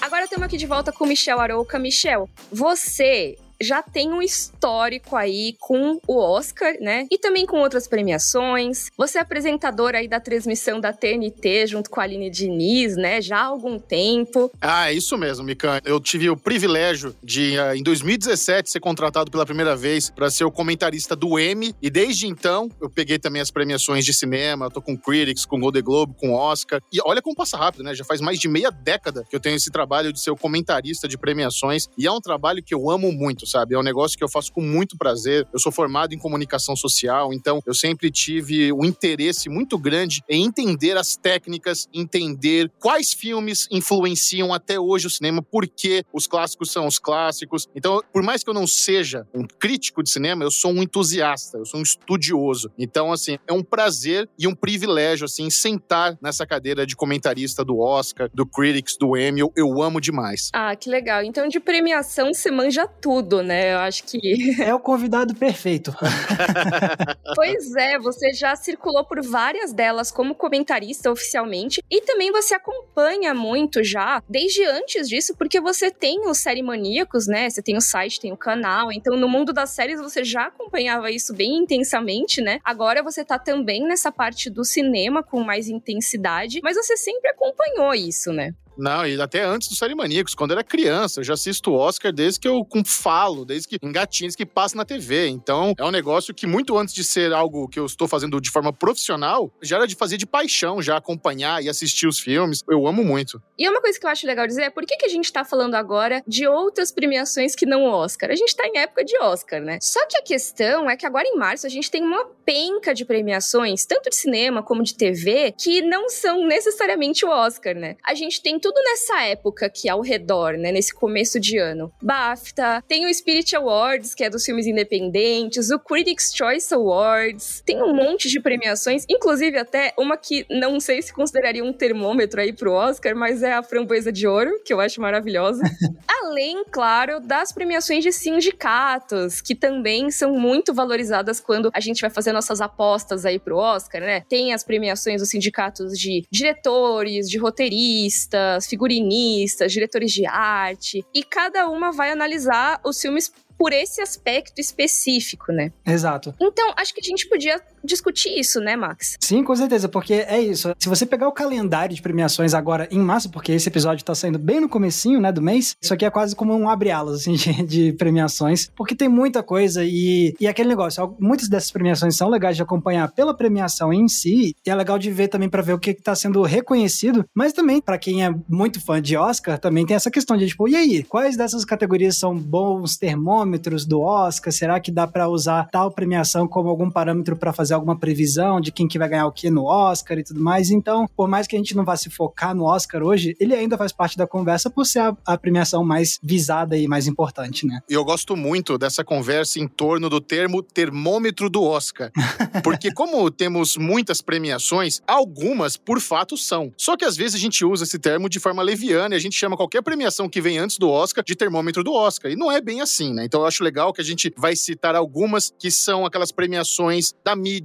Agora 0.00 0.24
estamos 0.24 0.46
aqui 0.46 0.56
de 0.56 0.66
volta 0.66 0.92
com 0.92 1.06
Michel 1.06 1.40
Arouca. 1.40 1.78
Michel, 1.78 2.28
você 2.52 3.36
já 3.60 3.82
tem 3.82 4.10
um 4.10 4.22
histórico 4.22 5.14
aí 5.14 5.54
com 5.58 6.00
o 6.06 6.18
Oscar, 6.18 6.74
né? 6.80 7.06
E 7.10 7.18
também 7.18 7.44
com 7.44 7.58
outras 7.58 7.86
premiações. 7.86 8.90
Você 8.96 9.18
é 9.18 9.20
apresentador 9.20 9.94
aí 9.94 10.08
da 10.08 10.18
transmissão 10.18 10.80
da 10.80 10.92
TNT 10.92 11.66
junto 11.66 11.90
com 11.90 12.00
a 12.00 12.04
Aline 12.04 12.30
Diniz, 12.30 12.96
né? 12.96 13.20
Já 13.20 13.38
há 13.38 13.44
algum 13.44 13.78
tempo. 13.78 14.50
Ah, 14.60 14.90
é 14.90 14.94
isso 14.94 15.16
mesmo, 15.18 15.44
Mikan. 15.44 15.80
Eu 15.84 16.00
tive 16.00 16.30
o 16.30 16.36
privilégio 16.36 17.14
de, 17.22 17.58
ah, 17.58 17.76
em 17.76 17.82
2017, 17.82 18.70
ser 18.70 18.80
contratado 18.80 19.30
pela 19.30 19.44
primeira 19.44 19.76
vez 19.76 20.08
para 20.08 20.30
ser 20.30 20.44
o 20.44 20.50
comentarista 20.50 21.14
do 21.14 21.38
Emmy. 21.38 21.74
E 21.82 21.90
desde 21.90 22.26
então, 22.26 22.70
eu 22.80 22.88
peguei 22.88 23.18
também 23.18 23.42
as 23.42 23.50
premiações 23.50 24.04
de 24.04 24.14
cinema. 24.14 24.66
Eu 24.66 24.70
tô 24.70 24.80
com 24.80 24.96
Critics, 24.96 25.44
com 25.44 25.60
Golden 25.60 25.82
Globe, 25.82 26.14
com 26.18 26.32
Oscar. 26.32 26.80
E 26.92 26.98
olha 27.04 27.20
como 27.20 27.36
passa 27.36 27.56
rápido, 27.56 27.84
né? 27.84 27.94
Já 27.94 28.04
faz 28.04 28.20
mais 28.20 28.38
de 28.38 28.48
meia 28.48 28.70
década 28.70 29.24
que 29.28 29.36
eu 29.36 29.40
tenho 29.40 29.56
esse 29.56 29.70
trabalho 29.70 30.12
de 30.12 30.20
ser 30.20 30.30
o 30.30 30.36
comentarista 30.36 31.06
de 31.06 31.18
premiações. 31.18 31.88
E 31.98 32.06
é 32.06 32.12
um 32.12 32.20
trabalho 32.20 32.62
que 32.62 32.74
eu 32.74 32.90
amo 32.90 33.12
muito, 33.12 33.46
sabe? 33.50 33.74
É 33.74 33.78
um 33.78 33.82
negócio 33.82 34.16
que 34.16 34.24
eu 34.24 34.28
faço 34.28 34.52
com 34.52 34.62
muito 34.62 34.96
prazer. 34.96 35.46
Eu 35.52 35.58
sou 35.58 35.72
formado 35.72 36.14
em 36.14 36.18
comunicação 36.18 36.76
social, 36.76 37.32
então 37.32 37.60
eu 37.66 37.74
sempre 37.74 38.10
tive 38.10 38.72
um 38.72 38.84
interesse 38.84 39.48
muito 39.48 39.78
grande 39.78 40.22
em 40.28 40.44
entender 40.44 40.96
as 40.96 41.16
técnicas, 41.16 41.88
entender 41.92 42.70
quais 42.78 43.12
filmes 43.12 43.66
influenciam 43.70 44.52
até 44.52 44.78
hoje 44.78 45.06
o 45.06 45.10
cinema, 45.10 45.42
por 45.42 45.66
que 45.66 46.04
os 46.12 46.26
clássicos 46.26 46.70
são 46.70 46.86
os 46.86 46.98
clássicos. 46.98 47.68
Então, 47.74 48.00
por 48.12 48.22
mais 48.22 48.42
que 48.42 48.50
eu 48.50 48.54
não 48.54 48.66
seja 48.66 49.26
um 49.34 49.46
crítico 49.46 50.02
de 50.02 50.10
cinema, 50.10 50.44
eu 50.44 50.50
sou 50.50 50.72
um 50.72 50.82
entusiasta, 50.82 51.58
eu 51.58 51.66
sou 51.66 51.80
um 51.80 51.82
estudioso. 51.82 52.70
Então, 52.78 53.12
assim, 53.12 53.38
é 53.46 53.52
um 53.52 53.62
prazer 53.62 54.28
e 54.38 54.46
um 54.46 54.54
privilégio, 54.54 55.24
assim, 55.24 55.50
sentar 55.50 56.18
nessa 56.22 56.46
cadeira 56.46 56.86
de 56.86 56.96
comentarista 56.96 57.64
do 57.64 57.78
Oscar, 57.78 58.30
do 58.32 58.46
Critics, 58.46 58.96
do 58.98 59.16
Emmy. 59.16 59.40
Eu, 59.40 59.52
eu 59.56 59.82
amo 59.82 60.00
demais. 60.00 60.50
Ah, 60.52 60.74
que 60.76 60.88
legal. 60.88 61.22
Então, 61.22 61.48
de 61.48 61.60
premiação, 61.60 62.32
você 62.32 62.50
manja 62.50 62.86
tudo, 62.86 63.39
né? 63.42 63.74
Eu 63.74 63.78
acho 63.78 64.04
que. 64.04 64.20
É 64.60 64.74
o 64.74 64.80
convidado 64.80 65.34
perfeito. 65.34 65.94
pois 67.34 67.74
é, 67.76 67.98
você 67.98 68.32
já 68.32 68.54
circulou 68.56 69.04
por 69.04 69.22
várias 69.22 69.72
delas 69.72 70.10
como 70.10 70.34
comentarista 70.34 71.10
oficialmente 71.10 71.82
e 71.90 72.00
também 72.02 72.30
você 72.30 72.54
acompanha 72.54 73.34
muito 73.34 73.82
já, 73.82 74.22
desde 74.28 74.64
antes 74.64 75.08
disso, 75.08 75.34
porque 75.36 75.60
você 75.60 75.90
tem 75.90 76.26
os 76.28 76.38
Série 76.38 76.62
Maníacos, 76.62 77.26
né? 77.26 77.48
Você 77.48 77.62
tem 77.62 77.76
o 77.76 77.80
site, 77.80 78.20
tem 78.20 78.32
o 78.32 78.36
canal. 78.36 78.92
Então, 78.92 79.16
no 79.16 79.28
mundo 79.28 79.52
das 79.52 79.70
séries, 79.70 80.00
você 80.00 80.24
já 80.24 80.46
acompanhava 80.46 81.10
isso 81.10 81.34
bem 81.34 81.56
intensamente, 81.56 82.40
né? 82.40 82.60
Agora 82.64 83.02
você 83.02 83.24
tá 83.24 83.38
também 83.38 83.82
nessa 83.82 84.12
parte 84.12 84.50
do 84.50 84.64
cinema 84.64 85.22
com 85.22 85.42
mais 85.42 85.68
intensidade, 85.68 86.60
mas 86.62 86.76
você 86.76 86.96
sempre 86.96 87.30
acompanhou 87.30 87.94
isso, 87.94 88.32
né? 88.32 88.54
Não, 88.76 89.06
e 89.06 89.20
até 89.20 89.44
antes 89.44 89.68
do 89.68 89.74
Série 89.74 89.94
Maníacos, 89.94 90.34
quando 90.34 90.52
eu 90.52 90.58
era 90.58 90.64
criança. 90.64 91.20
Eu 91.20 91.24
já 91.24 91.34
assisto 91.34 91.72
Oscar 91.72 92.12
desde 92.12 92.40
que 92.40 92.48
eu 92.48 92.66
falo, 92.84 93.44
desde 93.44 93.68
que 93.68 93.78
engatinhos 93.82 94.34
que 94.34 94.46
passa 94.46 94.76
na 94.76 94.84
TV. 94.84 95.28
Então, 95.28 95.74
é 95.78 95.84
um 95.84 95.90
negócio 95.90 96.34
que 96.34 96.46
muito 96.46 96.76
antes 96.78 96.94
de 96.94 97.04
ser 97.04 97.32
algo 97.32 97.68
que 97.68 97.78
eu 97.78 97.86
estou 97.86 98.08
fazendo 98.08 98.40
de 98.40 98.50
forma 98.50 98.72
profissional, 98.72 99.52
já 99.62 99.76
era 99.76 99.86
de 99.86 99.94
fazer 99.94 100.16
de 100.16 100.26
paixão, 100.26 100.80
já 100.80 100.96
acompanhar 100.96 101.62
e 101.62 101.68
assistir 101.68 102.06
os 102.06 102.18
filmes. 102.18 102.62
Eu 102.68 102.86
amo 102.86 103.04
muito. 103.04 103.42
E 103.58 103.68
uma 103.68 103.80
coisa 103.80 103.98
que 103.98 104.06
eu 104.06 104.10
acho 104.10 104.26
legal 104.26 104.46
dizer 104.46 104.62
é 104.62 104.70
por 104.70 104.84
que, 104.84 104.96
que 104.96 105.06
a 105.06 105.08
gente 105.08 105.32
tá 105.32 105.44
falando 105.44 105.74
agora 105.74 106.22
de 106.26 106.46
outras 106.46 106.90
premiações 106.90 107.54
que 107.54 107.66
não 107.66 107.84
o 107.84 107.90
Oscar? 107.90 108.30
A 108.30 108.36
gente 108.36 108.54
tá 108.56 108.66
em 108.66 108.78
época 108.78 109.04
de 109.04 109.18
Oscar, 109.18 109.60
né? 109.60 109.78
Só 109.82 110.06
que 110.06 110.16
a 110.16 110.22
questão 110.22 110.88
é 110.88 110.96
que 110.96 111.06
agora 111.06 111.26
em 111.26 111.36
março 111.36 111.66
a 111.66 111.70
gente 111.70 111.90
tem 111.90 112.02
uma 112.02 112.24
penca 112.50 112.92
de 112.92 113.04
premiações, 113.04 113.86
tanto 113.86 114.10
de 114.10 114.16
cinema 114.16 114.60
como 114.60 114.82
de 114.82 114.96
TV, 114.96 115.54
que 115.56 115.82
não 115.82 116.08
são 116.08 116.44
necessariamente 116.44 117.24
o 117.24 117.28
Oscar, 117.28 117.76
né? 117.76 117.96
A 118.04 118.12
gente 118.12 118.42
tem 118.42 118.58
tudo 118.58 118.74
nessa 118.82 119.22
época 119.22 119.66
aqui 119.66 119.88
ao 119.88 120.00
redor, 120.00 120.54
né? 120.54 120.72
Nesse 120.72 120.92
começo 120.92 121.38
de 121.38 121.58
ano. 121.58 121.92
BAFTA, 122.02 122.82
tem 122.88 123.06
o 123.06 123.14
Spirit 123.14 123.54
Awards, 123.54 124.16
que 124.16 124.24
é 124.24 124.30
dos 124.30 124.44
filmes 124.44 124.66
independentes, 124.66 125.70
o 125.70 125.78
Critics' 125.78 126.32
Choice 126.34 126.74
Awards, 126.74 127.62
tem 127.64 127.80
um 127.80 127.94
monte 127.94 128.28
de 128.28 128.40
premiações, 128.40 129.04
inclusive 129.08 129.56
até 129.56 129.94
uma 129.96 130.16
que 130.16 130.44
não 130.50 130.80
sei 130.80 131.00
se 131.02 131.12
consideraria 131.12 131.62
um 131.62 131.72
termômetro 131.72 132.40
aí 132.40 132.52
pro 132.52 132.72
Oscar, 132.72 133.14
mas 133.14 133.44
é 133.44 133.52
a 133.52 133.62
Framboesa 133.62 134.10
de 134.10 134.26
Ouro, 134.26 134.60
que 134.64 134.72
eu 134.72 134.80
acho 134.80 135.00
maravilhosa. 135.00 135.62
Além, 136.20 136.64
claro, 136.68 137.20
das 137.20 137.52
premiações 137.52 138.02
de 138.02 138.10
sindicatos, 138.10 139.40
que 139.40 139.54
também 139.54 140.10
são 140.10 140.32
muito 140.32 140.74
valorizadas 140.74 141.38
quando 141.38 141.70
a 141.72 141.78
gente 141.78 142.00
vai 142.00 142.10
fazer 142.10 142.32
nossas 142.40 142.62
apostas 142.62 143.26
aí 143.26 143.38
pro 143.38 143.58
Oscar, 143.58 144.00
né? 144.00 144.22
Tem 144.28 144.54
as 144.54 144.64
premiações 144.64 145.20
dos 145.20 145.28
sindicatos 145.28 145.92
de 145.98 146.24
diretores, 146.30 147.28
de 147.28 147.36
roteiristas, 147.36 148.66
figurinistas, 148.66 149.70
diretores 149.70 150.10
de 150.10 150.24
arte, 150.26 151.04
e 151.14 151.22
cada 151.22 151.68
uma 151.68 151.92
vai 151.92 152.10
analisar 152.10 152.80
os 152.82 152.98
filmes 152.98 153.30
por 153.58 153.74
esse 153.74 154.00
aspecto 154.00 154.58
específico, 154.58 155.52
né? 155.52 155.70
Exato. 155.84 156.34
Então, 156.40 156.72
acho 156.78 156.94
que 156.94 157.00
a 157.00 157.06
gente 157.06 157.28
podia 157.28 157.60
discutir 157.84 158.38
isso, 158.38 158.60
né, 158.60 158.76
Max? 158.76 159.16
Sim, 159.20 159.42
com 159.42 159.54
certeza, 159.54 159.88
porque 159.88 160.14
é 160.14 160.40
isso. 160.40 160.74
Se 160.78 160.88
você 160.88 161.06
pegar 161.06 161.28
o 161.28 161.32
calendário 161.32 161.94
de 161.94 162.02
premiações 162.02 162.54
agora 162.54 162.88
em 162.90 162.98
março, 162.98 163.30
porque 163.30 163.52
esse 163.52 163.68
episódio 163.68 164.04
tá 164.04 164.14
saindo 164.14 164.38
bem 164.38 164.60
no 164.60 164.68
comecinho, 164.68 165.20
né, 165.20 165.32
do 165.32 165.42
mês, 165.42 165.76
isso 165.80 165.92
aqui 165.92 166.04
é 166.04 166.10
quase 166.10 166.34
como 166.34 166.54
um 166.54 166.68
abre-alas, 166.68 167.20
assim, 167.20 167.34
de, 167.34 167.62
de, 167.64 167.92
premiações, 167.92 168.70
porque 168.76 168.94
tem 168.94 169.08
muita 169.08 169.42
coisa 169.42 169.84
e, 169.84 170.34
e 170.40 170.46
aquele 170.46 170.68
negócio, 170.68 171.16
muitas 171.18 171.48
dessas 171.48 171.70
premiações 171.70 172.16
são 172.16 172.28
legais 172.28 172.56
de 172.56 172.62
acompanhar 172.62 173.10
pela 173.10 173.34
premiação 173.34 173.92
em 173.92 174.08
si, 174.08 174.54
e 174.64 174.70
é 174.70 174.74
legal 174.74 174.98
de 174.98 175.10
ver 175.10 175.28
também 175.28 175.48
para 175.48 175.62
ver 175.62 175.72
o 175.72 175.78
que 175.78 175.90
está 175.90 176.14
sendo 176.14 176.42
reconhecido, 176.42 177.24
mas 177.34 177.52
também, 177.52 177.80
para 177.80 177.98
quem 177.98 178.24
é 178.24 178.34
muito 178.48 178.80
fã 178.80 179.00
de 179.00 179.16
Oscar, 179.16 179.58
também 179.58 179.86
tem 179.86 179.96
essa 179.96 180.10
questão 180.10 180.36
de, 180.36 180.46
tipo, 180.46 180.68
e 180.68 180.76
aí, 180.76 181.02
quais 181.02 181.36
dessas 181.36 181.64
categorias 181.64 182.16
são 182.16 182.36
bons 182.36 182.96
termômetros 182.96 183.84
do 183.84 184.00
Oscar? 184.00 184.52
Será 184.52 184.80
que 184.80 184.90
dá 184.90 185.06
para 185.06 185.28
usar 185.28 185.68
tal 185.70 185.90
premiação 185.90 186.46
como 186.46 186.68
algum 186.68 186.90
parâmetro 186.90 187.36
para 187.36 187.52
fazer 187.52 187.69
fazer 187.70 187.74
alguma 187.74 187.96
previsão 187.96 188.60
de 188.60 188.72
quem 188.72 188.88
que 188.88 188.98
vai 188.98 189.08
ganhar 189.08 189.26
o 189.26 189.32
que 189.32 189.48
no 189.48 189.64
Oscar 189.64 190.18
e 190.18 190.24
tudo 190.24 190.40
mais. 190.40 190.70
Então, 190.70 191.08
por 191.16 191.28
mais 191.28 191.46
que 191.46 191.54
a 191.54 191.58
gente 191.58 191.76
não 191.76 191.84
vá 191.84 191.96
se 191.96 192.10
focar 192.10 192.54
no 192.54 192.64
Oscar 192.64 193.02
hoje, 193.02 193.36
ele 193.38 193.54
ainda 193.54 193.78
faz 193.78 193.92
parte 193.92 194.16
da 194.16 194.26
conversa 194.26 194.68
por 194.68 194.84
ser 194.84 195.00
a, 195.00 195.16
a 195.24 195.38
premiação 195.38 195.84
mais 195.84 196.18
visada 196.22 196.76
e 196.76 196.88
mais 196.88 197.06
importante, 197.06 197.66
né? 197.66 197.80
E 197.88 197.94
eu 197.94 198.04
gosto 198.04 198.36
muito 198.36 198.76
dessa 198.76 199.04
conversa 199.04 199.60
em 199.60 199.68
torno 199.68 200.08
do 200.08 200.20
termo 200.20 200.62
termômetro 200.62 201.48
do 201.48 201.62
Oscar. 201.62 202.10
Porque 202.64 202.92
como 202.92 203.30
temos 203.30 203.76
muitas 203.76 204.20
premiações, 204.20 205.00
algumas 205.06 205.76
por 205.76 206.00
fato 206.00 206.36
são. 206.36 206.72
Só 206.76 206.96
que 206.96 207.04
às 207.04 207.16
vezes 207.16 207.36
a 207.36 207.38
gente 207.38 207.64
usa 207.64 207.84
esse 207.84 207.98
termo 207.98 208.28
de 208.28 208.40
forma 208.40 208.62
leviana 208.62 209.14
e 209.14 209.18
a 209.18 209.20
gente 209.20 209.36
chama 209.36 209.56
qualquer 209.56 209.82
premiação 209.82 210.28
que 210.28 210.40
vem 210.40 210.58
antes 210.58 210.78
do 210.78 210.88
Oscar 210.88 211.22
de 211.24 211.36
termômetro 211.36 211.84
do 211.84 211.92
Oscar. 211.92 212.30
E 212.30 212.36
não 212.36 212.50
é 212.50 212.60
bem 212.60 212.80
assim, 212.80 213.12
né? 213.12 213.24
Então 213.24 213.40
eu 213.40 213.46
acho 213.46 213.62
legal 213.62 213.92
que 213.92 214.00
a 214.00 214.04
gente 214.04 214.32
vai 214.36 214.56
citar 214.56 214.96
algumas 214.96 215.52
que 215.58 215.70
são 215.70 216.04
aquelas 216.04 216.32
premiações 216.32 217.14
da 217.24 217.36
mídia, 217.36 217.59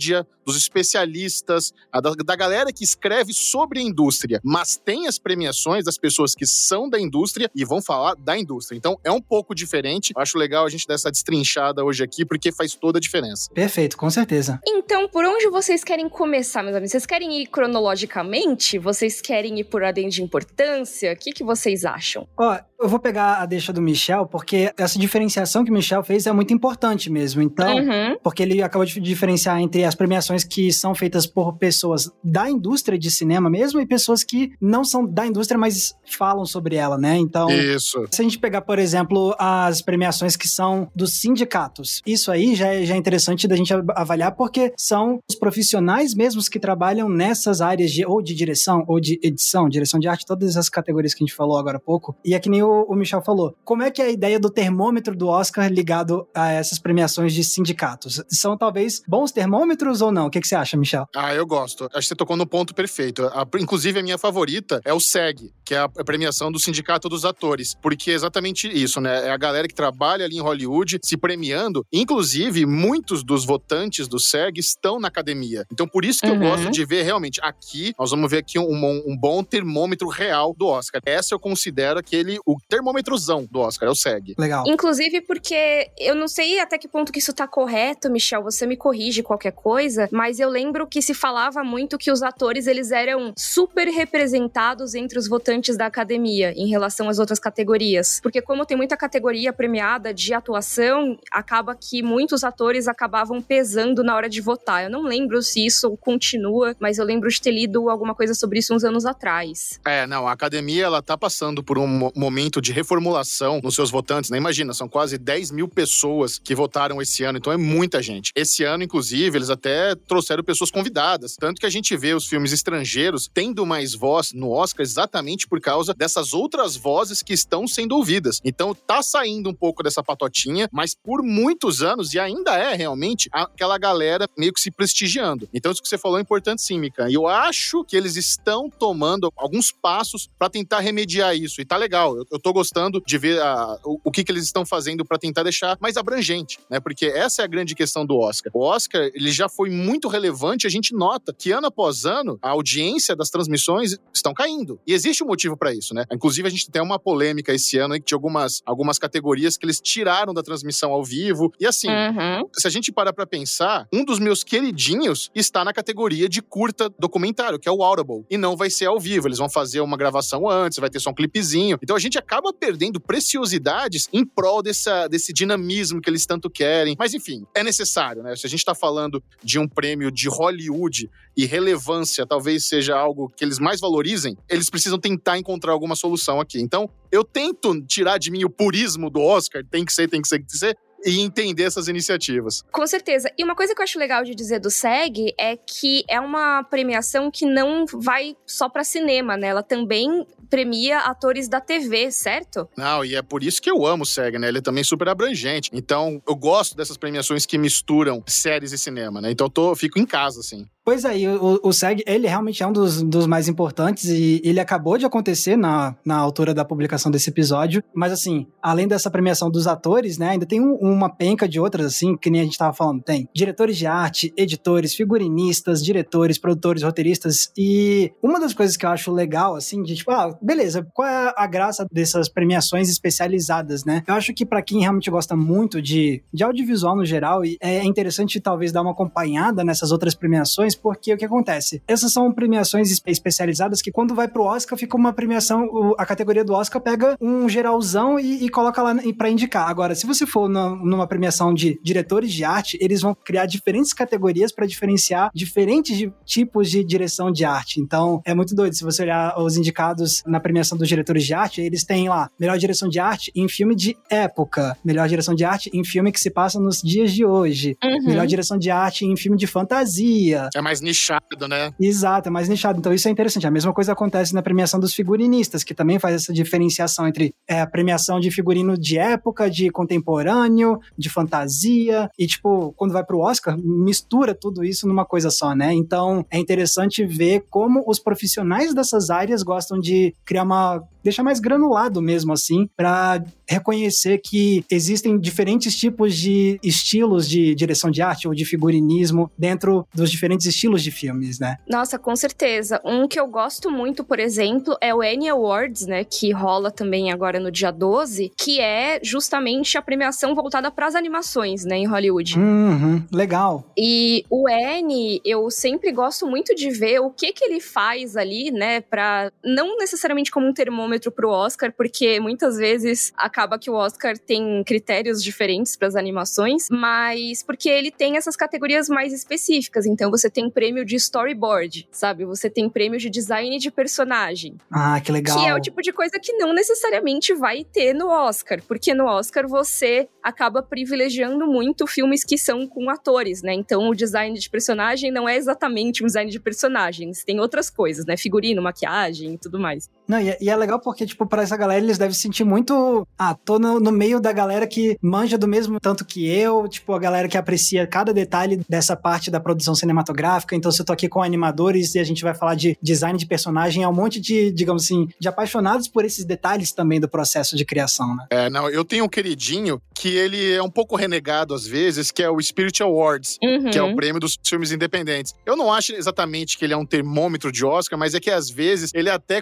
dos 0.46 0.56
especialistas, 0.56 1.74
da, 1.92 2.12
da 2.24 2.36
galera 2.36 2.72
que 2.72 2.84
escreve 2.84 3.34
sobre 3.34 3.80
a 3.80 3.82
indústria. 3.82 4.40
Mas 4.44 4.78
tem 4.78 5.08
as 5.08 5.18
premiações 5.18 5.84
das 5.84 5.98
pessoas 5.98 6.36
que 6.36 6.46
são 6.46 6.88
da 6.88 7.00
indústria 7.00 7.50
e 7.56 7.66
vão 7.66 7.82
falar 7.82 8.16
da 8.16 8.38
indústria. 8.38 8.78
Então 8.78 9.00
é 9.04 9.12
um 9.12 9.22
pouco 9.22 9.56
diferente. 9.56 10.14
Eu 10.16 10.22
acho 10.22 10.38
legal 10.38 10.66
a 10.66 10.70
gente 10.70 10.88
dar 10.88 10.94
essa 10.94 11.10
destrinchada 11.10 11.84
hoje 11.84 12.04
aqui, 12.04 12.26
porque 12.26 12.52
faz 12.52 12.76
toda 12.76 13.00
a 13.00 13.02
diferença. 13.02 13.50
Perfeito, 13.54 13.98
com 13.98 14.10
certeza. 14.10 14.60
Então, 14.68 15.08
por 15.10 15.26
onde 15.26 15.50
vocês 15.50 15.84
querem 15.84 16.08
começar, 16.08 16.62
meus 16.62 16.76
amigos? 16.76 16.92
Vocês 16.92 17.06
querem 17.06 17.42
ir 17.42 17.48
cronologicamente? 17.48 18.78
Vocês 18.78 19.22
querem 19.22 19.60
ir 19.60 19.64
por 19.64 19.82
ordem 19.82 20.08
de 20.10 20.22
importância? 20.22 21.14
O 21.14 21.16
que, 21.16 21.32
que 21.32 21.44
vocês 21.44 21.86
acham? 21.86 22.28
Ó, 22.38 22.60
eu 22.80 22.90
vou 22.90 23.00
pegar 23.00 23.42
a 23.42 23.46
deixa 23.46 23.72
do 23.72 23.82
Michel, 23.82 24.26
porque 24.28 24.72
essa 24.78 25.00
diferenciação 25.00 25.64
que 25.64 25.72
o 25.72 25.74
Michel 25.74 26.04
fez 26.04 26.28
é 26.28 26.32
muito 26.32 26.54
importante 26.54 27.10
mesmo. 27.10 27.42
Então, 27.42 27.78
uhum. 27.78 28.18
porque 28.22 28.44
ele 28.44 28.62
acabou 28.62 28.86
de 28.86 29.00
diferenciar 29.00 29.60
entre 29.60 29.84
as 29.86 29.96
premiações 29.96 30.44
que 30.44 30.72
são 30.72 30.94
feitas 30.94 31.26
por 31.26 31.58
pessoas 31.58 32.12
da 32.24 32.50
indústria 32.50 32.98
de 32.98 33.10
cinema 33.12 33.50
mesmo 33.50 33.80
e 33.80 33.86
pessoas 33.86 34.24
que 34.24 34.52
não 34.60 34.84
são 34.84 35.06
da 35.06 35.26
indústria, 35.26 35.58
mas 35.58 35.94
falam 36.06 36.46
sobre 36.46 36.76
ela, 36.76 36.98
né? 36.98 37.18
Então, 37.18 37.50
isso. 37.50 38.06
se 38.12 38.22
a 38.22 38.24
gente 38.24 38.40
pegar, 38.40 38.62
por 38.62 38.80
exemplo, 38.80 39.36
as 39.38 39.82
premiações 39.82 40.36
que 40.36 40.48
são 40.48 40.90
dos 40.96 41.20
sindicatos, 41.20 42.02
isso 42.06 42.32
aí 42.32 42.56
já 42.56 42.74
é, 42.74 42.86
já 42.86 42.96
é 42.96 42.98
interessante 42.98 43.48
da 43.48 43.56
gente 43.56 43.74
avaliar, 43.96 44.36
porque 44.36 44.74
são 44.78 45.20
os 45.30 45.36
profissionais 45.36 46.14
mesmos 46.14 46.50
que 46.50 46.60
trabalham 46.60 47.10
nessas 47.10 47.62
áreas 47.62 47.92
de 47.92 48.06
ou 48.06 48.22
de 48.22 48.34
direção 48.34 48.84
ou 48.88 49.00
de 49.00 49.20
edição, 49.24 49.70
direção 49.70 50.00
de 50.00 50.08
arte, 50.08 50.26
todas 50.26 50.58
as 50.58 50.70
categorias 50.70 51.14
que 51.14 51.24
a 51.24 51.26
gente 51.26 51.36
falou 51.36 51.58
agora 51.58 51.78
há 51.78 51.80
pouco. 51.80 52.16
E 52.24 52.34
é 52.34 52.40
que 52.40 52.50
nem 52.50 52.64
o, 52.64 52.84
o 52.84 52.96
Michel 52.96 53.22
falou. 53.22 53.56
Como 53.64 53.84
é 53.84 53.92
que 53.92 54.02
é 54.02 54.06
a 54.06 54.12
ideia 54.12 54.40
do 54.40 54.50
termômetro 54.50 55.16
do 55.16 55.28
Oscar 55.28 55.72
ligado 55.72 56.28
a 56.34 56.52
essas 56.52 56.80
premiações 56.80 57.34
de 57.34 57.44
sindicatos? 57.44 58.24
São 58.30 58.58
talvez 58.58 59.02
bons 59.08 59.32
termômetros 59.32 59.75
ou 60.02 60.12
não? 60.12 60.28
O 60.28 60.30
que, 60.30 60.40
que 60.40 60.48
você 60.48 60.56
acha, 60.56 60.78
Michel? 60.78 61.06
Ah, 61.16 61.34
eu 61.34 61.46
gosto. 61.46 61.86
Acho 61.86 62.02
que 62.02 62.08
você 62.08 62.16
tocou 62.16 62.38
no 62.38 62.46
ponto 62.46 62.74
perfeito. 62.74 63.26
A, 63.28 63.46
inclusive, 63.60 64.00
a 64.00 64.04
minha 64.04 64.18
favorita 64.18 64.82
é 64.86 64.94
o 64.94 65.00
SEG, 65.00 65.54
que 65.66 65.74
é 65.74 65.80
a 65.80 65.90
premiação 65.90 66.52
do 66.52 66.60
Sindicato 66.60 67.10
dos 67.10 67.26
Atores. 67.26 67.74
Porque 67.82 68.12
é 68.12 68.14
exatamente 68.14 68.68
isso, 68.68 69.02
né? 69.02 69.28
É 69.28 69.32
a 69.32 69.38
galera 69.38 69.68
que 69.68 69.74
trabalha 69.74 70.26
ali 70.26 70.38
em 70.38 70.42
Hollywood 70.42 71.00
se 71.04 71.18
premiando. 71.18 71.86
Inclusive, 71.92 72.66
muitos 72.66 73.24
dos 73.24 73.46
votantes 73.46 74.08
do 74.08 74.20
SEG 74.20 74.60
estão 74.60 75.00
na 75.00 75.08
academia. 75.08 75.66
Então, 75.72 75.88
por 75.88 76.06
isso 76.06 76.22
que 76.22 76.28
uhum. 76.28 76.44
eu 76.44 76.50
gosto 76.50 76.72
de 76.72 76.86
ver 76.86 77.04
realmente 77.04 77.40
aqui, 77.42 77.94
nós 77.98 78.12
vamos 78.12 78.30
ver 78.30 78.38
aqui 78.38 78.60
um, 78.60 79.04
um, 79.06 79.18
bom 79.18 79.44
termômetro 79.44 80.08
real 80.08 80.54
do 80.58 80.68
Oscar. 80.68 81.02
Essa 81.06 81.34
eu 81.34 81.40
considero 81.40 82.00
aquele, 82.00 82.38
o 82.46 82.58
termômetrozão 82.68 83.48
do 83.50 83.60
Oscar, 83.60 83.90
é 83.90 83.92
o 83.92 83.96
SEG. 83.96 84.36
Legal. 84.38 84.64
Inclusive 84.68 85.22
porque 85.22 85.90
eu 85.98 86.16
não 86.16 86.28
sei 86.28 86.60
até 86.60 86.78
que 86.78 86.88
ponto 86.88 87.12
que 87.12 87.20
isso 87.20 87.34
tá 87.34 87.48
correto, 87.48 88.10
Michel, 88.10 88.44
você 88.44 88.66
me 88.66 88.78
corrige 88.78 89.24
qualquer 89.24 89.52
coisa, 89.52 89.65
mas 90.12 90.40
eu 90.40 90.48
lembro 90.48 90.86
que 90.86 91.02
se 91.02 91.14
falava 91.14 91.64
muito 91.64 91.98
que 91.98 92.12
os 92.12 92.22
atores 92.22 92.68
eles 92.68 92.92
eram 92.92 93.34
super 93.36 93.88
representados 93.88 94.94
entre 94.94 95.18
os 95.18 95.28
votantes 95.28 95.76
da 95.76 95.88
academia 95.88 96.54
em 96.56 96.68
relação 96.68 97.10
às 97.10 97.18
outras 97.18 97.40
categorias. 97.40 98.20
Porque 98.22 98.42
como 98.42 98.66
tem 98.66 98.78
muita 98.78 98.96
categoria 98.96 99.52
premiada 99.52 100.14
de 100.14 100.34
atuação, 100.34 101.18
acaba 101.32 101.76
que 101.76 102.04
muitos 102.04 102.44
atores 102.44 102.88
acabavam 102.88 103.42
pesando 103.42 104.04
na 104.04 104.16
hora 104.16 104.30
de 104.30 104.40
votar. 104.40 104.84
Eu 104.84 104.90
não 104.90 105.02
lembro 105.02 105.42
se 105.42 105.66
isso 105.66 105.98
continua, 105.98 106.76
mas 106.80 107.00
eu 107.00 107.06
lembro 107.06 107.28
de 107.28 107.42
ter 107.42 107.52
lido 107.52 107.90
alguma 107.90 108.14
coisa 108.14 108.36
sobre 108.36 108.60
isso 108.60 108.74
uns 108.74 108.84
anos 108.84 109.06
atrás. 109.06 109.80
É, 109.86 110.06
não, 110.06 110.28
a 110.28 110.32
academia 110.32 110.86
ela 110.86 111.02
tá 111.02 111.18
passando 111.18 111.64
por 111.64 111.80
um 111.80 112.12
momento 112.16 112.62
de 112.62 112.72
reformulação 112.72 113.60
nos 113.64 113.74
seus 113.74 113.90
votantes, 113.90 114.30
né? 114.30 114.38
Imagina, 114.38 114.74
são 114.74 114.88
quase 114.88 115.18
10 115.18 115.50
mil 115.50 115.68
pessoas 115.68 116.38
que 116.38 116.54
votaram 116.54 117.02
esse 117.02 117.24
ano, 117.24 117.40
então 117.40 117.52
é 117.52 117.58
muita 117.58 118.02
gente. 118.02 118.32
Esse 118.36 118.64
ano, 118.64 118.84
inclusive, 118.84 119.38
eles 119.38 119.50
até 119.56 119.96
trouxeram 119.96 120.44
pessoas 120.44 120.72
convidadas. 120.72 121.36
Tanto 121.36 121.60
que 121.60 121.66
a 121.66 121.70
gente 121.70 121.96
vê 121.98 122.14
os 122.14 122.28
filmes 122.28 122.52
estrangeiros 122.52 123.30
tendo 123.34 123.66
mais 123.66 123.94
voz 123.94 124.32
no 124.34 124.52
Oscar 124.52 124.84
exatamente 124.84 125.48
por 125.48 125.60
causa 125.60 125.94
dessas 125.94 126.34
outras 126.34 126.76
vozes 126.76 127.22
que 127.22 127.34
estão 127.34 127.68
sendo 127.68 127.96
ouvidas. 127.96 128.40
Então 128.44 128.74
tá 128.74 129.02
saindo 129.02 129.50
um 129.50 129.54
pouco 129.54 129.84
dessa 129.84 130.04
patotinha, 130.04 130.70
mas 130.72 130.96
por 130.96 131.24
muitos 131.24 131.82
anos, 131.82 132.14
e 132.14 132.20
ainda 132.20 132.56
é 132.58 132.76
realmente, 132.76 133.30
aquela 133.32 133.78
galera 133.78 134.28
meio 134.38 134.54
que 134.54 134.60
se 134.60 134.72
prestigiando. 134.72 135.50
Então 135.54 135.72
isso 135.72 135.82
que 135.82 135.90
você 135.90 135.98
falou 135.98 136.18
é 136.18 136.22
importante 136.22 136.62
sim, 136.62 136.80
Mika. 136.80 137.10
E 137.10 137.14
eu 137.14 137.28
acho 137.28 137.84
que 137.84 137.96
eles 137.96 138.16
estão 138.16 138.70
tomando 138.70 139.32
alguns 139.36 139.72
passos 139.72 140.30
para 140.38 140.50
tentar 140.50 140.80
remediar 140.80 141.36
isso. 141.36 141.62
E 141.62 141.66
tá 141.66 141.78
legal. 141.78 142.16
Eu, 142.16 142.26
eu 142.32 142.40
tô 142.40 142.54
gostando 142.54 143.02
de 143.06 143.18
ver 143.18 143.42
a, 143.42 143.80
o, 143.84 144.00
o, 144.04 144.12
que, 144.12 144.24
que 144.24 144.32
eles 144.32 144.44
estão 144.44 144.66
fazendo 144.66 145.06
para 145.06 145.18
tentar 145.18 145.44
deixar 145.44 145.78
mais 145.80 145.98
abrangente, 145.98 146.60
né? 146.70 146.80
Porque 146.80 147.06
essa 147.06 147.42
é 147.42 147.46
a 147.46 147.48
grande 147.48 147.76
questão 147.76 148.06
do 148.06 148.18
Oscar. 148.18 148.52
O 148.54 148.62
Oscar, 148.62 149.10
ele 149.14 149.32
já 149.32 149.45
foi 149.50 149.70
muito 149.70 150.08
relevante, 150.08 150.68
a 150.68 150.70
gente 150.70 150.94
nota 150.94 151.34
que 151.38 151.52
ano 151.52 151.68
após 151.68 152.06
ano 152.06 152.38
a 152.42 152.52
audiência 152.52 153.16
das 153.16 153.30
transmissões 153.30 153.98
estão 154.14 154.34
caindo. 154.34 154.80
E 154.88 154.94
existe 154.94 155.24
um 155.24 155.28
motivo 155.28 155.58
para 155.58 155.74
isso, 155.74 155.94
né? 155.94 156.06
Inclusive, 156.12 156.48
a 156.48 156.52
gente 156.52 156.70
tem 156.70 156.82
uma 156.82 157.00
polêmica 157.00 157.54
esse 157.54 157.78
ano 157.78 157.96
tinha 158.06 158.16
algumas, 158.16 158.62
algumas 158.66 158.98
categorias 158.98 159.58
que 159.58 159.66
eles 159.66 159.82
tiraram 159.82 160.34
da 160.34 160.44
transmissão 160.44 160.92
ao 160.92 161.04
vivo. 161.04 161.52
E 161.60 161.66
assim, 161.66 161.90
uhum. 161.90 162.48
se 162.54 162.68
a 162.68 162.70
gente 162.70 162.92
parar 162.92 163.14
pra 163.14 163.26
pensar, 163.26 163.88
um 163.92 164.06
dos 164.06 164.20
meus 164.20 164.44
queridinhos 164.44 165.30
está 165.34 165.64
na 165.64 165.74
categoria 165.74 166.30
de 166.30 166.42
curta 166.42 166.90
documentário, 167.00 167.60
que 167.60 167.68
é 167.68 167.72
o 167.72 167.84
Audible. 167.84 168.26
E 168.30 168.38
não 168.38 168.56
vai 168.56 168.70
ser 168.70 168.86
ao 168.86 169.00
vivo. 169.00 169.28
Eles 169.28 169.40
vão 169.40 169.50
fazer 169.50 169.82
uma 169.82 169.98
gravação 169.98 170.50
antes, 170.50 170.80
vai 170.80 170.90
ter 170.90 171.00
só 171.00 171.10
um 171.10 171.14
clipezinho. 171.14 171.78
Então 171.82 171.96
a 171.96 172.00
gente 172.00 172.18
acaba 172.18 172.54
perdendo 172.54 173.00
preciosidades 173.00 174.08
em 174.14 174.26
prol 174.26 174.62
dessa, 174.62 175.08
desse 175.08 175.34
dinamismo 175.34 176.02
que 176.02 176.10
eles 176.10 176.26
tanto 176.26 176.50
querem. 176.50 176.96
Mas 176.98 177.14
enfim, 177.14 177.46
é 177.56 177.64
necessário, 177.64 178.24
né? 178.24 178.36
Se 178.36 178.46
a 178.46 178.50
gente 178.50 178.60
está 178.60 178.76
falando 178.76 179.24
de 179.44 179.60
um 179.60 179.68
prêmio 179.68 180.12
de 180.12 180.28
Hollywood 180.28 181.10
e 181.36 181.46
relevância 181.46 182.26
talvez 182.26 182.68
seja 182.68 182.96
algo 182.96 183.32
que 183.36 183.44
eles 183.44 183.60
mais 183.60 183.80
valorizem, 183.80 184.38
eles 184.50 184.70
precisam 184.70 185.00
tentar 185.00 185.38
encontrar 185.38 185.72
alguma 185.72 185.96
solução 185.96 186.40
aqui. 186.40 186.60
Então, 186.60 186.90
eu 187.12 187.24
tento 187.24 187.82
tirar 187.82 188.18
de 188.18 188.32
mim 188.32 188.44
o 188.44 188.50
purismo 188.50 189.10
do 189.10 189.22
Oscar, 189.22 189.64
tem 189.70 189.86
que 189.86 189.94
ser, 189.94 190.10
tem 190.10 190.22
que 190.22 190.28
ser, 190.28 190.38
tem 190.38 190.46
que 190.46 190.58
ser, 190.58 190.78
e 191.06 191.20
entender 191.20 191.64
essas 191.64 191.88
iniciativas. 191.88 192.64
Com 192.72 192.86
certeza. 192.88 193.30
E 193.38 193.44
uma 193.44 193.56
coisa 193.56 193.76
que 193.76 193.80
eu 193.80 193.84
acho 193.84 194.00
legal 194.00 194.24
de 194.24 194.34
dizer 194.34 194.60
do 194.60 194.72
SEG 194.72 195.34
é 195.40 195.56
que 195.56 196.04
é 196.10 196.20
uma 196.20 196.64
premiação 196.64 197.30
que 197.30 197.46
não 197.46 197.86
vai 197.86 198.36
só 198.46 198.68
para 198.68 198.84
cinema, 198.84 199.38
né? 199.38 199.48
Ela 199.48 199.62
também 199.62 200.26
premia 200.56 201.00
atores 201.00 201.50
da 201.50 201.60
TV, 201.60 202.10
certo? 202.14 202.70
Não, 202.78 203.04
e 203.04 203.14
é 203.14 203.22
por 203.22 203.44
isso 203.44 203.62
que 203.62 203.70
eu 203.70 203.86
amo 203.86 204.04
o 204.04 204.06
SEG, 204.06 204.40
né? 204.40 204.48
Ele 204.48 204.60
é 204.60 204.62
também 204.62 204.86
super 204.86 205.10
abrangente. 205.10 205.70
Então, 205.74 206.22
eu 206.26 206.34
gosto 206.34 206.78
dessas 206.78 206.96
premiações 206.96 207.46
que 207.46 207.58
misturam 207.58 208.24
séries 208.26 208.72
e 208.72 208.78
cinema, 208.78 209.20
né? 209.20 209.32
Então, 209.32 209.48
eu, 209.48 209.52
tô, 209.52 209.72
eu 209.72 209.76
fico 209.76 210.00
em 210.00 210.06
casa, 210.06 210.40
assim. 210.40 210.66
Pois 210.86 211.04
aí, 211.04 211.26
é, 211.26 211.32
o, 211.34 211.60
o 211.64 211.74
SEG, 211.74 212.04
ele 212.06 212.28
realmente 212.28 212.62
é 212.62 212.68
um 212.68 212.72
dos, 212.72 213.02
dos 213.02 213.26
mais 213.26 213.48
importantes 213.48 214.06
e 214.06 214.40
ele 214.44 214.60
acabou 214.60 215.00
de 215.00 215.06
acontecer 215.06 215.58
na, 215.58 215.96
na 216.06 216.16
altura 216.16 216.54
da 216.54 216.64
publicação 216.64 217.12
desse 217.12 217.32
episódio. 217.32 217.84
Mas, 217.92 218.12
assim, 218.12 218.46
além 218.62 218.88
dessa 218.88 219.10
premiação 219.10 219.50
dos 219.50 219.66
atores, 219.66 220.20
né, 220.20 220.30
ainda 220.30 220.46
tem 220.46 220.62
um, 220.62 220.76
uma 220.76 221.10
penca 221.10 221.50
de 221.50 221.60
outras, 221.60 221.88
assim, 221.88 222.16
que 222.16 222.30
nem 222.30 222.42
a 222.42 222.44
gente 222.44 222.56
tava 222.56 222.72
falando. 222.72 223.02
Tem 223.02 223.28
diretores 223.34 223.78
de 223.78 223.88
arte, 223.88 224.32
editores, 224.38 224.94
figurinistas, 224.94 225.84
diretores, 225.84 226.38
produtores, 226.38 226.84
roteiristas. 226.84 227.52
E 227.58 228.14
uma 228.22 228.40
das 228.40 228.54
coisas 228.54 228.78
que 228.78 228.86
eu 228.86 228.90
acho 228.92 229.12
legal, 229.12 229.56
assim, 229.56 229.82
de 229.82 229.96
tipo, 229.96 230.12
ah, 230.12 230.38
beleza, 230.40 230.88
qual 230.94 231.08
é 231.08 231.34
a 231.36 231.48
graça 231.48 231.88
dessas 231.92 232.30
premiações 232.30 232.90
especializadas, 232.90 233.84
né? 233.84 234.04
Eu 234.08 234.14
acho 234.14 234.36
que 234.36 234.46
para 234.46 234.62
quem 234.62 234.82
realmente 234.82 235.10
gosta 235.10 235.36
muito 235.36 235.82
de, 235.82 236.22
de 236.32 236.44
audiovisual 236.44 236.96
no 236.96 237.06
geral, 237.06 237.42
é 237.60 237.84
interessante 237.84 238.40
talvez 238.40 238.72
dar 238.72 238.84
uma 238.84 238.92
acompanhada 238.92 239.64
nessas 239.64 239.92
outras 239.92 240.14
premiações 240.14 240.75
porque 240.76 241.14
o 241.14 241.18
que 241.18 241.26
acontece? 241.26 241.82
Essas 241.88 242.12
são 242.12 242.32
premiações 242.32 243.02
especializadas 243.06 243.82
que 243.82 243.92
quando 243.92 244.16
vai 244.16 244.28
pro 244.28 244.44
Oscar 244.44 244.78
fica 244.78 244.96
uma 244.98 245.14
premiação, 245.14 245.94
a 245.98 246.06
categoria 246.06 246.44
do 246.44 246.54
Oscar 246.54 246.82
pega 246.82 247.18
um 247.20 247.48
geralzão 247.48 248.20
e, 248.20 248.46
e 248.46 248.50
coloca 248.50 248.82
lá 248.82 248.96
para 249.18 249.30
indicar. 249.30 249.70
Agora, 249.70 249.96
se 249.96 250.06
você 250.06 250.26
for 250.26 250.50
na, 250.50 250.70
numa 250.70 251.08
premiação 251.08 251.54
de 251.54 251.80
diretores 251.84 252.32
de 252.32 252.44
arte, 252.44 252.78
eles 252.82 253.02
vão 253.02 253.16
criar 253.16 253.46
diferentes 253.46 253.94
categorias 253.94 254.52
para 254.52 254.66
diferenciar 254.66 255.30
diferentes 255.34 255.98
de, 255.98 256.12
tipos 256.26 256.70
de 256.70 256.84
direção 256.84 257.32
de 257.32 257.46
arte. 257.46 257.80
Então, 257.80 258.22
é 258.26 258.34
muito 258.34 258.56
doido. 258.56 258.76
Se 258.76 258.84
você 258.84 259.04
olhar 259.04 259.40
os 259.40 259.58
indicados 259.58 260.24
na 260.26 260.40
premiação 260.40 260.78
dos 260.78 260.88
diretores 260.88 261.26
de 261.26 261.34
arte, 261.34 261.62
eles 261.62 261.84
têm 261.84 262.10
lá 262.10 262.30
melhor 262.40 262.58
direção 262.58 262.90
de 262.90 263.00
arte 263.00 263.32
em 263.36 263.48
filme 263.48 263.76
de 263.76 263.98
época, 264.10 264.78
melhor 264.84 265.08
direção 265.08 265.36
de 265.36 265.44
arte 265.44 265.70
em 265.74 265.84
filme 265.84 266.12
que 266.12 266.20
se 266.20 266.30
passa 266.30 266.60
nos 266.60 266.82
dias 266.82 267.12
de 267.12 267.26
hoje, 267.26 267.78
uhum. 267.84 268.06
melhor 268.06 268.28
direção 268.28 268.58
de 268.58 268.70
arte 268.70 269.06
em 269.06 269.16
filme 269.16 269.38
de 269.38 269.48
fantasia. 269.48 270.50
É 270.56 270.62
mais 270.66 270.82
nichado, 270.82 271.48
né? 271.48 271.72
Exato, 271.80 272.28
é 272.30 272.32
mais 272.32 272.50
nichado. 272.50 272.80
Então 272.80 272.92
isso 272.92 273.08
é 273.08 273.12
interessante. 273.12 273.46
A 273.46 273.52
mesma 273.52 273.72
coisa 273.72 273.92
acontece 273.92 274.34
na 274.34 274.42
premiação 274.42 274.80
dos 274.80 274.96
figurinistas, 274.96 275.64
que 275.64 275.76
também 275.76 276.00
faz 276.00 276.16
essa 276.16 276.34
diferenciação 276.34 277.08
entre 277.08 277.36
é, 277.48 277.62
a 277.62 277.68
premiação 277.68 278.20
de 278.20 278.32
figurino 278.32 278.76
de 278.76 278.98
época, 278.98 279.48
de 279.48 279.70
contemporâneo, 279.70 280.80
de 280.98 281.08
fantasia, 281.08 282.10
e 282.18 282.26
tipo, 282.26 282.74
quando 282.76 282.94
vai 282.94 283.06
pro 283.06 283.20
Oscar, 283.20 283.56
mistura 283.60 284.34
tudo 284.34 284.64
isso 284.64 284.88
numa 284.88 285.06
coisa 285.06 285.30
só, 285.30 285.54
né? 285.54 285.72
Então 285.72 286.26
é 286.32 286.40
interessante 286.40 287.06
ver 287.06 287.46
como 287.48 287.84
os 287.88 288.00
profissionais 288.00 288.74
dessas 288.74 289.12
áreas 289.12 289.44
gostam 289.44 289.80
de 289.80 290.16
criar 290.26 290.44
uma 290.44 290.82
deixar 291.06 291.24
mais 291.24 291.40
granulado 291.40 292.02
mesmo 292.02 292.34
assim, 292.34 292.68
para 292.76 293.24
reconhecer 293.48 294.18
que 294.18 294.66
existem 294.72 295.20
diferentes 295.20 295.76
tipos 295.76 296.16
de 296.16 296.60
estilos 296.64 297.30
de 297.30 297.54
direção 297.54 297.92
de 297.92 298.02
arte 298.02 298.28
ou 298.28 298.34
de 298.34 298.44
figurinismo 298.44 299.30
dentro 299.38 299.88
dos 299.94 300.10
diferentes 300.10 300.48
estilos 300.48 300.82
de 300.82 300.90
filmes, 300.90 301.40
né? 301.40 301.58
Nossa, 301.70 302.00
com 302.00 302.16
certeza. 302.16 302.82
Um 302.84 303.08
que 303.08 303.20
eu 303.20 303.28
gosto 303.28 303.70
muito, 303.70 304.04
por 304.04 304.20
exemplo, 304.20 304.76
é 304.82 304.94
o 304.96 305.02
Annie 305.02 305.30
Awards, 305.30 305.86
né, 305.86 306.04
que 306.04 306.32
rola 306.32 306.72
também 306.72 307.12
agora 307.12 307.40
no 307.40 307.52
dia 307.52 307.70
12, 307.70 308.32
que 308.36 308.60
é 308.60 309.00
justamente 309.04 309.78
a 309.78 309.84
premiação 309.84 310.34
voltada 310.34 310.72
para 310.72 310.88
as 310.88 310.96
animações, 310.96 311.64
né, 311.66 311.78
em 311.78 311.86
Hollywood. 311.86 312.40
Uhum, 312.40 313.04
legal. 313.12 313.64
E 313.78 314.26
o 314.28 314.48
Annie, 314.48 315.22
eu 315.24 315.52
sempre 315.52 315.92
gosto 315.92 316.26
muito 316.26 316.56
de 316.56 316.72
ver 316.72 317.00
o 317.00 317.12
que 317.12 317.32
que 317.32 317.46
ele 317.46 317.60
faz 317.60 318.18
ali, 318.18 318.50
né, 318.50 318.82
para 318.82 319.32
não 319.44 319.78
necessariamente 319.78 320.32
como 320.32 320.48
um 320.48 320.54
termômetro 320.54 320.95
pro 321.12 321.30
Oscar, 321.30 321.72
porque 321.72 322.20
muitas 322.20 322.58
vezes 322.58 323.12
acaba 323.18 323.58
que 323.58 323.70
o 323.70 323.74
Oscar 323.74 324.18
tem 324.18 324.64
critérios 324.64 325.24
diferentes 325.24 325.76
para 325.76 325.88
as 325.88 325.96
animações, 325.96 326.68
mas 326.70 327.44
porque 327.44 327.70
ele 327.70 327.92
tem 327.92 328.18
essas 328.18 328.36
categorias 328.36 328.90
mais 328.90 329.14
específicas. 329.14 329.86
Então 329.86 330.10
você 330.10 330.30
tem 330.30 330.50
prêmio 330.50 330.86
de 330.86 330.96
storyboard, 330.96 331.88
sabe? 331.92 332.26
Você 332.26 332.50
tem 332.50 332.70
prêmio 332.70 333.00
de 333.00 333.10
design 333.10 333.58
de 333.58 333.72
personagem. 333.72 334.56
Ah, 334.72 335.00
que 335.02 335.12
legal. 335.12 335.38
Que 335.38 335.46
é 335.46 335.54
o 335.54 335.60
tipo 335.60 335.82
de 335.82 335.92
coisa 335.92 336.20
que 336.20 336.34
não 336.34 336.54
necessariamente 336.54 337.34
vai 337.34 337.64
ter 337.64 337.94
no 337.94 338.08
Oscar, 338.08 338.62
porque 338.68 338.94
no 338.94 339.06
Oscar 339.06 339.48
você 339.48 340.08
acaba 340.24 340.62
privilegiando 340.64 341.46
muito 341.48 341.86
filmes 341.86 342.24
que 342.24 342.38
são 342.38 342.68
com 342.68 342.90
atores, 342.90 343.42
né? 343.42 343.54
Então 343.54 343.90
o 343.90 343.96
design 343.96 344.38
de 344.38 344.50
personagem 344.50 345.12
não 345.12 345.30
é 345.30 345.36
exatamente 345.36 346.04
um 346.04 346.08
design 346.08 346.32
de 346.32 346.40
personagens, 346.40 347.24
tem 347.24 347.40
outras 347.40 347.70
coisas, 347.70 348.06
né? 348.06 348.18
Figurino, 348.18 348.62
maquiagem 348.62 349.34
e 349.34 349.38
tudo 349.38 349.60
mais. 349.60 349.90
Não, 350.08 350.20
e 350.20 350.30
é, 350.30 350.38
e 350.42 350.50
é 350.50 350.56
legal 350.56 350.80
porque, 350.80 351.06
tipo, 351.06 351.26
pra 351.26 351.44
essa 351.44 351.58
galera 351.58 351.84
eles 351.84 351.98
devem 351.98 352.14
se 352.14 352.22
sentir 352.22 352.44
muito. 352.44 353.08
Ah, 353.18 353.34
tô 353.34 353.58
no, 353.60 353.80
no, 353.80 353.92
meio 353.92 354.20
da 354.20 354.32
galera 354.32 354.68
que 354.68 354.98
manja 355.02 355.38
do 355.38 355.48
mesmo 355.48 355.80
tanto 355.80 356.06
que 356.06 356.28
eu, 356.28 356.68
tipo, 356.68 356.94
a 356.94 357.00
galera 357.00 357.28
que 357.28 357.38
aprecia 357.38 357.88
cada 357.88 358.14
detalhe 358.14 358.62
dessa 358.70 358.96
parte 358.96 359.32
da 359.32 359.40
produção 359.40 359.74
cinematográfica. 359.74 360.56
Então, 360.56 360.72
se 360.72 360.82
eu 360.82 360.86
tô 360.86 360.94
aqui 360.94 361.08
com 361.08 361.22
animadores 361.22 361.96
e 361.96 362.00
a 362.00 362.04
gente 362.04 362.24
vai 362.24 362.36
falar 362.36 362.56
de 362.56 362.78
design 362.82 363.18
de 363.18 363.26
personagem, 363.26 363.84
é 363.84 363.88
um 363.88 363.94
monte 363.94 364.20
de, 364.20 364.52
digamos 364.52 364.84
assim, 364.84 365.08
de 365.20 365.28
apaixonados 365.28 365.88
por 365.88 366.06
esses 366.06 366.26
detalhes 366.26 366.72
também 366.72 367.00
do 367.00 367.08
processo 367.08 367.56
de 367.56 367.66
criação, 367.66 368.16
né? 368.16 368.26
É, 368.30 368.50
não, 368.50 368.70
eu 368.70 368.84
tenho 368.86 369.06
um 369.06 369.10
queridinho 369.10 369.82
que 369.94 370.10
ele 370.10 370.54
é 370.54 370.62
um 370.62 370.70
pouco 370.70 370.96
renegado 370.96 371.54
às 371.54 371.66
vezes, 371.66 372.12
que 372.12 372.22
é 372.22 372.30
o 372.30 372.42
Spirit 372.42 372.84
Awards, 372.84 373.38
uhum. 373.42 373.72
que 373.72 373.78
é 373.78 373.82
o 373.82 373.96
prêmio 373.96 374.20
dos 374.20 374.38
filmes 374.44 374.72
independentes. 374.72 375.34
Eu 375.46 375.56
não 375.56 375.72
acho 375.72 375.94
exatamente 375.94 376.58
que 376.58 376.66
ele 376.66 376.74
é 376.74 376.78
um 376.78 376.86
termômetro 376.86 377.52
de 377.52 377.66
Oscar, 377.66 377.98
mas 377.98 378.14
é 378.14 378.20
que 378.20 378.30
às 378.30 378.50
vezes 378.50 378.92
ele 378.94 379.10
até 379.10 379.42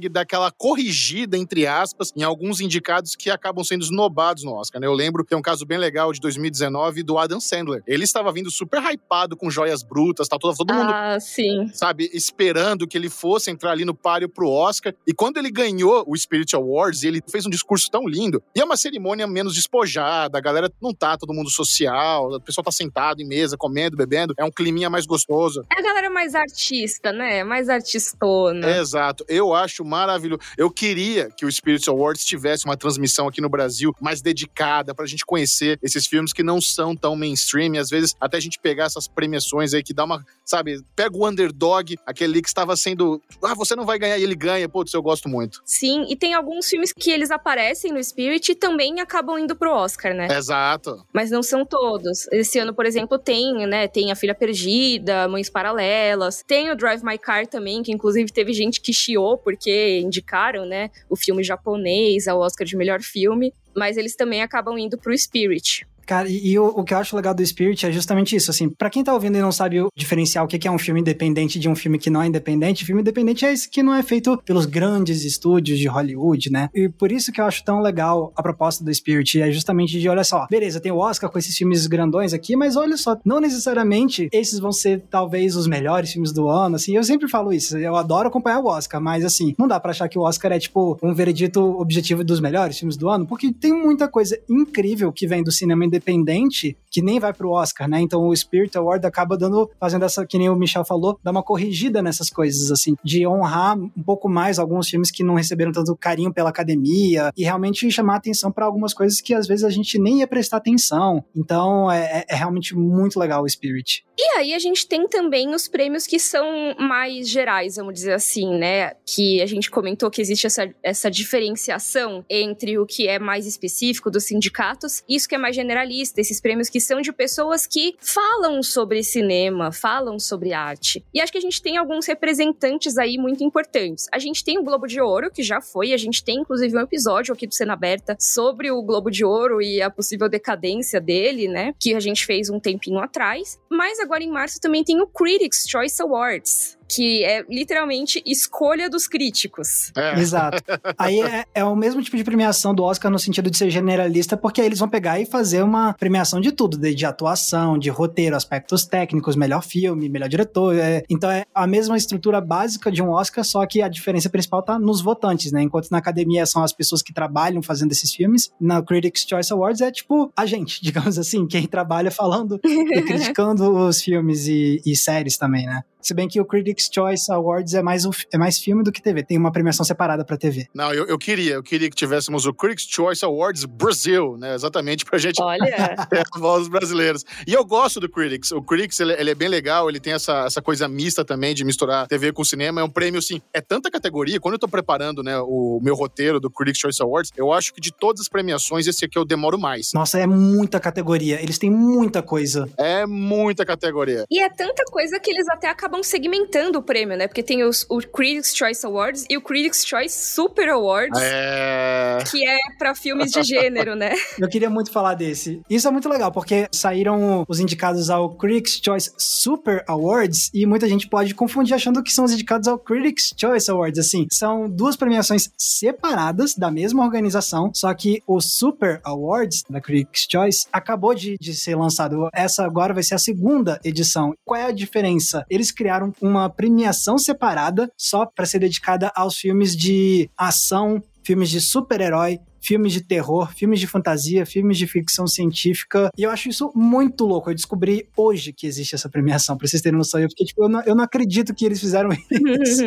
consegue 0.00 0.08
dar 0.08 0.22
aquela 0.22 0.50
corrigida, 0.50 1.36
entre 1.36 1.66
aspas, 1.66 2.12
em 2.16 2.22
alguns 2.22 2.60
indicados 2.60 3.14
que 3.14 3.30
acabam 3.30 3.62
sendo 3.62 3.82
esnobados 3.82 4.42
no 4.44 4.54
Oscar, 4.54 4.80
né? 4.80 4.86
Eu 4.86 4.94
lembro, 4.94 5.24
tem 5.24 5.36
um 5.36 5.42
caso 5.42 5.66
bem 5.66 5.76
legal 5.76 6.12
de 6.12 6.20
2019 6.20 7.02
do 7.02 7.18
Adam 7.18 7.40
Sandler. 7.40 7.82
Ele 7.86 8.04
estava 8.04 8.32
vindo 8.32 8.50
super 8.50 8.82
hypado 8.82 9.36
com 9.36 9.50
joias 9.50 9.82
brutas, 9.82 10.28
tá 10.28 10.38
todo, 10.38 10.56
todo 10.56 10.72
mundo, 10.72 10.90
ah, 10.90 11.18
sim. 11.20 11.68
sabe, 11.74 12.08
esperando 12.14 12.86
que 12.86 12.96
ele 12.96 13.10
fosse 13.10 13.50
entrar 13.50 13.72
ali 13.72 13.84
no 13.84 13.94
páreo 13.94 14.28
pro 14.28 14.48
Oscar. 14.48 14.94
E 15.06 15.12
quando 15.12 15.36
ele 15.36 15.50
ganhou 15.50 16.04
o 16.06 16.16
Spirit 16.16 16.54
Awards, 16.56 17.02
ele 17.02 17.22
fez 17.30 17.44
um 17.44 17.50
discurso 17.50 17.90
tão 17.90 18.06
lindo. 18.06 18.42
E 18.54 18.60
é 18.60 18.64
uma 18.64 18.76
cerimônia 18.76 19.26
menos 19.26 19.54
despojada, 19.54 20.38
a 20.38 20.40
galera 20.40 20.72
não 20.80 20.94
tá 20.94 21.16
todo 21.16 21.34
mundo 21.34 21.50
social, 21.50 22.30
o 22.32 22.40
pessoal 22.40 22.64
tá 22.64 22.72
sentado 22.72 23.20
em 23.20 23.26
mesa, 23.26 23.56
comendo, 23.56 23.96
bebendo. 23.96 24.34
É 24.38 24.44
um 24.44 24.50
climinha 24.50 24.88
mais 24.88 25.06
gostoso. 25.06 25.64
É 25.70 25.80
a 25.80 25.82
galera 25.82 26.10
mais 26.10 26.34
artista, 26.34 27.12
né? 27.12 27.44
Mais 27.44 27.68
artistona. 27.68 28.66
É, 28.66 28.80
exato. 28.80 29.24
Eu 29.28 29.52
acho 29.54 29.84
maravilhoso. 29.90 30.40
Eu 30.56 30.70
queria 30.70 31.28
que 31.36 31.44
o 31.44 31.50
Spirit 31.50 31.90
Awards 31.90 32.24
tivesse 32.24 32.64
uma 32.64 32.76
transmissão 32.76 33.26
aqui 33.26 33.40
no 33.40 33.48
Brasil 33.48 33.92
mais 34.00 34.22
dedicada 34.22 34.94
pra 34.94 35.04
gente 35.04 35.26
conhecer 35.26 35.78
esses 35.82 36.06
filmes 36.06 36.32
que 36.32 36.42
não 36.42 36.60
são 36.60 36.94
tão 36.94 37.16
mainstream. 37.16 37.74
E 37.74 37.78
às 37.78 37.90
vezes 37.90 38.14
até 38.20 38.36
a 38.36 38.40
gente 38.40 38.58
pegar 38.58 38.84
essas 38.84 39.08
premiações 39.08 39.74
aí 39.74 39.82
que 39.82 39.92
dá 39.92 40.04
uma, 40.04 40.24
sabe, 40.44 40.80
pega 40.94 41.16
o 41.16 41.28
underdog, 41.28 41.96
aquele 42.06 42.40
que 42.40 42.48
estava 42.48 42.76
sendo, 42.76 43.20
ah, 43.42 43.54
você 43.54 43.74
não 43.74 43.84
vai 43.84 43.98
ganhar 43.98 44.18
e 44.18 44.22
ele 44.22 44.36
ganha. 44.36 44.68
Putz, 44.68 44.94
eu 44.94 45.02
gosto 45.02 45.28
muito. 45.28 45.60
Sim, 45.64 46.06
e 46.08 46.16
tem 46.16 46.34
alguns 46.34 46.68
filmes 46.68 46.92
que 46.92 47.10
eles 47.10 47.30
aparecem 47.30 47.92
no 47.92 48.02
Spirit 48.02 48.52
e 48.52 48.54
também 48.54 49.00
acabam 49.00 49.38
indo 49.38 49.56
pro 49.56 49.72
Oscar, 49.72 50.14
né? 50.14 50.28
Exato. 50.30 51.04
Mas 51.12 51.30
não 51.30 51.42
são 51.42 51.64
todos. 51.64 52.28
Esse 52.30 52.58
ano, 52.58 52.72
por 52.72 52.86
exemplo, 52.86 53.18
tem, 53.18 53.66
né, 53.66 53.88
tem 53.88 54.12
A 54.12 54.14
Filha 54.14 54.34
Perdida, 54.34 55.26
Mães 55.28 55.50
Paralelas, 55.50 56.44
tem 56.46 56.70
o 56.70 56.76
Drive 56.76 57.02
My 57.02 57.18
Car 57.18 57.46
também, 57.46 57.82
que 57.82 57.92
inclusive 57.92 58.30
teve 58.32 58.52
gente 58.52 58.80
que 58.80 58.92
chiou 58.92 59.38
porque 59.38 59.70
indicaram, 60.00 60.66
né, 60.66 60.90
o 61.08 61.16
filme 61.16 61.42
japonês 61.42 62.28
ao 62.28 62.40
Oscar 62.40 62.66
de 62.66 62.76
melhor 62.76 63.00
filme, 63.00 63.52
mas 63.74 63.96
eles 63.96 64.14
também 64.16 64.42
acabam 64.42 64.78
indo 64.78 64.98
pro 64.98 65.16
Spirit. 65.16 65.86
Cara, 66.10 66.28
e, 66.28 66.44
e 66.44 66.58
o, 66.58 66.66
o, 66.66 66.82
que 66.82 66.92
eu 66.92 66.98
acho 66.98 67.14
legal 67.14 67.32
do 67.32 67.46
Spirit 67.46 67.86
é 67.86 67.92
justamente 67.92 68.34
isso, 68.34 68.50
assim, 68.50 68.68
para 68.68 68.90
quem 68.90 69.04
tá 69.04 69.14
ouvindo 69.14 69.38
e 69.38 69.40
não 69.40 69.52
sabe 69.52 69.76
diferenciar 69.94 70.44
o 70.44 70.48
que 70.48 70.66
é 70.66 70.70
um 70.70 70.76
filme 70.76 71.00
independente 71.00 71.56
de 71.56 71.68
um 71.68 71.76
filme 71.76 72.00
que 72.00 72.10
não 72.10 72.20
é 72.20 72.26
independente, 72.26 72.84
filme 72.84 73.00
independente 73.00 73.46
é 73.46 73.52
esse 73.52 73.68
que 73.68 73.80
não 73.80 73.94
é 73.94 74.02
feito 74.02 74.36
pelos 74.44 74.66
grandes 74.66 75.24
estúdios 75.24 75.78
de 75.78 75.86
Hollywood, 75.86 76.50
né? 76.50 76.68
E 76.74 76.88
por 76.88 77.12
isso 77.12 77.30
que 77.30 77.40
eu 77.40 77.44
acho 77.44 77.62
tão 77.62 77.80
legal 77.80 78.32
a 78.34 78.42
proposta 78.42 78.82
do 78.82 78.92
Spirit, 78.92 79.40
é 79.40 79.52
justamente 79.52 80.00
de, 80.00 80.08
olha 80.08 80.24
só, 80.24 80.48
beleza, 80.50 80.80
tem 80.80 80.90
o 80.90 80.98
Oscar 80.98 81.30
com 81.30 81.38
esses 81.38 81.56
filmes 81.56 81.86
grandões 81.86 82.34
aqui, 82.34 82.56
mas 82.56 82.74
olha 82.74 82.96
só, 82.96 83.16
não 83.24 83.38
necessariamente 83.38 84.28
esses 84.32 84.58
vão 84.58 84.72
ser 84.72 85.04
talvez 85.08 85.54
os 85.54 85.68
melhores 85.68 86.10
filmes 86.10 86.32
do 86.32 86.48
ano, 86.48 86.74
assim, 86.74 86.96
eu 86.96 87.04
sempre 87.04 87.28
falo 87.28 87.52
isso, 87.52 87.78
eu 87.78 87.94
adoro 87.94 88.26
acompanhar 88.26 88.58
o 88.58 88.66
Oscar, 88.66 89.00
mas 89.00 89.24
assim, 89.24 89.54
não 89.56 89.68
dá 89.68 89.78
para 89.78 89.92
achar 89.92 90.08
que 90.08 90.18
o 90.18 90.22
Oscar 90.22 90.50
é 90.50 90.58
tipo 90.58 90.98
um 91.00 91.14
veredito 91.14 91.60
objetivo 91.80 92.24
dos 92.24 92.40
melhores 92.40 92.76
filmes 92.80 92.96
do 92.96 93.08
ano, 93.08 93.28
porque 93.28 93.52
tem 93.52 93.72
muita 93.72 94.08
coisa 94.08 94.36
incrível 94.48 95.12
que 95.12 95.24
vem 95.24 95.44
do 95.44 95.52
cinema 95.52 95.84
independente 95.84 95.99
independente 96.00 96.76
que 96.90 97.00
nem 97.00 97.20
vai 97.20 97.32
pro 97.32 97.50
Oscar, 97.50 97.88
né? 97.88 98.00
Então 98.00 98.26
o 98.26 98.36
Spirit 98.36 98.76
Award 98.76 99.06
acaba 99.06 99.36
dando, 99.36 99.70
fazendo 99.78 100.04
essa, 100.04 100.26
que 100.26 100.36
nem 100.36 100.48
o 100.48 100.56
Michel 100.56 100.84
falou, 100.84 101.18
dá 101.22 101.30
uma 101.30 101.42
corrigida 101.42 102.02
nessas 102.02 102.28
coisas, 102.28 102.72
assim, 102.72 102.96
de 103.04 103.24
honrar 103.26 103.78
um 103.78 104.02
pouco 104.04 104.28
mais 104.28 104.58
alguns 104.58 104.88
filmes 104.88 105.10
que 105.10 105.22
não 105.22 105.34
receberam 105.34 105.70
tanto 105.70 105.94
carinho 105.96 106.34
pela 106.34 106.50
academia 106.50 107.30
e 107.36 107.44
realmente 107.44 107.88
chamar 107.92 108.16
atenção 108.16 108.50
para 108.50 108.66
algumas 108.66 108.92
coisas 108.92 109.20
que 109.20 109.32
às 109.34 109.46
vezes 109.46 109.64
a 109.64 109.70
gente 109.70 110.00
nem 110.00 110.18
ia 110.18 110.26
prestar 110.26 110.56
atenção. 110.56 111.24
Então 111.36 111.90
é, 111.90 112.24
é, 112.28 112.34
é 112.34 112.34
realmente 112.34 112.74
muito 112.74 113.20
legal 113.20 113.44
o 113.44 113.48
Spirit. 113.48 114.04
E 114.18 114.22
aí 114.36 114.52
a 114.52 114.58
gente 114.58 114.86
tem 114.86 115.08
também 115.08 115.54
os 115.54 115.68
prêmios 115.68 116.06
que 116.06 116.18
são 116.18 116.74
mais 116.78 117.28
gerais, 117.28 117.76
vamos 117.76 117.94
dizer 117.94 118.12
assim, 118.12 118.58
né? 118.58 118.92
Que 119.06 119.40
a 119.40 119.46
gente 119.46 119.70
comentou 119.70 120.10
que 120.10 120.20
existe 120.20 120.46
essa, 120.46 120.68
essa 120.82 121.10
diferenciação 121.10 122.24
entre 122.28 122.78
o 122.78 122.84
que 122.84 123.06
é 123.06 123.18
mais 123.18 123.46
específico 123.46 124.10
dos 124.10 124.24
sindicatos 124.24 125.02
e 125.08 125.20
isso 125.20 125.28
que 125.28 125.34
é 125.34 125.38
mais 125.38 125.54
generalista, 125.54 125.79
esses 126.18 126.40
prêmios 126.40 126.68
que 126.68 126.80
são 126.80 127.00
de 127.00 127.12
pessoas 127.12 127.66
que 127.66 127.96
falam 128.00 128.62
sobre 128.62 129.02
cinema, 129.02 129.72
falam 129.72 130.18
sobre 130.18 130.52
arte. 130.52 131.04
E 131.12 131.20
acho 131.20 131.32
que 131.32 131.38
a 131.38 131.40
gente 131.40 131.62
tem 131.62 131.76
alguns 131.76 132.06
representantes 132.06 132.98
aí 132.98 133.16
muito 133.18 133.44
importantes. 133.44 134.06
A 134.12 134.18
gente 134.18 134.44
tem 134.44 134.58
o 134.58 134.62
Globo 134.62 134.86
de 134.86 135.00
Ouro, 135.00 135.30
que 135.30 135.42
já 135.42 135.60
foi, 135.60 135.92
a 135.92 135.96
gente 135.96 136.24
tem 136.24 136.40
inclusive 136.40 136.76
um 136.76 136.80
episódio 136.80 137.32
aqui 137.32 137.46
do 137.46 137.54
Cena 137.54 137.74
Aberta 137.74 138.16
sobre 138.18 138.70
o 138.70 138.82
Globo 138.82 139.10
de 139.10 139.24
Ouro 139.24 139.62
e 139.62 139.80
a 139.80 139.90
possível 139.90 140.28
decadência 140.28 141.00
dele, 141.00 141.48
né? 141.48 141.74
Que 141.78 141.94
a 141.94 142.00
gente 142.00 142.24
fez 142.26 142.50
um 142.50 142.60
tempinho 142.60 142.98
atrás. 142.98 143.58
Mas 143.68 143.98
agora 144.00 144.22
em 144.22 144.30
março 144.30 144.60
também 144.60 144.84
tem 144.84 145.00
o 145.00 145.06
Critics' 145.06 145.64
Choice 145.68 146.00
Awards, 146.02 146.78
que 146.90 147.24
é 147.24 147.44
literalmente 147.48 148.20
escolha 148.26 148.90
dos 148.90 149.06
críticos. 149.06 149.92
É. 149.96 150.18
Exato. 150.18 150.62
Aí 150.98 151.20
é, 151.20 151.44
é, 151.54 151.64
o 151.64 151.76
mesmo 151.76 152.02
tipo 152.02 152.16
de 152.16 152.24
premiação 152.24 152.74
do 152.74 152.82
Oscar 152.82 153.10
no 153.10 153.18
sentido 153.18 153.48
de 153.48 153.56
ser 153.56 153.70
generalista, 153.70 154.36
porque 154.36 154.60
aí 154.60 154.66
eles 154.66 154.80
vão 154.80 154.88
pegar 154.88 155.20
e 155.20 155.24
fazer 155.24 155.62
uma 155.62 155.94
premiação 155.94 156.40
de 156.40 156.50
tudo, 156.50 156.76
de, 156.76 157.06
atuação, 157.06 157.78
de 157.78 157.88
roteiro, 157.90 158.34
aspectos 158.34 158.84
técnicos, 158.84 159.36
melhor 159.36 159.62
filme, 159.62 160.08
melhor 160.08 160.28
diretor. 160.28 160.76
É, 160.76 161.04
então 161.08 161.30
é 161.30 161.44
a 161.54 161.66
mesma 161.66 161.96
estrutura 161.96 162.40
básica 162.40 162.90
de 162.90 163.00
um 163.00 163.10
Oscar, 163.10 163.44
só 163.44 163.64
que 163.66 163.80
a 163.80 163.88
diferença 163.88 164.28
principal 164.28 164.62
tá 164.62 164.78
nos 164.78 165.00
votantes, 165.00 165.52
né? 165.52 165.62
Enquanto 165.62 165.90
na 165.90 165.98
academia 165.98 166.44
são 166.44 166.62
as 166.62 166.72
pessoas 166.72 167.02
que 167.02 167.12
trabalham 167.12 167.62
fazendo 167.62 167.92
esses 167.92 168.12
filmes, 168.12 168.50
na 168.60 168.82
Critics' 168.82 169.26
Choice 169.28 169.52
Awards 169.52 169.80
é 169.80 169.92
tipo 169.92 170.32
a 170.36 170.44
gente, 170.44 170.82
digamos 170.82 171.18
assim, 171.18 171.46
quem 171.46 171.66
trabalha 171.66 172.10
falando 172.10 172.58
e 172.64 173.02
criticando 173.02 173.86
os 173.86 174.02
filmes 174.02 174.48
e, 174.48 174.82
e 174.84 174.96
séries 174.96 175.36
também, 175.36 175.66
né? 175.66 175.82
Se 176.00 176.14
bem 176.14 176.28
que 176.28 176.40
o 176.40 176.44
Critics' 176.44 176.88
Choice 176.92 177.30
Awards 177.30 177.74
é 177.74 177.82
mais, 177.82 178.04
é 178.32 178.38
mais 178.38 178.58
filme 178.58 178.82
do 178.82 178.92
que 178.92 179.02
TV. 179.02 179.22
Tem 179.22 179.38
uma 179.38 179.52
premiação 179.52 179.84
separada 179.84 180.24
pra 180.24 180.36
TV. 180.36 180.66
Não, 180.74 180.92
eu, 180.92 181.06
eu 181.06 181.18
queria. 181.18 181.54
Eu 181.54 181.62
queria 181.62 181.88
que 181.90 181.96
tivéssemos 181.96 182.46
o 182.46 182.54
Critics' 182.54 182.88
Choice 182.88 183.24
Awards 183.24 183.64
Brasil, 183.64 184.36
né? 184.38 184.54
Exatamente 184.54 185.04
pra 185.04 185.18
gente 185.18 185.40
Olha. 185.40 185.96
ter 186.08 186.20
a 186.20 186.38
voz 186.38 186.60
dos 186.60 186.68
brasileiros. 186.68 187.24
E 187.46 187.52
eu 187.52 187.64
gosto 187.64 188.00
do 188.00 188.08
Critics. 188.08 188.52
O 188.52 188.62
Critics, 188.62 188.98
ele, 189.00 189.12
ele, 189.12 189.30
é 189.30 189.34
bem 189.34 189.48
legal. 189.48 189.88
Ele 189.88 190.00
tem 190.00 190.12
essa, 190.12 190.44
essa 190.46 190.62
coisa 190.62 190.88
mista 190.88 191.24
também 191.24 191.54
de 191.54 191.64
misturar 191.64 192.06
TV 192.06 192.32
com 192.32 192.44
cinema. 192.44 192.80
É 192.80 192.84
um 192.84 192.90
prêmio, 192.90 193.18
assim, 193.18 193.40
é 193.52 193.60
tanta 193.60 193.90
categoria. 193.90 194.40
Quando 194.40 194.54
eu 194.54 194.58
tô 194.58 194.68
preparando, 194.68 195.22
né, 195.22 195.38
o 195.40 195.78
meu 195.82 195.94
roteiro 195.94 196.40
do 196.40 196.50
Critics' 196.50 196.80
Choice 196.80 197.02
Awards, 197.02 197.32
eu 197.36 197.52
acho 197.52 197.72
que 197.72 197.80
de 197.80 197.92
todas 197.92 198.20
as 198.20 198.28
premiações, 198.28 198.86
esse 198.86 199.04
aqui 199.04 199.18
eu 199.18 199.24
demoro 199.24 199.58
mais. 199.58 199.90
Nossa, 199.94 200.18
é 200.18 200.26
muita 200.26 200.80
categoria. 200.80 201.42
Eles 201.42 201.58
têm 201.58 201.70
muita 201.70 202.22
coisa. 202.22 202.68
É 202.76 203.06
muita 203.06 203.64
categoria. 203.64 204.24
E 204.30 204.40
é 204.40 204.48
tanta 204.48 204.84
coisa 204.90 205.18
que 205.20 205.30
eles 205.30 205.48
até 205.48 205.68
acabam 205.68 205.89
segmentando 206.02 206.78
o 206.78 206.82
prêmio, 206.82 207.16
né? 207.16 207.26
Porque 207.26 207.42
tem 207.42 207.62
os, 207.64 207.86
o 207.88 208.00
Critics' 208.00 208.56
Choice 208.56 208.84
Awards 208.84 209.24
e 209.28 209.36
o 209.36 209.42
Critics' 209.42 209.86
Choice 209.86 210.34
Super 210.34 210.68
Awards. 210.70 211.20
É... 211.20 212.18
Que 212.30 212.46
é 212.46 212.56
pra 212.78 212.94
filmes 212.94 213.30
de 213.30 213.42
gênero, 213.42 213.94
né? 213.94 214.12
Eu 214.38 214.48
queria 214.48 214.70
muito 214.70 214.90
falar 214.90 215.14
desse. 215.14 215.60
Isso 215.68 215.86
é 215.86 215.90
muito 215.90 216.08
legal, 216.08 216.32
porque 216.32 216.68
saíram 216.72 217.44
os 217.48 217.60
indicados 217.60 218.10
ao 218.10 218.30
Critics' 218.36 218.80
Choice 218.82 219.12
Super 219.18 219.84
Awards 219.86 220.50
e 220.54 220.66
muita 220.66 220.88
gente 220.88 221.08
pode 221.08 221.34
confundir 221.34 221.74
achando 221.74 222.02
que 222.02 222.12
são 222.12 222.24
os 222.24 222.32
indicados 222.32 222.68
ao 222.68 222.78
Critics' 222.78 223.34
Choice 223.36 223.70
Awards. 223.70 223.98
Assim, 223.98 224.26
são 224.32 224.68
duas 224.68 224.96
premiações 224.96 225.50
separadas 225.58 226.54
da 226.54 226.70
mesma 226.70 227.04
organização, 227.04 227.70
só 227.74 227.92
que 227.94 228.22
o 228.26 228.40
Super 228.40 229.00
Awards 229.04 229.64
da 229.68 229.80
Critics' 229.80 230.26
Choice 230.30 230.66
acabou 230.72 231.14
de, 231.14 231.36
de 231.38 231.54
ser 231.54 231.76
lançado. 231.76 232.28
Essa 232.32 232.64
agora 232.64 232.94
vai 232.94 233.02
ser 233.02 233.14
a 233.14 233.18
segunda 233.18 233.80
edição. 233.84 234.34
Qual 234.44 234.58
é 234.58 234.66
a 234.66 234.72
diferença? 234.72 235.44
Eles 235.48 235.70
criaram 235.80 236.12
uma 236.20 236.50
premiação 236.50 237.16
separada 237.16 237.90
só 237.96 238.26
para 238.26 238.44
ser 238.44 238.58
dedicada 238.58 239.10
aos 239.14 239.38
filmes 239.38 239.74
de 239.74 240.28
ação, 240.36 241.02
filmes 241.24 241.48
de 241.48 241.58
super-herói, 241.58 242.38
filmes 242.60 242.92
de 242.92 243.00
terror, 243.00 243.52
filmes 243.54 243.80
de 243.80 243.86
fantasia, 243.86 244.44
filmes 244.44 244.78
de 244.78 244.86
ficção 244.86 245.26
científica. 245.26 246.10
E 246.16 246.22
eu 246.22 246.30
acho 246.30 246.48
isso 246.48 246.70
muito 246.74 247.24
louco. 247.24 247.50
Eu 247.50 247.54
descobri 247.54 248.06
hoje 248.16 248.52
que 248.52 248.66
existe 248.66 248.94
essa 248.94 249.08
premiação, 249.08 249.56
pra 249.56 249.66
vocês 249.66 249.82
terem 249.82 249.98
noção. 249.98 250.20
Eu 250.20 250.28
fiquei 250.28 250.46
tipo, 250.46 250.64
eu 250.64 250.68
não, 250.68 250.82
eu 250.82 250.94
não 250.94 251.04
acredito 251.04 251.54
que 251.54 251.64
eles 251.64 251.80
fizeram 251.80 252.10
isso. 252.62 252.84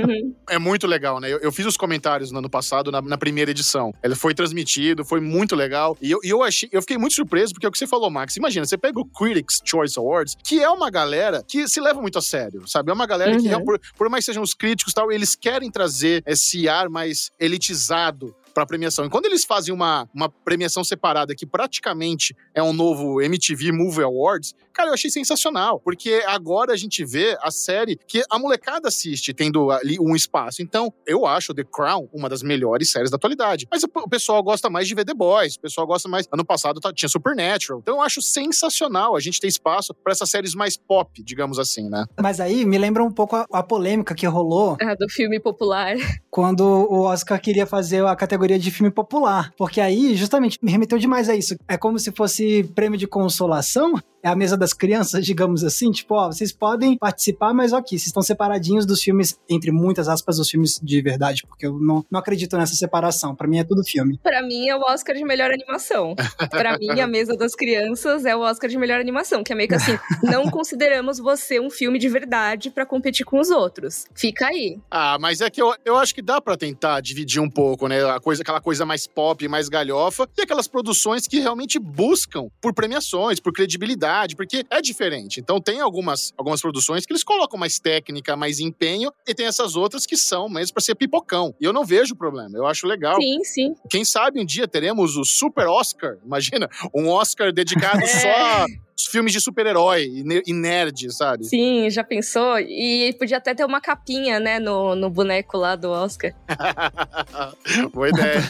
é 0.49 0.59
muito 0.59 0.85
legal, 0.85 1.19
né? 1.19 1.31
Eu, 1.31 1.39
eu, 1.39 1.51
fiz 1.51 1.65
os 1.65 1.77
comentários 1.77 2.31
no 2.31 2.39
ano 2.39 2.49
passado, 2.49 2.91
na, 2.91 3.01
na, 3.01 3.17
primeira 3.17 3.51
edição. 3.51 3.93
Ele 4.03 4.15
foi 4.15 4.33
transmitido, 4.33 5.03
foi 5.03 5.19
muito 5.19 5.55
legal. 5.55 5.97
E 6.01 6.11
eu, 6.11 6.19
eu 6.23 6.43
achei, 6.43 6.69
eu 6.71 6.81
fiquei 6.81 6.97
muito 6.97 7.15
surpreso, 7.15 7.53
porque 7.53 7.65
é 7.65 7.69
o 7.69 7.71
que 7.71 7.77
você 7.77 7.87
falou, 7.87 8.09
Max. 8.09 8.35
Imagina, 8.37 8.65
você 8.65 8.77
pega 8.77 8.99
o 8.99 9.05
Critics' 9.05 9.61
Choice 9.63 9.97
Awards, 9.97 10.35
que 10.43 10.61
é 10.61 10.69
uma 10.69 10.89
galera 10.89 11.43
que 11.47 11.67
se 11.67 11.79
leva 11.79 12.01
muito 12.01 12.19
a 12.19 12.21
sério, 12.21 12.67
sabe? 12.67 12.91
É 12.91 12.93
uma 12.93 13.07
galera 13.07 13.35
uhum. 13.35 13.41
que, 13.41 13.63
por, 13.63 13.79
por 13.97 14.09
mais 14.09 14.23
que 14.23 14.31
sejam 14.31 14.43
os 14.43 14.53
críticos 14.53 14.91
e 14.91 14.95
tal, 14.95 15.11
eles 15.11 15.35
querem 15.35 15.71
trazer 15.71 16.23
esse 16.25 16.67
ar 16.67 16.89
mais 16.89 17.31
elitizado 17.39 18.35
para 18.53 18.65
premiação. 18.65 19.05
E 19.05 19.09
quando 19.09 19.25
eles 19.25 19.43
fazem 19.43 19.73
uma, 19.73 20.07
uma 20.13 20.29
premiação 20.29 20.83
separada 20.83 21.35
que 21.35 21.45
praticamente 21.45 22.35
é 22.53 22.61
um 22.61 22.73
novo 22.73 23.21
MTV 23.21 23.71
Movie 23.71 24.03
Awards, 24.03 24.53
cara, 24.73 24.89
eu 24.89 24.93
achei 24.93 25.09
sensacional, 25.09 25.79
porque 25.79 26.23
agora 26.27 26.73
a 26.73 26.75
gente 26.75 27.03
vê 27.03 27.37
a 27.41 27.51
série 27.51 27.97
que 28.07 28.23
a 28.29 28.37
molecada 28.37 28.87
assiste, 28.87 29.33
tendo 29.33 29.71
ali 29.71 29.97
um 29.99 30.15
espaço. 30.15 30.61
Então, 30.61 30.93
eu 31.05 31.25
acho 31.25 31.53
The 31.53 31.63
Crown 31.63 32.07
uma 32.13 32.29
das 32.29 32.43
melhores 32.43 32.91
séries 32.91 33.09
da 33.09 33.15
atualidade. 33.15 33.67
Mas 33.71 33.83
o 33.83 34.09
pessoal 34.09 34.41
gosta 34.43 34.69
mais 34.69 34.87
de 34.87 34.95
ver 34.95 35.05
The 35.05 35.13
Boys, 35.13 35.55
o 35.55 35.61
pessoal 35.61 35.87
gosta 35.87 36.07
mais. 36.09 36.27
Ano 36.31 36.45
passado 36.45 36.79
tá, 36.79 36.91
tinha 36.93 37.09
Supernatural. 37.09 37.79
Então, 37.81 37.95
eu 37.95 38.01
acho 38.01 38.21
sensacional 38.21 39.15
a 39.15 39.19
gente 39.19 39.39
ter 39.39 39.47
espaço 39.47 39.93
para 39.93 40.11
essas 40.11 40.29
séries 40.29 40.53
mais 40.53 40.77
pop, 40.77 41.23
digamos 41.23 41.59
assim, 41.59 41.89
né? 41.89 42.05
Mas 42.21 42.39
aí 42.39 42.65
me 42.65 42.77
lembra 42.77 43.03
um 43.03 43.11
pouco 43.11 43.35
a, 43.35 43.45
a 43.51 43.63
polêmica 43.63 44.15
que 44.15 44.25
rolou. 44.25 44.77
Ah, 44.81 44.95
do 44.95 45.09
filme 45.09 45.39
popular. 45.39 45.95
Quando 46.29 46.61
o 46.63 47.01
Oscar 47.01 47.39
queria 47.39 47.65
fazer 47.65 48.05
a 48.05 48.15
categoria 48.15 48.43
categoria 48.43 48.59
de 48.59 48.71
filme 48.71 48.91
popular. 48.91 49.51
Porque 49.57 49.79
aí, 49.79 50.15
justamente, 50.15 50.57
me 50.61 50.71
remeteu 50.71 50.97
demais 50.97 51.29
a 51.29 51.35
isso. 51.35 51.55
É 51.67 51.77
como 51.77 51.97
se 51.97 52.11
fosse 52.11 52.63
prêmio 52.75 52.97
de 52.97 53.07
consolação 53.07 53.93
é 54.23 54.29
a 54.29 54.35
mesa 54.35 54.55
das 54.63 54.73
crianças, 54.73 55.23
digamos 55.25 55.63
assim, 55.63 55.91
tipo, 55.91 56.15
ó, 56.15 56.27
vocês 56.27 56.51
podem 56.51 56.97
participar, 56.97 57.53
mas 57.53 57.73
ok, 57.73 57.89
vocês 57.89 58.07
estão 58.07 58.21
separadinhos 58.21 58.85
dos 58.85 59.01
filmes, 59.01 59.37
entre 59.49 59.71
muitas 59.71 60.07
aspas, 60.07 60.37
dos 60.37 60.49
filmes 60.49 60.79
de 60.81 61.01
verdade, 61.01 61.43
porque 61.47 61.67
eu 61.67 61.77
não, 61.79 62.05
não 62.09 62.19
acredito 62.19 62.57
nessa 62.57 62.75
separação. 62.75 63.35
Para 63.35 63.47
mim 63.47 63.59
é 63.59 63.63
tudo 63.63 63.83
filme. 63.83 64.19
Para 64.23 64.41
mim 64.41 64.67
é 64.67 64.75
o 64.75 64.81
Oscar 64.81 65.15
de 65.15 65.23
melhor 65.23 65.51
animação. 65.51 66.15
Para 66.49 66.77
mim, 66.77 66.99
a 66.99 67.07
mesa 67.07 67.35
das 67.35 67.55
crianças 67.55 68.25
é 68.25 68.35
o 68.35 68.39
Oscar 68.39 68.69
de 68.69 68.77
melhor 68.77 68.99
animação, 68.99 69.43
que 69.43 69.51
é 69.51 69.55
meio 69.55 69.67
que 69.67 69.75
assim, 69.75 69.97
não 70.23 70.49
consideramos 70.49 71.19
você 71.19 71.59
um 71.59 71.69
filme 71.69 71.99
de 71.99 72.07
verdade 72.07 72.69
para 72.69 72.85
competir 72.85 73.25
com 73.25 73.39
os 73.39 73.49
outros. 73.49 74.05
Fica 74.15 74.47
aí. 74.47 74.79
Ah, 74.89 75.17
mas 75.19 75.41
é 75.41 75.49
que 75.49 75.61
eu, 75.61 75.73
eu 75.83 75.97
acho 75.97 76.15
que 76.15 76.21
dá 76.21 76.39
para 76.39 76.55
tentar 76.55 77.01
dividir 77.01 77.41
um 77.41 77.49
pouco, 77.49 77.87
né? 77.87 78.03
A 78.09 78.19
coisa, 78.19 78.41
aquela 78.41 78.61
coisa 78.61 78.85
mais 78.85 79.07
pop, 79.07 79.45
mais 79.47 79.67
galhofa, 79.67 80.27
e 80.37 80.41
aquelas 80.41 80.67
produções 80.67 81.27
que 81.27 81.39
realmente 81.39 81.79
buscam 81.79 82.47
por 82.61 82.73
premiações, 82.73 83.39
por 83.39 83.51
credibilidade 83.51 84.35
porque 84.35 84.52
é 84.69 84.81
diferente. 84.81 85.39
Então 85.39 85.59
tem 85.59 85.79
algumas, 85.79 86.33
algumas 86.37 86.61
produções 86.61 87.05
que 87.05 87.13
eles 87.13 87.23
colocam 87.23 87.59
mais 87.59 87.79
técnica, 87.79 88.35
mais 88.35 88.59
empenho, 88.59 89.11
e 89.27 89.33
tem 89.33 89.45
essas 89.45 89.75
outras 89.75 90.05
que 90.05 90.17
são 90.17 90.49
mesmo 90.49 90.73
para 90.73 90.83
ser 90.83 90.95
pipocão. 90.95 91.55
E 91.59 91.65
eu 91.65 91.73
não 91.73 91.85
vejo 91.85 92.15
problema, 92.15 92.57
eu 92.57 92.65
acho 92.65 92.85
legal. 92.85 93.19
Sim, 93.19 93.43
sim. 93.43 93.75
Quem 93.89 94.05
sabe 94.05 94.39
um 94.39 94.45
dia 94.45 94.67
teremos 94.67 95.17
o 95.17 95.23
Super 95.23 95.67
Oscar, 95.67 96.17
imagina, 96.25 96.69
um 96.93 97.09
Oscar 97.09 97.51
dedicado 97.51 98.01
é. 98.03 98.07
só 98.07 98.65
filmes 99.09 99.33
de 99.33 99.41
super-herói 99.41 100.23
e 100.45 100.53
nerd, 100.53 101.11
sabe? 101.13 101.45
Sim, 101.45 101.89
já 101.89 102.03
pensou? 102.03 102.59
E 102.59 103.13
podia 103.19 103.37
até 103.37 103.53
ter 103.53 103.65
uma 103.65 103.81
capinha, 103.81 104.39
né, 104.39 104.59
no, 104.59 104.95
no 104.95 105.09
boneco 105.09 105.57
lá 105.57 105.75
do 105.75 105.89
Oscar. 105.89 106.33
boa 107.93 108.09
ideia. 108.09 108.41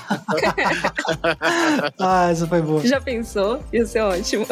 ah, 2.00 2.30
essa 2.32 2.48
foi 2.48 2.62
boa. 2.62 2.86
Já 2.86 3.02
pensou? 3.02 3.64
Ia 3.74 3.86
ser 3.86 4.02
ótimo. 4.02 4.46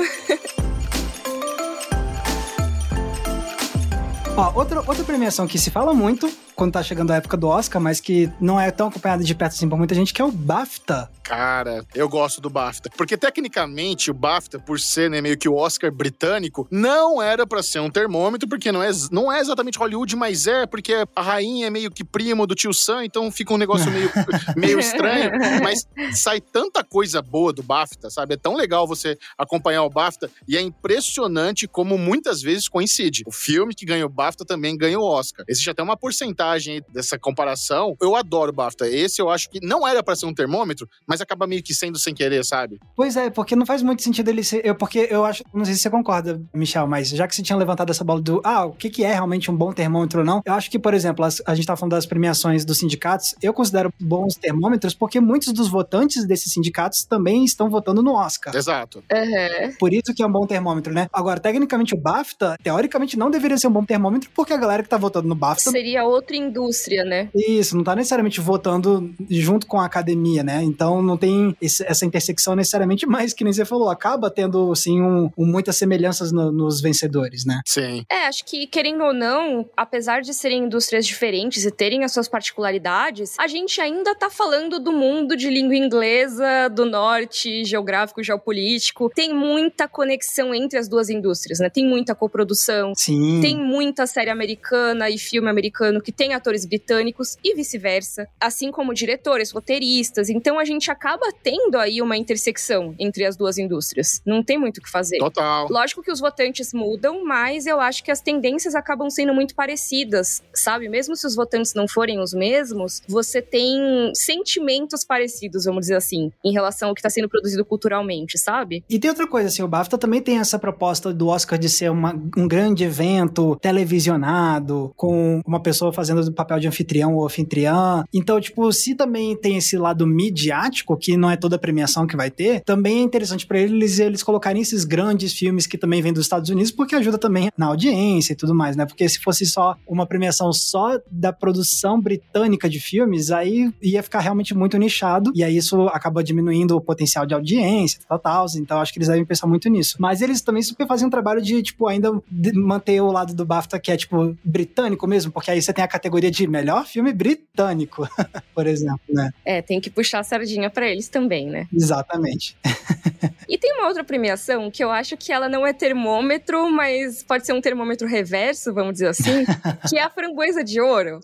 Ó, 4.38 4.52
outra, 4.56 4.80
outra 4.88 5.04
premiação 5.04 5.46
que 5.46 5.58
se 5.58 5.70
fala 5.70 5.94
muito 5.94 6.32
quando 6.62 6.74
tá 6.74 6.84
chegando 6.84 7.10
a 7.10 7.15
época 7.15 7.36
do 7.36 7.47
Oscar, 7.47 7.82
mas 7.82 8.00
que 8.00 8.30
não 8.39 8.62
é 8.62 8.69
tão 8.69 8.89
acompanhada 8.89 9.24
de 9.24 9.34
perto 9.34 9.54
assim 9.54 9.67
por 9.67 9.80
muita 9.80 9.95
gente, 9.95 10.13
que 10.13 10.21
é 10.21 10.26
o 10.26 10.32
BAFTA. 10.32 11.10
Cara, 11.24 11.84
eu 11.95 12.08
gosto 12.08 12.39
do 12.39 12.52
BAFTA. 12.52 12.91
Porque 12.95 13.17
tecnicamente 13.17 14.12
o 14.12 14.13
BAFTA, 14.13 14.60
por 14.60 14.80
ser 14.80 15.10
né, 15.10 15.21
meio 15.21 15.39
que 15.39 15.50
o 15.50 15.56
Oscar 15.56 15.91
britânico, 15.91 16.67
não 16.69 17.19
era 17.19 17.47
para 17.47 17.63
ser 17.63 17.80
um 17.80 17.89
termômetro, 17.89 18.47
porque 18.47 18.71
não 18.71 18.84
é, 18.84 18.91
não 19.12 19.32
é 19.32 19.39
exatamente 19.39 19.80
Hollywood, 19.80 20.15
mas 20.15 20.45
é 20.45 20.67
porque 20.67 20.93
a 21.15 21.21
rainha 21.21 21.65
é 21.65 21.69
meio 21.71 21.89
que 21.89 22.04
primo 22.04 22.45
do 22.45 22.54
tio 22.54 22.74
Sam, 22.74 23.06
então 23.06 23.32
fica 23.32 23.56
um 23.56 23.58
negócio 23.58 23.89
meio, 23.89 24.12
meio 24.56 24.80
estranho. 24.80 25.32
Mas 25.63 25.88
sai 26.13 26.39
tanta 26.39 26.84
coisa 26.84 27.24
boa 27.24 27.52
do 27.52 27.63
BAFTA, 27.63 28.12
sabe? 28.12 28.36
É 28.36 28.38
tão 28.38 28.56
legal 28.56 28.86
você 28.86 29.17
acompanhar 29.36 29.82
o 29.82 29.89
BAFTA 29.89 30.30
e 30.47 30.56
é 30.56 30.62
impressionante 30.62 31.67
como 31.67 31.97
muitas 31.97 32.39
vezes 32.39 32.67
coincide. 32.67 33.24
O 33.26 33.32
filme 33.32 33.74
que 33.74 33.86
ganha 33.86 34.06
o 34.06 34.10
BAFTA 34.10 34.45
também 34.45 34.78
ganha 34.78 35.00
o 35.00 35.04
Oscar. 35.04 35.43
Existe 35.47 35.71
até 35.71 35.82
uma 35.82 35.97
porcentagem 35.97 36.51
dessa 36.94 37.18
comparação. 37.18 37.96
Eu 38.02 38.16
adoro 38.16 38.52
o 38.52 38.56
BAFTA. 38.56 38.88
Esse 38.88 39.22
eu 39.22 39.30
acho 39.30 39.50
que 39.50 39.60
não 39.66 39.88
era 39.88 40.04
para 40.04 40.16
ser 40.16 40.26
um 40.26 40.34
termômetro, 40.34 40.88
mas 41.08 41.22
acaba 41.22 41.48
meio 41.48 41.64
que 41.64 41.74
sendo 41.74 41.98
sem 41.98 42.14
querer, 42.14 42.44
sabe? 42.44 42.80
Pois 42.96 43.16
é, 43.16 43.30
porque 43.30 43.56
não 43.56 43.66
faz 43.66 43.82
muito 43.82 44.02
sentido 44.02 44.30
ele 44.30 44.44
ser. 44.44 44.66
Eu, 44.66 44.76
porque 44.76 45.08
eu 45.10 45.26
acho. 45.26 45.44
Não 45.54 45.66
sei 45.66 45.74
se 45.76 45.82
você 45.82 45.90
concorda, 45.90 46.42
Michel, 46.54 46.88
mas 46.88 47.10
já 47.10 47.28
que 47.28 47.36
você 47.36 47.42
tinha 47.42 47.58
levantado 47.58 47.90
essa 47.90 48.04
bola 48.04 48.22
do. 48.22 48.42
Ah, 48.44 48.66
o 48.66 48.74
que, 48.74 48.90
que 48.90 49.04
é 49.04 49.14
realmente 49.14 49.50
um 49.50 49.56
bom 49.56 49.72
termômetro 49.72 50.20
ou 50.20 50.26
não? 50.26 50.42
Eu 50.46 50.54
acho 50.54 50.70
que, 50.70 50.80
por 50.80 50.94
exemplo, 50.94 51.24
as, 51.26 51.42
a 51.46 51.56
gente 51.56 51.66
tá 51.66 51.76
falando 51.76 51.92
das 51.92 52.06
premiações 52.06 52.66
dos 52.66 52.78
sindicatos, 52.80 53.36
eu 53.42 53.54
considero 53.54 53.94
bons 54.00 54.36
termômetros 54.36 54.94
porque 54.94 55.20
muitos 55.20 55.54
dos 55.54 55.68
votantes 55.68 56.26
desses 56.26 56.52
sindicatos 56.52 57.04
também 57.04 57.44
estão 57.46 57.70
votando 57.70 58.02
no 58.02 58.14
Oscar. 58.14 58.56
Exato. 58.56 59.04
Uhum. 59.12 59.74
Por 59.80 59.94
isso 59.94 60.14
que 60.16 60.24
é 60.24 60.28
um 60.28 60.32
bom 60.32 60.46
termômetro, 60.46 60.94
né? 60.94 61.08
Agora, 61.14 61.40
tecnicamente, 61.40 61.94
o 61.94 61.98
BAFTA, 61.98 62.58
teoricamente, 62.64 63.18
não 63.18 63.30
deveria 63.30 63.58
ser 63.58 63.68
um 63.68 63.72
bom 63.72 63.86
termômetro 63.86 64.30
porque 64.34 64.54
a 64.54 64.58
galera 64.58 64.84
que 64.84 64.90
tá 64.90 64.98
votando 64.98 65.28
no 65.28 65.36
BAFTA. 65.36 65.72
Seria 65.72 66.06
outra 66.32 66.38
indústria, 66.38 67.04
né? 67.04 67.30
Isso, 67.36 67.76
não 67.76 67.84
tá 67.84 67.96
necessariamente 67.96 68.39
votando 68.39 69.13
junto 69.30 69.67
com 69.67 69.80
a 69.80 69.86
academia, 69.86 70.44
né? 70.44 70.63
Então 70.63 71.02
não 71.02 71.17
tem 71.17 71.56
esse, 71.62 71.84
essa 71.86 72.06
intersecção 72.06 72.56
necessariamente, 72.56 73.06
mas 73.08 73.34
que 73.34 73.44
nem 73.44 73.52
você 73.52 73.65
falou, 73.65 73.89
acaba 73.89 74.32
tendo, 74.32 74.72
assim, 74.72 75.02
um, 75.02 75.30
um 75.38 75.46
muitas 75.46 75.76
semelhanças 75.76 76.32
no, 76.32 76.52
nos 76.52 76.82
vencedores, 76.82 77.46
né? 77.46 77.62
Sim. 77.65 78.06
É, 78.10 78.28
acho 78.28 78.46
que, 78.46 78.65
querendo 78.67 79.04
ou 79.04 79.13
não, 79.13 79.70
apesar 79.76 80.22
de 80.22 80.34
serem 80.34 80.63
indústrias 80.63 81.06
diferentes 81.06 81.65
e 81.65 81.72
terem 81.72 82.04
as 82.04 82.13
suas 82.13 82.28
particularidades, 82.28 83.36
a 83.38 83.48
gente 83.48 83.82
ainda 83.82 84.15
tá 84.15 84.30
falando 84.30 84.80
do 84.80 84.91
mundo 84.91 85.36
de 85.36 85.50
língua 85.50 85.76
inglesa, 85.76 86.70
do 86.70 86.86
norte, 86.86 87.65
geográfico, 87.65 88.24
geopolítico. 88.24 89.10
Tem 89.13 89.34
muita 89.34 89.88
conexão 89.88 90.54
entre 90.54 90.79
as 90.79 90.88
duas 90.88 91.10
indústrias, 91.10 91.60
né? 91.60 91.69
Tem 91.69 91.86
muita 91.86 92.15
coprodução. 92.15 92.94
Sim. 92.96 93.40
Tem 93.42 93.58
muita 93.58 94.06
série 94.08 94.29
americana 94.29 95.10
e 95.10 95.17
filme 95.17 95.50
americano 95.50 96.02
que 96.02 96.12
tem 96.22 96.36
atores 96.36 96.67
britânicos 96.67 97.36
e 97.44 97.56
vice-versa, 97.56 98.28
assim 98.40 98.69
como 98.69 98.94
diretores, 98.94 99.50
roteiristas. 99.50 100.30
Então 100.30 100.60
a 100.60 100.63
gente 100.63 100.92
acaba 100.92 101.26
tendo 101.42 101.80
aí 101.80 102.00
uma 102.00 102.15
intersecção 102.15 102.94
entre 103.00 103.26
as 103.26 103.36
duas 103.36 103.58
indústrias. 103.58 104.22
Não 104.24 104.44
tem 104.44 104.56
muito 104.56 104.78
o 104.78 104.84
que 104.84 104.92
fazer. 104.92 105.17
Total. 105.17 105.67
Lógico 105.67 106.04
que 106.04 106.12
os 106.12 106.19
votantes 106.19 106.74
mudam, 106.76 107.26
mas 107.26 107.65
eu 107.65 107.80
acho 107.80 108.04
que 108.04 108.12
as 108.12 108.22
tendências 108.22 108.76
acabam 108.76 109.10
sendo 109.10 109.34
muito 109.34 109.56
parecidas, 109.56 110.44
sabe? 110.54 110.88
Mesmo 110.88 111.15
se 111.15 111.26
os 111.26 111.34
votantes 111.34 111.74
não 111.74 111.88
forem 111.88 112.19
os 112.19 112.36
mesmos, 112.36 113.02
você 113.08 113.42
tem 113.42 114.12
sentimentos 114.13 115.04
parecidos, 115.04 115.65
vamos 115.65 115.82
dizer 115.82 115.96
assim, 115.96 116.32
em 116.46 116.54
relação 116.54 116.90
ao 116.90 116.94
que 116.94 117.00
está 117.00 117.10
sendo 117.10 117.30
produzido 117.30 117.65
culturalmente, 117.65 118.38
sabe? 118.38 118.84
E 118.88 119.00
tem 119.00 119.10
outra 119.10 119.26
coisa, 119.26 119.48
assim, 119.48 119.63
o 119.63 119.67
BAFTA 119.67 119.98
também 119.98 120.22
tem 120.22 120.38
essa 120.38 120.60
proposta 120.60 121.12
do 121.12 121.30
Oscar 121.30 121.58
de 121.58 121.67
ser 121.67 121.90
uma, 121.90 122.13
um 122.38 122.48
grande 122.48 122.84
evento 122.84 123.56
televisionado, 123.56 124.94
com 124.96 125.42
uma 125.44 125.60
pessoa 125.60 125.92
fazendo 125.92 126.11
o 126.14 126.32
papel 126.32 126.60
de 126.60 126.68
anfitrião 126.68 127.16
ou 127.16 127.26
anfitriã. 127.26 128.04
Então, 128.14 128.40
tipo, 128.40 128.72
se 128.72 128.96
também 128.96 129.36
tem 129.36 129.58
esse 129.58 129.78
lado 129.78 130.06
midiático, 130.06 130.98
que 130.98 131.18
não 131.18 131.30
é 131.30 131.38
toda 131.38 131.56
a 131.56 131.60
premiação 131.60 132.08
que 132.08 132.16
vai 132.16 132.30
ter, 132.30 132.62
também 132.62 133.00
é 133.00 133.02
interessante 133.02 133.46
para 133.46 133.60
eles 133.60 134.00
eles 134.00 134.24
colocarem 134.24 134.62
esses 134.62 134.84
grandes 134.84 135.34
filmes 135.34 135.68
que 135.68 135.78
também 135.78 136.02
vêm 136.02 136.14
dos 136.14 136.26
Estados 136.26 136.50
Unidos, 136.50 136.72
porque 136.72 136.96
ajuda 136.96 137.18
também 137.18 137.50
na 137.58 137.68
audiência 137.68 138.34
e 138.34 138.36
tudo 138.36 138.54
mais, 138.54 138.76
né? 138.76 138.86
Porque 138.86 139.08
se 139.08 139.20
fosse 139.20 139.46
só 139.46 139.76
uma 139.88 140.06
premiação 140.06 140.52
só 140.54 141.00
da 141.10 141.32
produção 141.34 142.00
britânica 142.00 142.70
de 142.70 142.80
filmes, 142.80 143.32
aí 143.32 143.72
ia 143.82 144.04
ficar 144.04 144.20
realmente 144.20 144.54
muito 144.54 144.78
nichado, 144.78 145.32
e 145.36 145.44
aí 145.44 145.58
isso 145.58 145.88
acaba 145.88 146.24
diminuindo 146.24 146.76
o 146.76 146.82
potencial 146.82 147.26
de 147.26 147.34
audiência, 147.34 148.00
tal, 148.08 148.20
tal. 148.20 148.46
Então 148.56 148.80
acho 148.80 148.92
que 148.92 149.00
eles 149.00 149.08
devem 149.08 149.26
pensar 149.26 149.48
muito 149.48 149.70
nisso. 149.70 149.98
Mas 150.00 150.22
eles 150.22 150.42
também 150.42 150.64
super 150.64 150.88
fazem 150.88 151.08
um 151.08 151.10
trabalho 151.10 151.42
de, 151.42 151.62
tipo, 151.62 151.88
ainda 151.88 152.12
manter 152.56 153.02
o 153.02 153.12
lado 153.12 153.34
do 153.34 153.46
BAFTA 153.46 153.80
que 153.80 153.92
é, 153.92 153.98
tipo, 153.98 154.36
britânico 154.44 155.08
mesmo, 155.08 155.32
porque 155.32 155.52
aí 155.52 155.62
você 155.62 155.74
tem 155.74 155.84
a 155.84 155.88
categoria 156.02 156.31
de 156.31 156.47
melhor 156.47 156.85
filme 156.87 157.13
britânico, 157.13 158.08
por 158.56 158.65
exemplo, 158.65 159.02
né? 159.08 159.29
É, 159.45 159.62
tem 159.62 159.79
que 159.79 159.91
puxar 159.91 160.19
a 160.19 160.23
sardinha 160.23 160.69
para 160.69 160.89
eles 160.89 161.08
também, 161.08 161.47
né? 161.47 161.67
Exatamente. 161.71 162.58
e 163.47 163.58
tem 163.58 163.73
uma 163.73 163.87
outra 163.87 164.04
premiação 164.04 164.71
que 164.71 164.83
eu 164.83 164.89
acho 164.89 165.15
que 165.15 165.31
ela 165.31 165.47
não 165.47 165.65
é 165.65 165.71
termômetro, 165.71 166.71
mas 166.71 167.21
pode 167.21 167.45
ser 167.45 167.54
um 167.54 167.62
termômetro 167.62 168.08
reverso, 168.08 168.73
vamos 168.73 168.93
dizer 168.93 169.10
assim, 169.10 169.45
que 169.87 169.97
é 169.97 170.02
a 170.02 170.10
framboesa 170.10 170.63
de 170.63 170.81
ouro. 170.81 171.19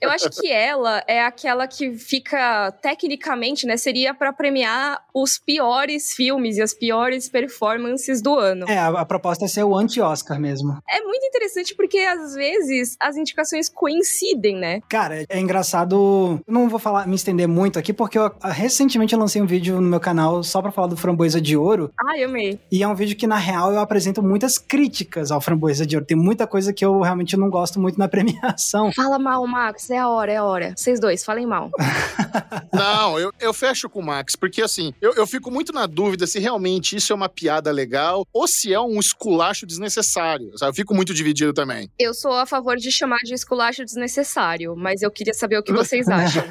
Eu 0.00 0.10
acho 0.10 0.28
que 0.30 0.50
ela 0.50 1.04
é 1.06 1.22
aquela 1.22 1.68
que 1.68 1.96
fica 1.96 2.72
tecnicamente, 2.82 3.64
né, 3.64 3.76
seria 3.76 4.12
para 4.12 4.32
premiar 4.32 5.00
os 5.14 5.38
piores 5.38 6.12
filmes 6.14 6.56
e 6.56 6.62
as 6.62 6.74
piores 6.74 7.28
performances 7.28 8.20
do 8.20 8.36
ano. 8.36 8.68
É, 8.68 8.76
a, 8.76 8.88
a 8.88 9.04
proposta 9.04 9.44
é 9.44 9.48
ser 9.48 9.62
o 9.62 9.76
anti-Oscar 9.76 10.40
mesmo. 10.40 10.78
É 10.88 11.00
muito 11.00 11.24
interessante 11.24 11.74
porque 11.76 11.98
às 11.98 12.34
vezes 12.34 12.96
as 12.98 13.16
indicações 13.16 13.67
coincidem, 13.68 14.56
né? 14.56 14.80
Cara, 14.88 15.24
é 15.28 15.40
engraçado. 15.40 16.40
Eu 16.46 16.52
não 16.52 16.68
vou 16.68 16.78
falar, 16.78 17.06
me 17.06 17.14
estender 17.14 17.48
muito 17.48 17.78
aqui, 17.78 17.92
porque 17.92 18.18
eu 18.18 18.30
recentemente 18.42 19.14
eu 19.14 19.18
lancei 19.18 19.40
um 19.40 19.46
vídeo 19.46 19.80
no 19.80 19.88
meu 19.88 20.00
canal 20.00 20.42
só 20.42 20.60
pra 20.60 20.70
falar 20.70 20.88
do 20.88 20.96
Framboesa 20.96 21.40
de 21.40 21.56
Ouro. 21.56 21.90
Ah, 21.98 22.18
eu 22.18 22.28
amei. 22.28 22.58
E 22.70 22.82
é 22.82 22.88
um 22.88 22.94
vídeo 22.94 23.16
que, 23.16 23.26
na 23.26 23.36
real, 23.36 23.72
eu 23.72 23.80
apresento 23.80 24.22
muitas 24.22 24.58
críticas 24.58 25.30
ao 25.30 25.40
Framboesa 25.40 25.86
de 25.86 25.96
Ouro. 25.96 26.06
Tem 26.06 26.16
muita 26.16 26.46
coisa 26.46 26.72
que 26.72 26.84
eu 26.84 27.00
realmente 27.00 27.36
não 27.36 27.50
gosto 27.50 27.80
muito 27.80 27.98
na 27.98 28.06
premiação. 28.08 28.92
Fala 28.92 29.18
mal, 29.18 29.46
Max. 29.46 29.90
É 29.90 29.98
a 29.98 30.08
hora, 30.08 30.32
é 30.32 30.36
a 30.36 30.44
hora. 30.44 30.74
Vocês 30.76 31.00
dois, 31.00 31.24
falem 31.24 31.46
mal. 31.46 31.70
não, 32.72 33.18
eu, 33.18 33.32
eu 33.40 33.52
fecho 33.52 33.88
com 33.88 34.00
o 34.00 34.04
Max, 34.04 34.34
porque 34.36 34.62
assim, 34.62 34.92
eu, 35.00 35.14
eu 35.14 35.26
fico 35.26 35.50
muito 35.50 35.72
na 35.72 35.86
dúvida 35.86 36.26
se 36.26 36.38
realmente 36.38 36.96
isso 36.96 37.12
é 37.12 37.16
uma 37.16 37.28
piada 37.28 37.70
legal 37.70 38.26
ou 38.32 38.46
se 38.46 38.72
é 38.72 38.80
um 38.80 38.98
esculacho 38.98 39.66
desnecessário. 39.66 40.56
Sabe? 40.56 40.70
Eu 40.70 40.74
fico 40.74 40.94
muito 40.94 41.12
dividido 41.14 41.52
também. 41.52 41.90
Eu 41.98 42.14
sou 42.14 42.32
a 42.32 42.46
favor 42.46 42.76
de 42.76 42.90
chamar 42.90 43.18
de 43.24 43.34
esculacho 43.34 43.57
desnecessário, 43.84 44.74
mas 44.76 45.02
eu 45.02 45.10
queria 45.10 45.34
saber 45.34 45.58
o 45.58 45.62
que 45.62 45.72
vocês 45.72 46.06
acham. 46.08 46.42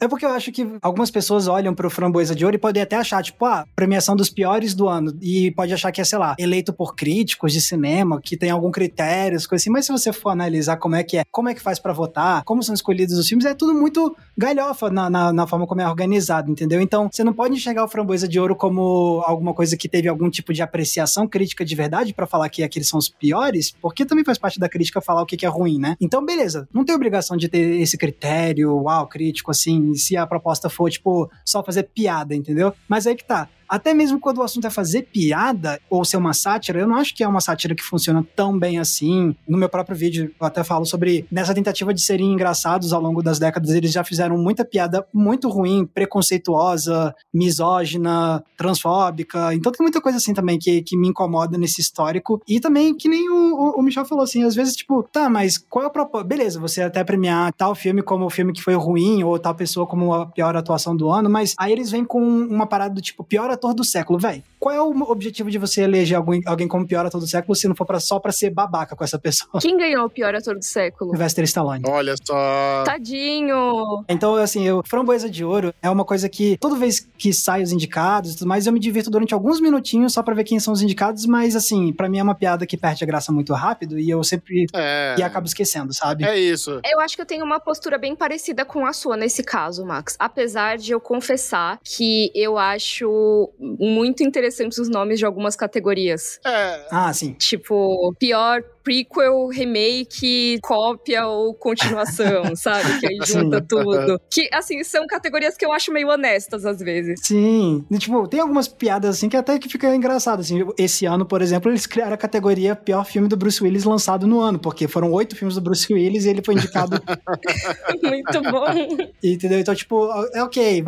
é 0.00 0.08
porque 0.08 0.24
eu 0.24 0.30
acho 0.30 0.52
que 0.52 0.66
algumas 0.82 1.10
pessoas 1.10 1.48
olham 1.48 1.74
pro 1.74 1.90
Framboesa 1.90 2.34
de 2.34 2.44
Ouro 2.44 2.56
e 2.56 2.58
podem 2.58 2.82
até 2.82 2.96
achar, 2.96 3.22
tipo, 3.22 3.44
ah, 3.44 3.64
premiação 3.74 4.16
dos 4.16 4.30
piores 4.30 4.74
do 4.74 4.88
ano. 4.88 5.16
E 5.20 5.50
pode 5.52 5.72
achar 5.72 5.92
que 5.92 6.00
é, 6.00 6.04
sei 6.04 6.18
lá, 6.18 6.34
eleito 6.38 6.72
por 6.72 6.94
críticos 6.94 7.52
de 7.52 7.60
cinema, 7.60 8.20
que 8.20 8.36
tem 8.36 8.50
algum 8.50 8.70
critério, 8.70 9.36
coisa 9.48 9.62
assim. 9.62 9.70
Mas 9.70 9.86
se 9.86 9.92
você 9.92 10.12
for 10.12 10.30
analisar 10.30 10.76
como 10.76 10.94
é 10.94 11.02
que 11.02 11.18
é, 11.18 11.24
como 11.30 11.48
é 11.48 11.54
que 11.54 11.60
faz 11.60 11.78
para 11.78 11.92
votar, 11.92 12.42
como 12.44 12.62
são 12.62 12.74
escolhidos 12.74 13.16
os 13.18 13.28
filmes, 13.28 13.46
é 13.46 13.54
tudo 13.54 13.74
muito 13.74 14.16
galhofa 14.36 14.90
na, 14.90 15.08
na, 15.08 15.32
na 15.32 15.46
forma 15.46 15.66
como 15.66 15.80
é 15.80 15.88
organizado, 15.88 16.50
entendeu? 16.50 16.80
Então, 16.80 17.08
você 17.10 17.24
não 17.24 17.32
pode 17.32 17.54
enxergar 17.54 17.84
o 17.84 17.88
Framboesa 17.88 18.28
de 18.28 18.38
Ouro 18.38 18.54
como 18.56 19.22
alguma 19.26 19.54
coisa 19.54 19.76
que 19.76 19.88
teve 19.88 20.08
algum 20.08 20.30
tipo 20.30 20.52
de 20.52 20.62
apreciação 20.62 21.26
crítica 21.26 21.64
de 21.64 21.74
verdade 21.74 22.12
para 22.12 22.26
falar 22.26 22.48
que 22.48 22.62
aqueles 22.62 22.88
são 22.88 22.98
os 22.98 23.08
piores, 23.08 23.74
porque 23.80 24.04
também 24.04 24.24
faz 24.24 24.38
parte 24.38 24.58
da 24.58 24.68
crítica 24.68 25.00
falar 25.00 25.22
o 25.22 25.26
que, 25.26 25.36
que 25.36 25.46
é 25.46 25.48
ruim, 25.48 25.78
né? 25.78 25.85
Então, 26.00 26.24
beleza, 26.24 26.68
não 26.72 26.84
tem 26.84 26.94
obrigação 26.94 27.36
de 27.36 27.48
ter 27.48 27.80
esse 27.80 27.98
critério, 27.98 28.74
uau, 28.82 29.06
crítico, 29.06 29.50
assim, 29.50 29.94
se 29.94 30.16
a 30.16 30.26
proposta 30.26 30.68
for, 30.68 30.90
tipo, 30.90 31.30
só 31.44 31.62
fazer 31.62 31.84
piada, 31.84 32.34
entendeu? 32.34 32.72
Mas 32.88 33.06
aí 33.06 33.14
que 33.14 33.24
tá 33.24 33.48
até 33.68 33.94
mesmo 33.94 34.20
quando 34.20 34.38
o 34.38 34.42
assunto 34.42 34.66
é 34.66 34.70
fazer 34.70 35.02
piada 35.02 35.80
ou 35.90 36.04
ser 36.04 36.16
uma 36.16 36.32
sátira, 36.32 36.80
eu 36.80 36.86
não 36.86 36.96
acho 36.96 37.14
que 37.14 37.22
é 37.22 37.28
uma 37.28 37.40
sátira 37.40 37.74
que 37.74 37.82
funciona 37.82 38.26
tão 38.34 38.58
bem 38.58 38.78
assim. 38.78 39.34
No 39.48 39.58
meu 39.58 39.68
próprio 39.68 39.96
vídeo, 39.96 40.32
eu 40.40 40.46
até 40.46 40.62
falo 40.64 40.84
sobre 40.84 41.26
nessa 41.30 41.54
tentativa 41.54 41.92
de 41.92 42.00
serem 42.00 42.32
engraçados 42.32 42.92
ao 42.92 43.00
longo 43.00 43.22
das 43.22 43.38
décadas, 43.38 43.70
eles 43.70 43.92
já 43.92 44.04
fizeram 44.04 44.36
muita 44.38 44.64
piada 44.64 45.06
muito 45.12 45.48
ruim, 45.48 45.86
preconceituosa, 45.86 47.14
misógina, 47.32 48.42
transfóbica. 48.56 49.54
Então 49.54 49.72
tem 49.72 49.82
muita 49.82 50.00
coisa 50.00 50.18
assim 50.18 50.34
também 50.34 50.58
que, 50.58 50.82
que 50.82 50.96
me 50.96 51.08
incomoda 51.08 51.58
nesse 51.58 51.80
histórico. 51.80 52.40
E 52.46 52.60
também, 52.60 52.94
que 52.94 53.08
nem 53.08 53.28
o, 53.28 53.74
o 53.76 53.82
Michel 53.82 54.04
falou 54.04 54.24
assim, 54.24 54.44
às 54.44 54.54
vezes, 54.54 54.74
tipo, 54.74 55.02
tá, 55.02 55.28
mas 55.28 55.58
qual 55.58 55.84
é 55.84 55.88
o 55.88 55.90
propósito? 55.90 56.28
Beleza, 56.28 56.60
você 56.60 56.82
até 56.82 57.02
premiar 57.04 57.52
tal 57.52 57.74
filme 57.74 58.02
como 58.02 58.24
o 58.24 58.30
filme 58.30 58.52
que 58.52 58.62
foi 58.62 58.74
ruim, 58.74 59.22
ou 59.22 59.38
tal 59.38 59.54
pessoa 59.54 59.86
como 59.86 60.12
a 60.12 60.26
pior 60.26 60.56
atuação 60.56 60.96
do 60.96 61.10
ano, 61.10 61.28
mas 61.28 61.54
aí 61.58 61.72
eles 61.72 61.90
vêm 61.90 62.04
com 62.04 62.20
uma 62.20 62.66
parada 62.66 62.94
do 62.94 63.00
tipo, 63.00 63.24
pior 63.24 63.50
ator 63.56 63.74
do 63.74 63.84
século, 63.84 64.18
velho. 64.18 64.42
Qual 64.58 64.74
é 64.74 64.80
o 64.80 64.90
objetivo 65.10 65.50
de 65.50 65.58
você 65.58 65.82
eleger 65.82 66.16
alguém, 66.16 66.40
alguém 66.46 66.66
como 66.66 66.86
pior 66.86 67.04
ator 67.04 67.20
do 67.20 67.26
século 67.26 67.54
se 67.54 67.68
não 67.68 67.74
for 67.74 67.84
pra, 67.84 68.00
só 68.00 68.18
pra 68.18 68.32
ser 68.32 68.50
babaca 68.50 68.96
com 68.96 69.04
essa 69.04 69.18
pessoa? 69.18 69.60
Quem 69.60 69.76
ganhou 69.76 70.06
o 70.06 70.10
pior 70.10 70.34
ator 70.34 70.54
do 70.54 70.64
século? 70.64 71.10
Sylvester 71.10 71.44
Stallone. 71.44 71.82
Olha 71.86 72.14
só. 72.24 72.84
Tadinho. 72.84 74.04
Então, 74.08 74.34
assim, 74.36 74.66
eu, 74.66 74.82
Framboesa 74.86 75.28
de 75.28 75.44
Ouro 75.44 75.74
é 75.82 75.90
uma 75.90 76.04
coisa 76.04 76.28
que 76.28 76.56
toda 76.58 76.76
vez 76.76 77.06
que 77.18 77.32
sai 77.32 77.62
os 77.62 77.72
indicados 77.72 78.32
e 78.32 78.38
tudo 78.38 78.48
mais, 78.48 78.66
eu 78.66 78.72
me 78.72 78.80
divirto 78.80 79.10
durante 79.10 79.34
alguns 79.34 79.60
minutinhos 79.60 80.12
só 80.12 80.22
pra 80.22 80.34
ver 80.34 80.44
quem 80.44 80.58
são 80.58 80.72
os 80.72 80.82
indicados, 80.82 81.26
mas, 81.26 81.54
assim, 81.54 81.92
pra 81.92 82.08
mim 82.08 82.18
é 82.18 82.22
uma 82.22 82.34
piada 82.34 82.66
que 82.66 82.76
perde 82.76 83.04
a 83.04 83.06
graça 83.06 83.32
muito 83.32 83.52
rápido 83.52 83.98
e 83.98 84.08
eu 84.08 84.22
sempre. 84.24 84.66
É. 84.74 85.14
E 85.18 85.22
acabo 85.22 85.46
esquecendo, 85.46 85.92
sabe? 85.92 86.24
É 86.24 86.38
isso. 86.38 86.80
Eu 86.84 87.00
acho 87.00 87.14
que 87.16 87.22
eu 87.22 87.26
tenho 87.26 87.44
uma 87.44 87.60
postura 87.60 87.98
bem 87.98 88.14
parecida 88.16 88.64
com 88.64 88.86
a 88.86 88.92
sua 88.92 89.16
nesse 89.16 89.42
caso, 89.42 89.84
Max. 89.84 90.16
Apesar 90.18 90.76
de 90.78 90.92
eu 90.92 91.00
confessar 91.00 91.78
que 91.82 92.30
eu 92.34 92.58
acho 92.58 93.45
muito 93.58 94.22
interessantes 94.22 94.78
os 94.78 94.88
nomes 94.88 95.18
de 95.18 95.24
algumas 95.24 95.56
categorias. 95.56 96.40
É. 96.44 96.86
Ah, 96.90 97.12
sim. 97.12 97.32
Tipo, 97.34 98.14
pior 98.18 98.62
prequel, 98.86 99.48
remake, 99.48 100.60
cópia 100.62 101.26
ou 101.26 101.52
continuação, 101.52 102.44
sabe? 102.54 103.00
Que 103.00 103.06
aí 103.08 103.18
junta 103.26 103.58
Sim. 103.58 103.66
tudo. 103.68 104.20
Que, 104.30 104.48
assim, 104.52 104.84
são 104.84 105.04
categorias 105.08 105.56
que 105.56 105.66
eu 105.66 105.72
acho 105.72 105.92
meio 105.92 106.08
honestas 106.08 106.64
às 106.64 106.78
vezes. 106.78 107.18
Sim. 107.24 107.84
E, 107.90 107.98
tipo, 107.98 108.28
tem 108.28 108.38
algumas 108.38 108.68
piadas 108.68 109.16
assim 109.16 109.28
que 109.28 109.36
até 109.36 109.58
que 109.58 109.68
fica 109.68 109.92
engraçado. 109.92 110.38
Assim, 110.38 110.64
esse 110.78 111.04
ano, 111.04 111.26
por 111.26 111.42
exemplo, 111.42 111.68
eles 111.68 111.84
criaram 111.84 112.14
a 112.14 112.16
categoria 112.16 112.76
pior 112.76 113.04
filme 113.04 113.26
do 113.26 113.36
Bruce 113.36 113.60
Willis 113.60 113.82
lançado 113.82 114.24
no 114.24 114.40
ano, 114.40 114.56
porque 114.56 114.86
foram 114.86 115.10
oito 115.10 115.34
filmes 115.34 115.56
do 115.56 115.60
Bruce 115.60 115.92
Willis 115.92 116.24
e 116.24 116.28
ele 116.28 116.42
foi 116.44 116.54
indicado. 116.54 117.02
Muito 118.00 118.42
bom. 118.42 118.66
Entendeu? 119.20 119.58
Então, 119.58 119.74
tipo, 119.74 120.08
é 120.32 120.44
ok. 120.44 120.84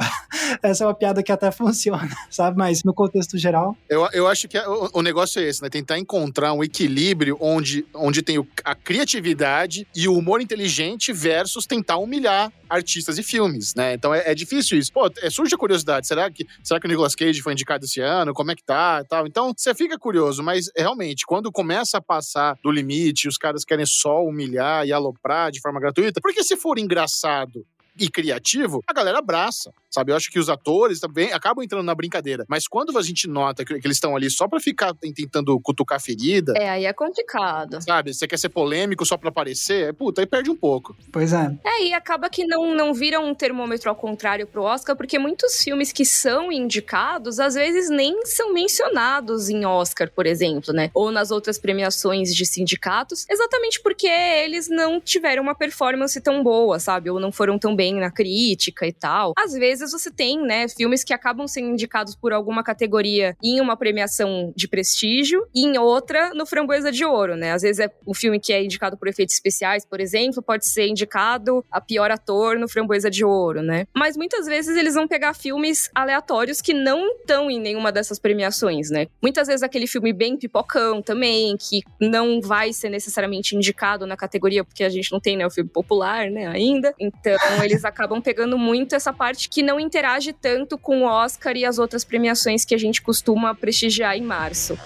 Essa 0.63 0.85
é 0.85 0.87
uma 0.87 0.95
piada 0.95 1.21
que 1.21 1.33
até 1.33 1.51
funciona, 1.51 2.09
sabe? 2.31 2.57
Mas 2.57 2.85
no 2.85 2.95
contexto 2.95 3.37
geral. 3.37 3.77
Eu, 3.89 4.09
eu 4.13 4.29
acho 4.29 4.47
que 4.47 4.57
o, 4.57 4.91
o 4.95 5.03
negócio 5.03 5.41
é 5.41 5.49
esse, 5.49 5.61
né? 5.61 5.69
Tentar 5.69 5.99
encontrar 5.99 6.53
um 6.53 6.63
equilíbrio 6.63 7.37
onde 7.41 7.88
onde 7.95 8.23
tem 8.23 8.37
a 8.65 8.75
criatividade 8.75 9.87
e 9.95 10.09
o 10.09 10.17
humor 10.17 10.41
inteligente 10.41 11.13
versus 11.13 11.67
tentar 11.67 11.97
humilhar 11.99 12.53
artistas 12.69 13.19
e 13.19 13.23
filmes, 13.23 13.75
né? 13.75 13.95
Então 13.95 14.15
é, 14.15 14.31
é 14.31 14.35
difícil 14.35 14.79
isso. 14.79 14.93
Pô, 14.93 15.11
é, 15.21 15.31
surge 15.31 15.55
a 15.55 15.59
curiosidade. 15.59 16.07
Será 16.07 16.31
que, 16.31 16.47
será 16.63 16.79
que 16.79 16.87
o 16.87 16.89
Nicolas 16.89 17.15
Cage 17.15 17.43
foi 17.43 17.53
indicado 17.53 17.85
esse 17.85 18.01
ano? 18.01 18.35
Como 18.35 18.51
é 18.51 18.55
que 18.55 18.63
tá? 18.63 19.05
Tal. 19.05 19.27
Então 19.27 19.53
você 19.57 19.75
fica 19.75 19.99
curioso, 19.99 20.43
mas 20.43 20.71
realmente, 20.77 21.25
quando 21.27 21.51
começa 21.51 21.99
a 21.99 22.03
passar 22.03 22.57
do 22.63 22.71
limite, 22.71 23.29
os 23.29 23.39
caras 23.39 23.65
querem 23.65 23.87
só 23.87 24.25
humilhar 24.25 24.87
e 24.87 24.93
aloprar 24.93 25.51
de 25.51 25.61
forma 25.61 25.81
gratuita, 25.81 26.21
porque 26.21 26.45
se 26.45 26.57
for 26.57 26.79
engraçado 26.79 27.65
e 27.99 28.09
criativo, 28.09 28.83
a 28.87 28.93
galera 28.93 29.19
abraça 29.19 29.73
sabe? 29.91 30.13
Eu 30.13 30.17
acho 30.17 30.31
que 30.31 30.39
os 30.39 30.49
atores 30.49 31.01
também 31.01 31.33
acabam 31.33 31.65
entrando 31.65 31.85
na 31.85 31.95
brincadeira. 31.95 32.45
Mas 32.49 32.67
quando 32.69 32.97
a 32.97 33.03
gente 33.03 33.27
nota 33.27 33.65
que, 33.65 33.79
que 33.79 33.87
eles 33.87 33.97
estão 33.97 34.15
ali 34.15 34.31
só 34.31 34.49
pra 34.49 34.61
ficar 34.61 34.95
tentando 34.95 35.59
cutucar 35.61 35.97
a 35.97 36.01
ferida. 36.01 36.53
É, 36.57 36.69
aí 36.69 36.85
é 36.85 36.93
complicado. 36.93 37.81
Sabe? 37.83 38.13
Você 38.13 38.27
quer 38.27 38.39
ser 38.39 38.49
polêmico 38.51 39.05
só 39.05 39.17
pra 39.17 39.31
aparecer? 39.31 39.95
Puta, 39.95 40.21
aí 40.21 40.27
perde 40.27 40.51
um 40.51 40.57
pouco. 40.57 40.97
Pois 41.13 41.33
é. 41.33 41.57
É, 41.65 41.85
e 41.87 41.95
acaba 41.95 42.29
que 42.29 42.47
não, 42.47 42.75
não 42.75 42.93
vira 42.95 43.19
um 43.21 43.35
termômetro 43.35 43.89
ao 43.89 43.97
contrário 43.97 44.47
pro 44.47 44.63
Oscar, 44.63 44.97
porque 44.97 45.19
muitos 45.19 45.63
filmes 45.63 45.93
que 45.93 46.05
são 46.05 46.53
indicados, 46.53 47.41
às 47.41 47.55
vezes 47.55 47.89
nem 47.91 48.25
são 48.27 48.53
mencionados 48.53 49.49
em 49.49 49.65
Oscar, 49.65 50.11
por 50.11 50.27
exemplo, 50.27 50.73
né? 50.73 50.91
Ou 50.95 51.11
nas 51.11 51.31
outras 51.31 51.59
premiações 51.59 52.35
de 52.35 52.45
sindicatos, 52.45 53.25
exatamente 53.29 53.81
porque 53.83 54.07
eles 54.07 54.69
não 54.69 55.01
tiveram 55.01 55.43
uma 55.43 55.55
performance 55.55 56.21
tão 56.21 56.43
boa, 56.43 56.79
sabe? 56.79 57.11
Ou 57.11 57.19
não 57.19 57.33
foram 57.33 57.59
tão 57.59 57.75
bem 57.75 57.88
na 57.95 58.11
crítica 58.11 58.87
e 58.87 58.93
tal. 58.93 59.33
Às 59.37 59.53
vezes 59.53 59.69
vezes 59.79 59.93
você 59.93 60.11
tem, 60.11 60.41
né, 60.41 60.67
filmes 60.69 61.05
que 61.05 61.13
acabam 61.13 61.47
sendo 61.47 61.69
indicados 61.69 62.15
por 62.15 62.33
alguma 62.33 62.63
categoria 62.63 63.37
em 63.43 63.61
uma 63.61 63.77
premiação 63.77 64.53
de 64.57 64.67
prestígio 64.67 65.47
e 65.55 65.67
em 65.67 65.79
outra 65.79 66.31
no 66.35 66.47
Framboesa 66.47 66.91
de 66.91 67.05
Ouro, 67.05 67.37
né? 67.37 67.53
Às 67.53 67.63
vezes 67.63 67.81
é 67.81 67.91
um 68.07 68.15
filme 68.15 68.41
que 68.41 68.53
é 68.53 68.63
indicado 68.63 68.97
por 68.97 69.09
efeitos 69.09 69.35
especiais, 69.35 69.85
por 69.85 70.01
exemplo, 70.01 70.43
pode 70.43 70.67
ser 70.67 70.87
indicado 70.87 71.65
a 71.71 71.81
pior 71.81 72.11
ator 72.11 72.59
no 72.59 72.69
Framboesa 72.69 73.11
de 73.11 73.25
Ouro, 73.25 73.63
né? 73.63 73.87
Mas 73.95 74.17
muitas 74.17 74.47
vezes 74.47 74.77
eles 74.77 74.95
vão 74.95 75.07
pegar 75.07 75.35
filmes 75.35 75.91
aleatórios 75.95 76.61
que 76.61 76.73
não 76.73 77.07
estão 77.17 77.51
em 77.51 77.61
nenhuma 77.61 77.93
dessas 77.93 78.19
premiações, 78.19 78.91
né? 78.91 79.07
Muitas 79.23 79.47
vezes 79.49 79.63
aquele 79.63 79.87
filme 79.87 80.13
bem 80.13 80.37
pipocão 80.37 81.03
também, 81.03 81.57
que 81.57 81.83
não 82.01 82.41
vai 82.41 82.73
ser 82.73 82.89
necessariamente 82.89 83.55
indicado 83.55 84.07
na 84.07 84.17
categoria, 84.17 84.65
porque 84.65 84.85
a 84.85 84.89
gente 84.89 85.13
não 85.13 85.21
tem, 85.21 85.37
né, 85.37 85.47
o 85.47 85.51
filme 85.51 85.71
popular, 85.71 86.31
né, 86.31 86.47
ainda. 86.47 86.95
Então, 86.99 87.37
eles 87.63 87.78
acabam 87.85 88.21
pegando 88.21 88.59
muito 88.59 88.95
essa 88.95 89.13
parte 89.13 89.49
que 89.49 89.63
não 89.63 89.79
interage 89.79 90.33
tanto 90.33 90.79
com 90.79 91.03
o 91.03 91.07
Oscar 91.07 91.57
e 91.57 91.65
as 91.65 91.79
outras 91.79 92.05
premiações 92.05 92.65
que 92.65 92.75
a 92.75 92.79
gente 92.79 93.03
costuma 93.03 93.55
prestigiar 93.55 94.17
em 94.17 94.23
março. 94.23 94.79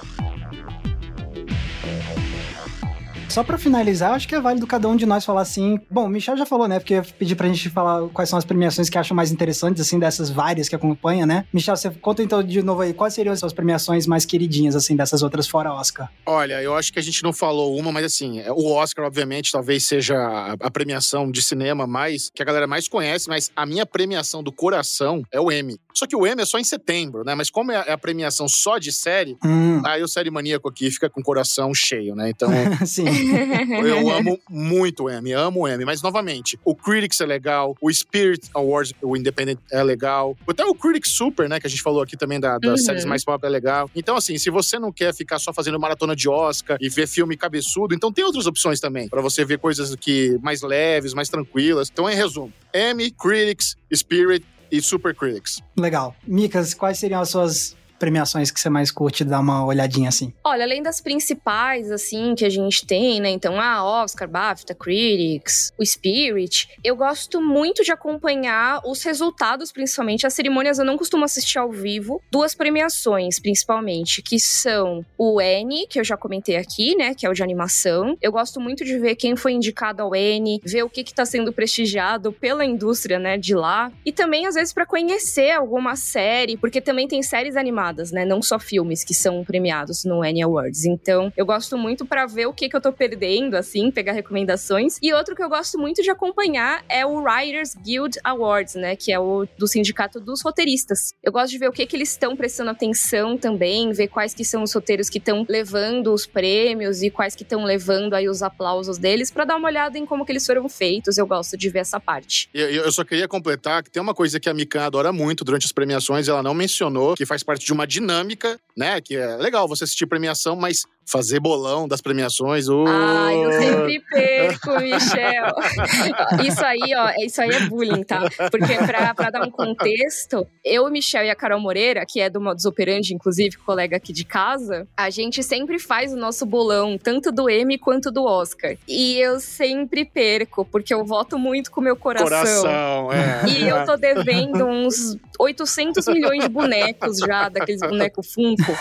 Só 3.33 3.43
para 3.43 3.57
finalizar, 3.57 4.12
acho 4.12 4.28
que 4.28 4.35
é 4.35 4.41
válido 4.41 4.66
cada 4.66 4.87
um 4.87 4.95
de 4.95 5.07
nós 5.07 5.24
falar 5.24 5.41
assim. 5.41 5.80
Bom, 5.91 6.05
o 6.05 6.09
Michel 6.09 6.37
já 6.37 6.45
falou, 6.45 6.68
né? 6.68 6.78
Porque 6.78 6.93
eu 6.93 7.05
pedi 7.18 7.35
pra 7.35 7.49
gente 7.49 7.70
falar 7.70 8.07
quais 8.11 8.28
são 8.28 8.39
as 8.39 8.45
premiações 8.45 8.91
que 8.91 8.99
acham 8.99 9.16
mais 9.16 9.33
interessantes, 9.33 9.80
assim, 9.80 9.99
dessas 9.99 10.28
várias 10.28 10.68
que 10.68 10.76
acompanha, 10.76 11.24
né? 11.24 11.47
Michel, 11.51 11.74
você 11.74 11.89
conta 11.89 12.22
então 12.22 12.43
de 12.43 12.62
novo 12.62 12.83
aí, 12.83 12.93
quais 12.93 13.14
seriam 13.14 13.33
as 13.33 13.41
suas 13.41 13.55
premiações 13.55 14.07
mais 14.07 14.26
queridinhas, 14.26 14.76
assim, 14.76 14.95
dessas 14.95 15.22
outras 15.22 15.49
fora 15.49 15.72
Oscar? 15.72 16.11
Olha, 16.26 16.61
eu 16.62 16.74
acho 16.74 16.93
que 16.93 16.99
a 16.99 17.03
gente 17.03 17.22
não 17.22 17.33
falou 17.33 17.74
uma, 17.74 17.91
mas 17.91 18.05
assim, 18.05 18.41
é, 18.41 18.53
o 18.53 18.70
Oscar, 18.70 19.07
obviamente, 19.07 19.51
talvez 19.51 19.87
seja 19.87 20.14
a 20.61 20.70
premiação 20.70 21.30
de 21.30 21.41
cinema 21.41 21.87
mais 21.87 22.30
que 22.35 22.43
a 22.43 22.45
galera 22.45 22.66
mais 22.66 22.87
conhece, 22.87 23.30
mas 23.30 23.51
a 23.57 23.64
minha 23.64 23.87
premiação 23.87 24.43
do 24.43 24.53
coração 24.53 25.22
é 25.33 25.41
o 25.41 25.51
Emmy. 25.51 25.78
Só 25.95 26.07
que 26.07 26.14
o 26.14 26.26
Emmy 26.26 26.43
é 26.43 26.47
só 26.47 26.59
em 26.59 26.64
setembro, 26.64 27.24
né? 27.24 27.35
Mas 27.35 27.49
como 27.49 27.72
é 27.72 27.93
a 27.93 27.97
premiação 27.97 28.47
só 28.47 28.76
de 28.76 28.93
série, 28.93 29.39
hum. 29.43 29.80
aí 29.87 30.03
o 30.03 30.09
série 30.09 30.30
maníaco 30.30 30.68
aqui 30.68 30.91
fica 30.91 31.09
com 31.09 31.20
o 31.20 31.24
coração 31.24 31.72
cheio, 31.74 32.14
né? 32.14 32.28
Então. 32.28 32.51
Sim. 32.85 33.22
Eu 33.87 34.11
amo 34.11 34.39
muito 34.49 35.05
o 35.05 35.11
Emmy, 35.11 35.33
amo 35.33 35.61
o 35.61 35.68
Emmy. 35.68 35.85
Mas, 35.85 36.03
novamente, 36.03 36.59
o 36.64 36.75
Critics 36.75 37.20
é 37.20 37.27
legal, 37.27 37.77
o 37.81 37.93
Spirit 37.93 38.49
Awards, 38.55 38.93
o 39.03 39.16
Independent 39.16 39.59
é 39.70 39.83
legal. 39.83 40.37
Até 40.47 40.64
o 40.64 40.75
Critics 40.75 41.11
Super, 41.11 41.49
né, 41.49 41.61
que 41.61 41.66
a 41.66 41.70
gente 41.70 41.83
falou 41.83 42.03
aqui 42.03 42.16
também 42.16 42.41
da, 42.41 42.59
das 42.59 42.81
uhum. 42.81 42.87
séries 42.87 43.05
mais 43.05 43.25
pop 43.25 43.45
é 43.45 43.49
legal. 43.49 43.91
Então, 43.95 44.16
assim, 44.16 44.39
se 44.39 44.51
você 44.51 44.79
não 44.79 44.93
quer 44.93 45.14
ficar 45.14 45.39
só 45.39 45.53
fazendo 45.53 45.79
maratona 45.79 46.14
de 46.14 46.29
Oscar 46.29 46.79
e 46.81 46.89
ver 46.89 47.07
filme 47.07 47.37
cabeçudo, 47.37 47.95
então 47.95 48.12
tem 48.12 48.25
outras 48.25 48.47
opções 48.47 48.81
também, 48.81 49.09
para 49.09 49.20
você 49.20 49.45
ver 49.45 49.59
coisas 49.59 49.95
que 49.97 50.39
mais 50.43 50.62
leves, 50.62 51.14
mais 51.14 51.29
tranquilas. 51.29 51.89
Então, 51.93 52.09
em 52.09 52.14
resumo, 52.14 52.53
Emmy, 52.75 53.11
Critics, 53.11 53.77
Spirit 53.95 54.45
e 54.70 54.81
Super 54.81 55.14
Critics. 55.14 55.61
Legal. 55.77 56.16
Micas, 56.27 56.73
quais 56.73 56.99
seriam 56.99 57.20
as 57.20 57.29
suas 57.29 57.77
premiações 58.03 58.51
que 58.51 58.59
você 58.59 58.69
mais 58.69 58.91
curte 58.91 59.23
dar 59.23 59.39
uma 59.39 59.65
olhadinha 59.65 60.09
assim? 60.09 60.35
Olha, 60.43 60.65
além 60.65 60.83
das 60.83 61.01
principais, 61.01 61.89
assim, 61.89 62.35
que 62.35 62.45
a 62.45 62.51
gente 62.51 62.85
tem, 62.85 63.21
né? 63.21 63.31
Então, 63.31 63.61
a 63.61 63.85
Oscar, 63.85 64.29
BAFTA, 64.29 64.75
Critics, 64.75 65.73
o 65.79 65.87
Spirit, 65.87 66.69
eu 66.83 66.97
gosto 66.97 67.41
muito 67.41 67.85
de 67.85 67.93
acompanhar 67.93 68.81
os 68.85 69.05
resultados, 69.05 69.71
principalmente. 69.71 70.27
As 70.27 70.35
cerimônias 70.35 70.81
eu 70.81 70.85
não 70.85 70.99
costumo 70.99 71.25
assistir 71.25 71.61
ao 71.61 71.71
vivo. 71.71 72.21
Duas 72.29 72.57
premiações, 72.57 73.39
principalmente, 73.39 74.21
que 74.21 74.41
são 74.41 75.07
o 75.17 75.41
N, 75.41 75.87
que 75.87 76.01
eu 76.01 76.05
já 76.05 76.17
comentei 76.17 76.57
aqui, 76.57 76.97
né? 76.97 77.15
Que 77.15 77.25
é 77.25 77.31
o 77.31 77.33
de 77.33 77.45
animação. 77.45 78.19
Eu 78.21 78.33
gosto 78.33 78.61
muito 78.61 78.85
de 78.85 78.99
ver 78.99 79.15
quem 79.15 79.37
foi 79.37 79.53
indicado 79.53 80.03
ao 80.03 80.13
N, 80.13 80.61
ver 80.65 80.83
o 80.83 80.91
que 80.91 81.03
está 81.03 81.25
sendo 81.25 81.53
prestigiado 81.53 82.33
pela 82.33 82.65
indústria, 82.65 83.21
né? 83.21 83.39
De 83.39 83.55
lá. 83.55 83.93
E 84.05 84.11
também, 84.11 84.45
às 84.45 84.57
vezes, 84.57 84.73
para 84.73 84.85
conhecer 84.85 85.53
alguma 85.53 85.95
série, 85.95 86.57
porque 86.57 86.81
também 86.81 87.07
tem 87.07 87.23
séries 87.23 87.55
animadas 87.55 87.91
premiadas, 87.93 88.12
né? 88.12 88.24
Não 88.24 88.43
só 88.43 88.59
filmes 88.59 89.05
que 89.05 89.14
são 89.14 89.45
premiados 89.45 90.05
no 90.05 90.22
Annie 90.22 90.43
Awards. 90.43 90.84
Então, 90.84 91.32
eu 91.36 91.45
gosto 91.45 91.76
muito 91.76 92.05
para 92.05 92.26
ver 92.26 92.47
o 92.47 92.53
que, 92.53 92.68
que 92.68 92.76
eu 92.76 92.80
tô 92.80 92.93
perdendo, 92.93 93.55
assim, 93.55 93.90
pegar 93.90 94.12
recomendações. 94.12 94.99
E 95.03 95.12
outro 95.12 95.36
que 95.36 95.43
eu 95.43 95.49
gosto 95.49 95.78
muito 95.78 96.03
de 96.03 96.11
acompanhar 96.11 96.84
é 96.88 97.05
o 97.05 97.22
Writers 97.22 97.74
Guild 97.74 98.18
Awards, 98.24 98.74
né? 98.74 98.97
Que 98.97 99.12
é 99.12 99.18
o 99.18 99.47
do 99.59 99.66
sindicato 99.68 100.18
dos 100.18 100.43
roteiristas. 100.43 101.12
Eu 101.22 101.32
gosto 101.32 101.51
de 101.51 101.59
ver 101.59 101.68
o 101.68 101.72
que, 101.72 101.86
que 101.86 101.97
eles 101.97 102.11
estão 102.11 102.36
prestando 102.36 102.70
atenção 102.70 103.36
também, 103.36 103.93
ver 103.93 104.09
quais 104.09 104.34
que 104.34 104.45
são 104.45 104.62
os 104.62 104.72
roteiros 104.72 105.09
que 105.09 105.18
estão 105.18 105.45
levando 105.49 106.12
os 106.12 106.26
prêmios 106.26 107.03
e 107.03 107.11
quais 107.11 107.34
que 107.34 107.43
estão 107.43 107.64
levando 107.64 108.14
aí 108.14 108.28
os 108.28 108.43
aplausos 108.43 108.99
deles 108.99 109.30
para 109.30 109.45
dar 109.45 109.57
uma 109.57 109.68
olhada 109.68 109.99
em 109.99 110.07
como 110.07 110.24
que 110.24 110.32
eles 110.32 110.47
foram 110.47 110.68
feitos. 110.68 111.18
Eu 111.18 111.26
gosto 111.26 111.57
de 111.57 111.68
ver 111.68 111.80
essa 111.80 112.01
parte. 112.01 112.49
Eu, 112.55 112.68
eu 112.68 112.93
só 112.93 113.05
queria 113.05 113.28
completar 113.28 113.82
que 113.82 113.90
tem 113.90 114.03
uma 114.03 114.14
coisa 114.14 114.40
que 114.40 114.49
a 114.49 114.55
Mika 114.55 114.86
adora 114.86 115.12
muito 115.12 115.45
durante 115.45 115.66
as 115.66 115.72
premiações, 115.72 116.28
ela 116.28 116.43
não 116.43 116.55
mencionou, 116.55 117.14
que 117.14 117.26
faz 117.26 117.43
parte 117.43 117.64
de 117.64 117.72
uma 117.72 117.82
uma 117.83 117.87
dinâmica, 117.87 118.59
né? 118.76 119.01
Que 119.01 119.16
é 119.16 119.37
legal 119.37 119.68
você 119.68 119.85
assistir 119.85 120.07
premiação, 120.07 120.57
mas 120.57 120.85
fazer 121.07 121.41
bolão 121.41 121.87
das 121.87 122.01
premiações. 122.01 122.69
Oh. 122.69 122.85
Ai, 122.87 123.45
eu 123.45 123.53
sempre 123.53 124.01
perco, 124.11 124.81
Michel. 124.81 125.53
isso 126.47 126.65
aí, 126.65 126.95
ó, 126.97 127.13
isso 127.25 127.43
aí 127.43 127.51
é 127.51 127.61
bullying, 127.67 128.03
tá? 128.03 128.29
Porque 128.51 128.77
pra, 128.87 129.15
pra 129.15 129.31
dar 129.31 129.43
um 129.43 129.51
contexto, 129.51 130.47
eu, 130.65 130.91
Michel 130.91 131.25
e 131.25 131.31
a 131.31 131.37
Carol 131.37 131.61
Moreira, 131.61 132.05
que 132.09 132.21
é 132.21 132.31
do 132.31 132.41
Modus 132.41 132.65
Operandi, 132.65 133.15
inclusive, 133.15 133.57
colega 133.59 133.97
aqui 133.97 134.13
de 134.13 134.25
casa, 134.25 134.87
a 134.97 135.11
gente 135.11 135.43
sempre 135.43 135.79
faz 135.79 136.13
o 136.13 136.17
nosso 136.17 136.47
bolão, 136.47 136.97
tanto 136.97 137.31
do 137.31 137.49
Emmy 137.49 137.79
quanto 137.79 138.11
do 138.11 138.25
Oscar. 138.25 138.77
E 138.87 139.19
eu 139.19 139.41
sempre 139.41 140.05
perco, 140.05 140.65
porque 140.65 140.95
eu 140.95 141.05
voto 141.05 141.39
muito 141.39 141.71
com 141.71 141.81
o 141.81 141.85
meu 141.85 141.97
coração. 141.97 142.29
Coração, 142.29 143.13
é. 143.13 143.43
E 143.49 143.69
eu 143.69 143.85
tô 143.85 143.97
devendo 143.97 144.65
uns 144.65 145.17
800 145.39 146.07
milhões 146.07 146.45
de 146.45 146.49
bonecos 146.49 147.19
já, 147.19 147.49
daqueles 147.49 147.81
bonecos 147.81 148.33
Funko. 148.33 148.73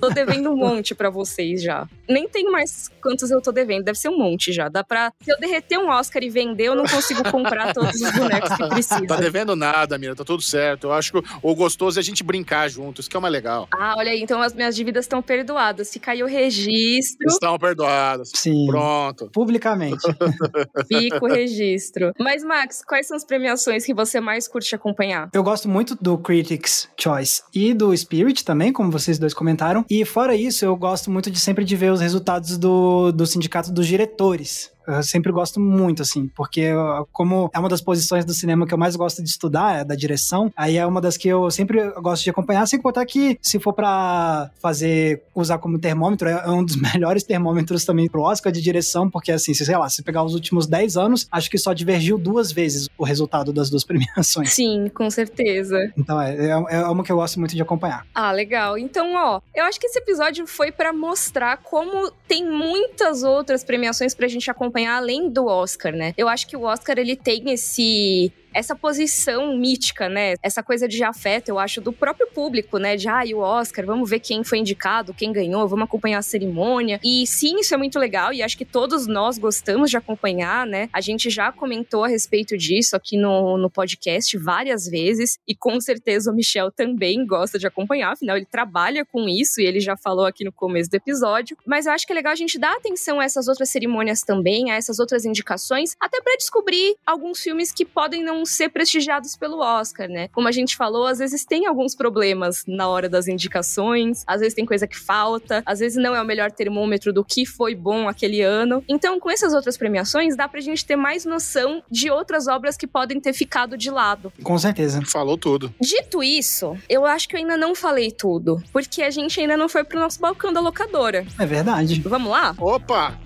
Tô 0.00 0.08
devendo 0.08 0.50
um 0.50 0.56
monte 0.56 0.94
para 0.94 1.10
vocês 1.10 1.62
já. 1.62 1.65
Nem 2.08 2.28
tenho 2.28 2.52
mais 2.52 2.88
quantos 3.00 3.30
eu 3.30 3.40
tô 3.40 3.52
devendo, 3.52 3.84
deve 3.84 3.98
ser 3.98 4.08
um 4.08 4.18
monte 4.18 4.52
já. 4.52 4.68
Dá 4.68 4.82
pra. 4.84 5.12
Se 5.22 5.30
eu 5.30 5.38
derreter 5.38 5.78
um 5.78 5.88
Oscar 5.88 6.22
e 6.22 6.30
vender, 6.30 6.64
eu 6.64 6.74
não 6.74 6.84
consigo 6.84 7.28
comprar 7.30 7.72
todos 7.74 8.00
os 8.00 8.10
bonecos 8.12 8.56
que 8.56 8.68
precisa. 8.68 9.06
Tá 9.06 9.16
devendo 9.16 9.56
nada, 9.56 9.98
Mira, 9.98 10.14
tá 10.14 10.24
tudo 10.24 10.42
certo. 10.42 10.88
Eu 10.88 10.92
acho 10.92 11.12
que 11.12 11.22
o 11.42 11.54
gostoso 11.54 11.98
é 11.98 12.00
a 12.00 12.04
gente 12.04 12.22
brincar 12.22 12.68
juntos, 12.68 13.08
que 13.08 13.16
é 13.16 13.18
o 13.18 13.22
mais 13.22 13.32
legal. 13.32 13.68
Ah, 13.72 13.94
olha 13.96 14.10
aí, 14.10 14.20
então 14.20 14.40
as 14.40 14.52
minhas 14.52 14.74
dívidas 14.76 15.04
estão 15.04 15.22
perdoadas. 15.22 15.92
Fica 15.92 16.12
aí 16.12 16.22
o 16.22 16.26
registro. 16.26 17.26
Estão 17.28 17.58
perdoadas. 17.58 18.30
Sim. 18.34 18.66
Pronto. 18.66 19.30
Publicamente. 19.32 20.02
Fica 20.86 21.24
o 21.24 21.28
registro. 21.28 22.12
Mas, 22.18 22.44
Max, 22.44 22.82
quais 22.86 23.06
são 23.06 23.16
as 23.16 23.24
premiações 23.24 23.84
que 23.84 23.94
você 23.94 24.20
mais 24.20 24.46
curte 24.46 24.74
acompanhar? 24.74 25.28
Eu 25.32 25.42
gosto 25.42 25.68
muito 25.68 25.96
do 26.00 26.18
Critics' 26.18 26.88
Choice 26.98 27.42
e 27.54 27.74
do 27.74 27.96
Spirit 27.96 28.44
também, 28.44 28.72
como 28.72 28.90
vocês 28.90 29.18
dois 29.18 29.34
comentaram. 29.34 29.84
E 29.88 30.04
fora 30.04 30.34
isso, 30.34 30.64
eu 30.64 30.76
gosto 30.76 31.10
muito 31.10 31.30
de 31.30 31.40
sempre 31.40 31.55
de 31.64 31.76
ver 31.76 31.92
os 31.92 32.00
resultados 32.00 32.58
do, 32.58 33.12
do 33.12 33.26
sindicato 33.26 33.72
dos 33.72 33.86
diretores. 33.86 34.70
Eu 34.86 35.02
sempre 35.02 35.32
gosto 35.32 35.60
muito, 35.60 36.02
assim, 36.02 36.28
porque 36.34 36.70
como 37.12 37.50
é 37.54 37.58
uma 37.58 37.68
das 37.68 37.80
posições 37.80 38.24
do 38.24 38.32
cinema 38.32 38.66
que 38.66 38.74
eu 38.74 38.78
mais 38.78 38.96
gosto 38.96 39.22
de 39.22 39.28
estudar, 39.28 39.80
é 39.80 39.84
da 39.84 39.94
direção, 39.94 40.52
aí 40.56 40.76
é 40.76 40.86
uma 40.86 41.00
das 41.00 41.16
que 41.16 41.28
eu 41.28 41.50
sempre 41.50 41.90
gosto 42.00 42.24
de 42.24 42.30
acompanhar, 42.30 42.66
sem 42.66 42.80
contar 42.80 43.04
que 43.04 43.38
se 43.42 43.58
for 43.58 43.72
para 43.72 44.50
fazer, 44.60 45.22
usar 45.34 45.58
como 45.58 45.78
termômetro, 45.78 46.28
é 46.28 46.48
um 46.50 46.64
dos 46.64 46.76
melhores 46.80 47.24
termômetros 47.24 47.84
também 47.84 48.08
pro 48.08 48.22
Oscar 48.22 48.52
de 48.52 48.60
direção, 48.60 49.10
porque 49.10 49.32
assim, 49.32 49.54
se, 49.54 49.64
sei 49.64 49.76
lá, 49.76 49.88
se 49.88 50.02
pegar 50.02 50.22
os 50.22 50.34
últimos 50.34 50.66
10 50.66 50.96
anos, 50.96 51.26
acho 51.30 51.50
que 51.50 51.58
só 51.58 51.72
divergiu 51.72 52.18
duas 52.18 52.52
vezes 52.52 52.88
o 52.96 53.04
resultado 53.04 53.52
das 53.52 53.70
duas 53.70 53.82
premiações. 53.84 54.52
Sim, 54.52 54.88
com 54.94 55.10
certeza. 55.10 55.92
Então 55.96 56.20
é, 56.20 56.34
é, 56.34 56.50
é 56.50 56.86
uma 56.86 57.02
que 57.02 57.10
eu 57.10 57.16
gosto 57.16 57.38
muito 57.38 57.54
de 57.54 57.62
acompanhar. 57.62 58.06
Ah, 58.14 58.32
legal. 58.32 58.78
Então, 58.78 59.14
ó, 59.14 59.40
eu 59.54 59.64
acho 59.64 59.80
que 59.80 59.86
esse 59.86 59.98
episódio 59.98 60.46
foi 60.46 60.70
para 60.70 60.92
mostrar 60.92 61.56
como 61.58 62.10
tem 62.28 62.48
muitas 62.48 63.22
outras 63.22 63.64
premiações 63.64 64.14
pra 64.14 64.28
gente 64.28 64.50
acompanhar 64.50 64.75
acompanhar 64.76 64.96
além 64.96 65.30
do 65.30 65.46
Oscar, 65.46 65.92
né? 65.92 66.12
Eu 66.16 66.28
acho 66.28 66.46
que 66.46 66.56
o 66.56 66.62
Oscar 66.62 66.98
ele 66.98 67.16
tem 67.16 67.50
esse 67.50 68.30
essa 68.56 68.74
posição 68.74 69.54
mítica, 69.54 70.08
né? 70.08 70.34
Essa 70.42 70.62
coisa 70.62 70.88
de 70.88 71.04
afeto, 71.04 71.50
eu 71.50 71.58
acho, 71.58 71.78
do 71.82 71.92
próprio 71.92 72.26
público, 72.28 72.78
né? 72.78 72.96
De, 72.96 73.06
ah, 73.06 73.24
e 73.24 73.34
o 73.34 73.38
Oscar, 73.38 73.84
vamos 73.84 74.08
ver 74.08 74.18
quem 74.20 74.42
foi 74.42 74.58
indicado, 74.58 75.12
quem 75.12 75.30
ganhou, 75.30 75.68
vamos 75.68 75.84
acompanhar 75.84 76.18
a 76.18 76.22
cerimônia. 76.22 76.98
E 77.04 77.26
sim, 77.26 77.60
isso 77.60 77.74
é 77.74 77.76
muito 77.76 77.98
legal 77.98 78.32
e 78.32 78.42
acho 78.42 78.56
que 78.56 78.64
todos 78.64 79.06
nós 79.06 79.36
gostamos 79.36 79.90
de 79.90 79.98
acompanhar, 79.98 80.66
né? 80.66 80.88
A 80.90 81.02
gente 81.02 81.28
já 81.28 81.52
comentou 81.52 82.04
a 82.04 82.08
respeito 82.08 82.56
disso 82.56 82.96
aqui 82.96 83.18
no, 83.18 83.58
no 83.58 83.68
podcast 83.68 84.38
várias 84.38 84.86
vezes 84.86 85.38
e 85.46 85.54
com 85.54 85.78
certeza 85.78 86.30
o 86.30 86.34
Michel 86.34 86.70
também 86.70 87.26
gosta 87.26 87.58
de 87.58 87.66
acompanhar, 87.66 88.12
afinal 88.12 88.38
ele 88.38 88.46
trabalha 88.46 89.04
com 89.04 89.28
isso 89.28 89.60
e 89.60 89.66
ele 89.66 89.80
já 89.80 89.98
falou 89.98 90.24
aqui 90.24 90.44
no 90.44 90.52
começo 90.52 90.88
do 90.90 90.94
episódio. 90.94 91.58
Mas 91.66 91.84
eu 91.84 91.92
acho 91.92 92.06
que 92.06 92.12
é 92.12 92.16
legal 92.16 92.32
a 92.32 92.36
gente 92.36 92.58
dar 92.58 92.72
atenção 92.72 93.20
a 93.20 93.24
essas 93.24 93.48
outras 93.48 93.68
cerimônias 93.68 94.22
também, 94.22 94.70
a 94.70 94.76
essas 94.76 94.98
outras 94.98 95.26
indicações, 95.26 95.94
até 96.00 96.22
para 96.22 96.36
descobrir 96.36 96.96
alguns 97.04 97.42
filmes 97.42 97.70
que 97.70 97.84
podem 97.84 98.24
não 98.24 98.45
ser 98.46 98.68
prestigiados 98.68 99.36
pelo 99.36 99.60
Oscar, 99.60 100.08
né? 100.08 100.28
Como 100.28 100.48
a 100.48 100.52
gente 100.52 100.76
falou, 100.76 101.06
às 101.06 101.18
vezes 101.18 101.44
tem 101.44 101.66
alguns 101.66 101.94
problemas 101.94 102.64
na 102.66 102.88
hora 102.88 103.08
das 103.08 103.28
indicações, 103.28 104.24
às 104.26 104.40
vezes 104.40 104.54
tem 104.54 104.64
coisa 104.64 104.86
que 104.86 104.98
falta, 104.98 105.62
às 105.66 105.80
vezes 105.80 106.02
não 106.02 106.14
é 106.14 106.22
o 106.22 106.24
melhor 106.24 106.50
termômetro 106.50 107.12
do 107.12 107.24
que 107.24 107.44
foi 107.44 107.74
bom 107.74 108.08
aquele 108.08 108.40
ano. 108.42 108.82
Então, 108.88 109.18
com 109.18 109.30
essas 109.30 109.52
outras 109.52 109.76
premiações, 109.76 110.36
dá 110.36 110.48
pra 110.48 110.60
gente 110.60 110.84
ter 110.84 110.96
mais 110.96 111.24
noção 111.24 111.82
de 111.90 112.10
outras 112.10 112.46
obras 112.46 112.76
que 112.76 112.86
podem 112.86 113.20
ter 113.20 113.32
ficado 113.32 113.76
de 113.76 113.90
lado. 113.90 114.32
Com 114.42 114.58
certeza. 114.58 115.02
Falou 115.06 115.36
tudo. 115.36 115.72
Dito 115.80 116.22
isso, 116.22 116.76
eu 116.88 117.04
acho 117.04 117.28
que 117.28 117.36
eu 117.36 117.40
ainda 117.40 117.56
não 117.56 117.74
falei 117.74 118.10
tudo, 118.10 118.62
porque 118.72 119.02
a 119.02 119.10
gente 119.10 119.40
ainda 119.40 119.56
não 119.56 119.68
foi 119.68 119.84
pro 119.84 119.98
nosso 119.98 120.20
balcão 120.20 120.52
da 120.52 120.60
locadora. 120.60 121.26
É 121.38 121.46
verdade. 121.46 122.00
Vamos 122.00 122.30
lá? 122.30 122.54
Opa! 122.58 123.18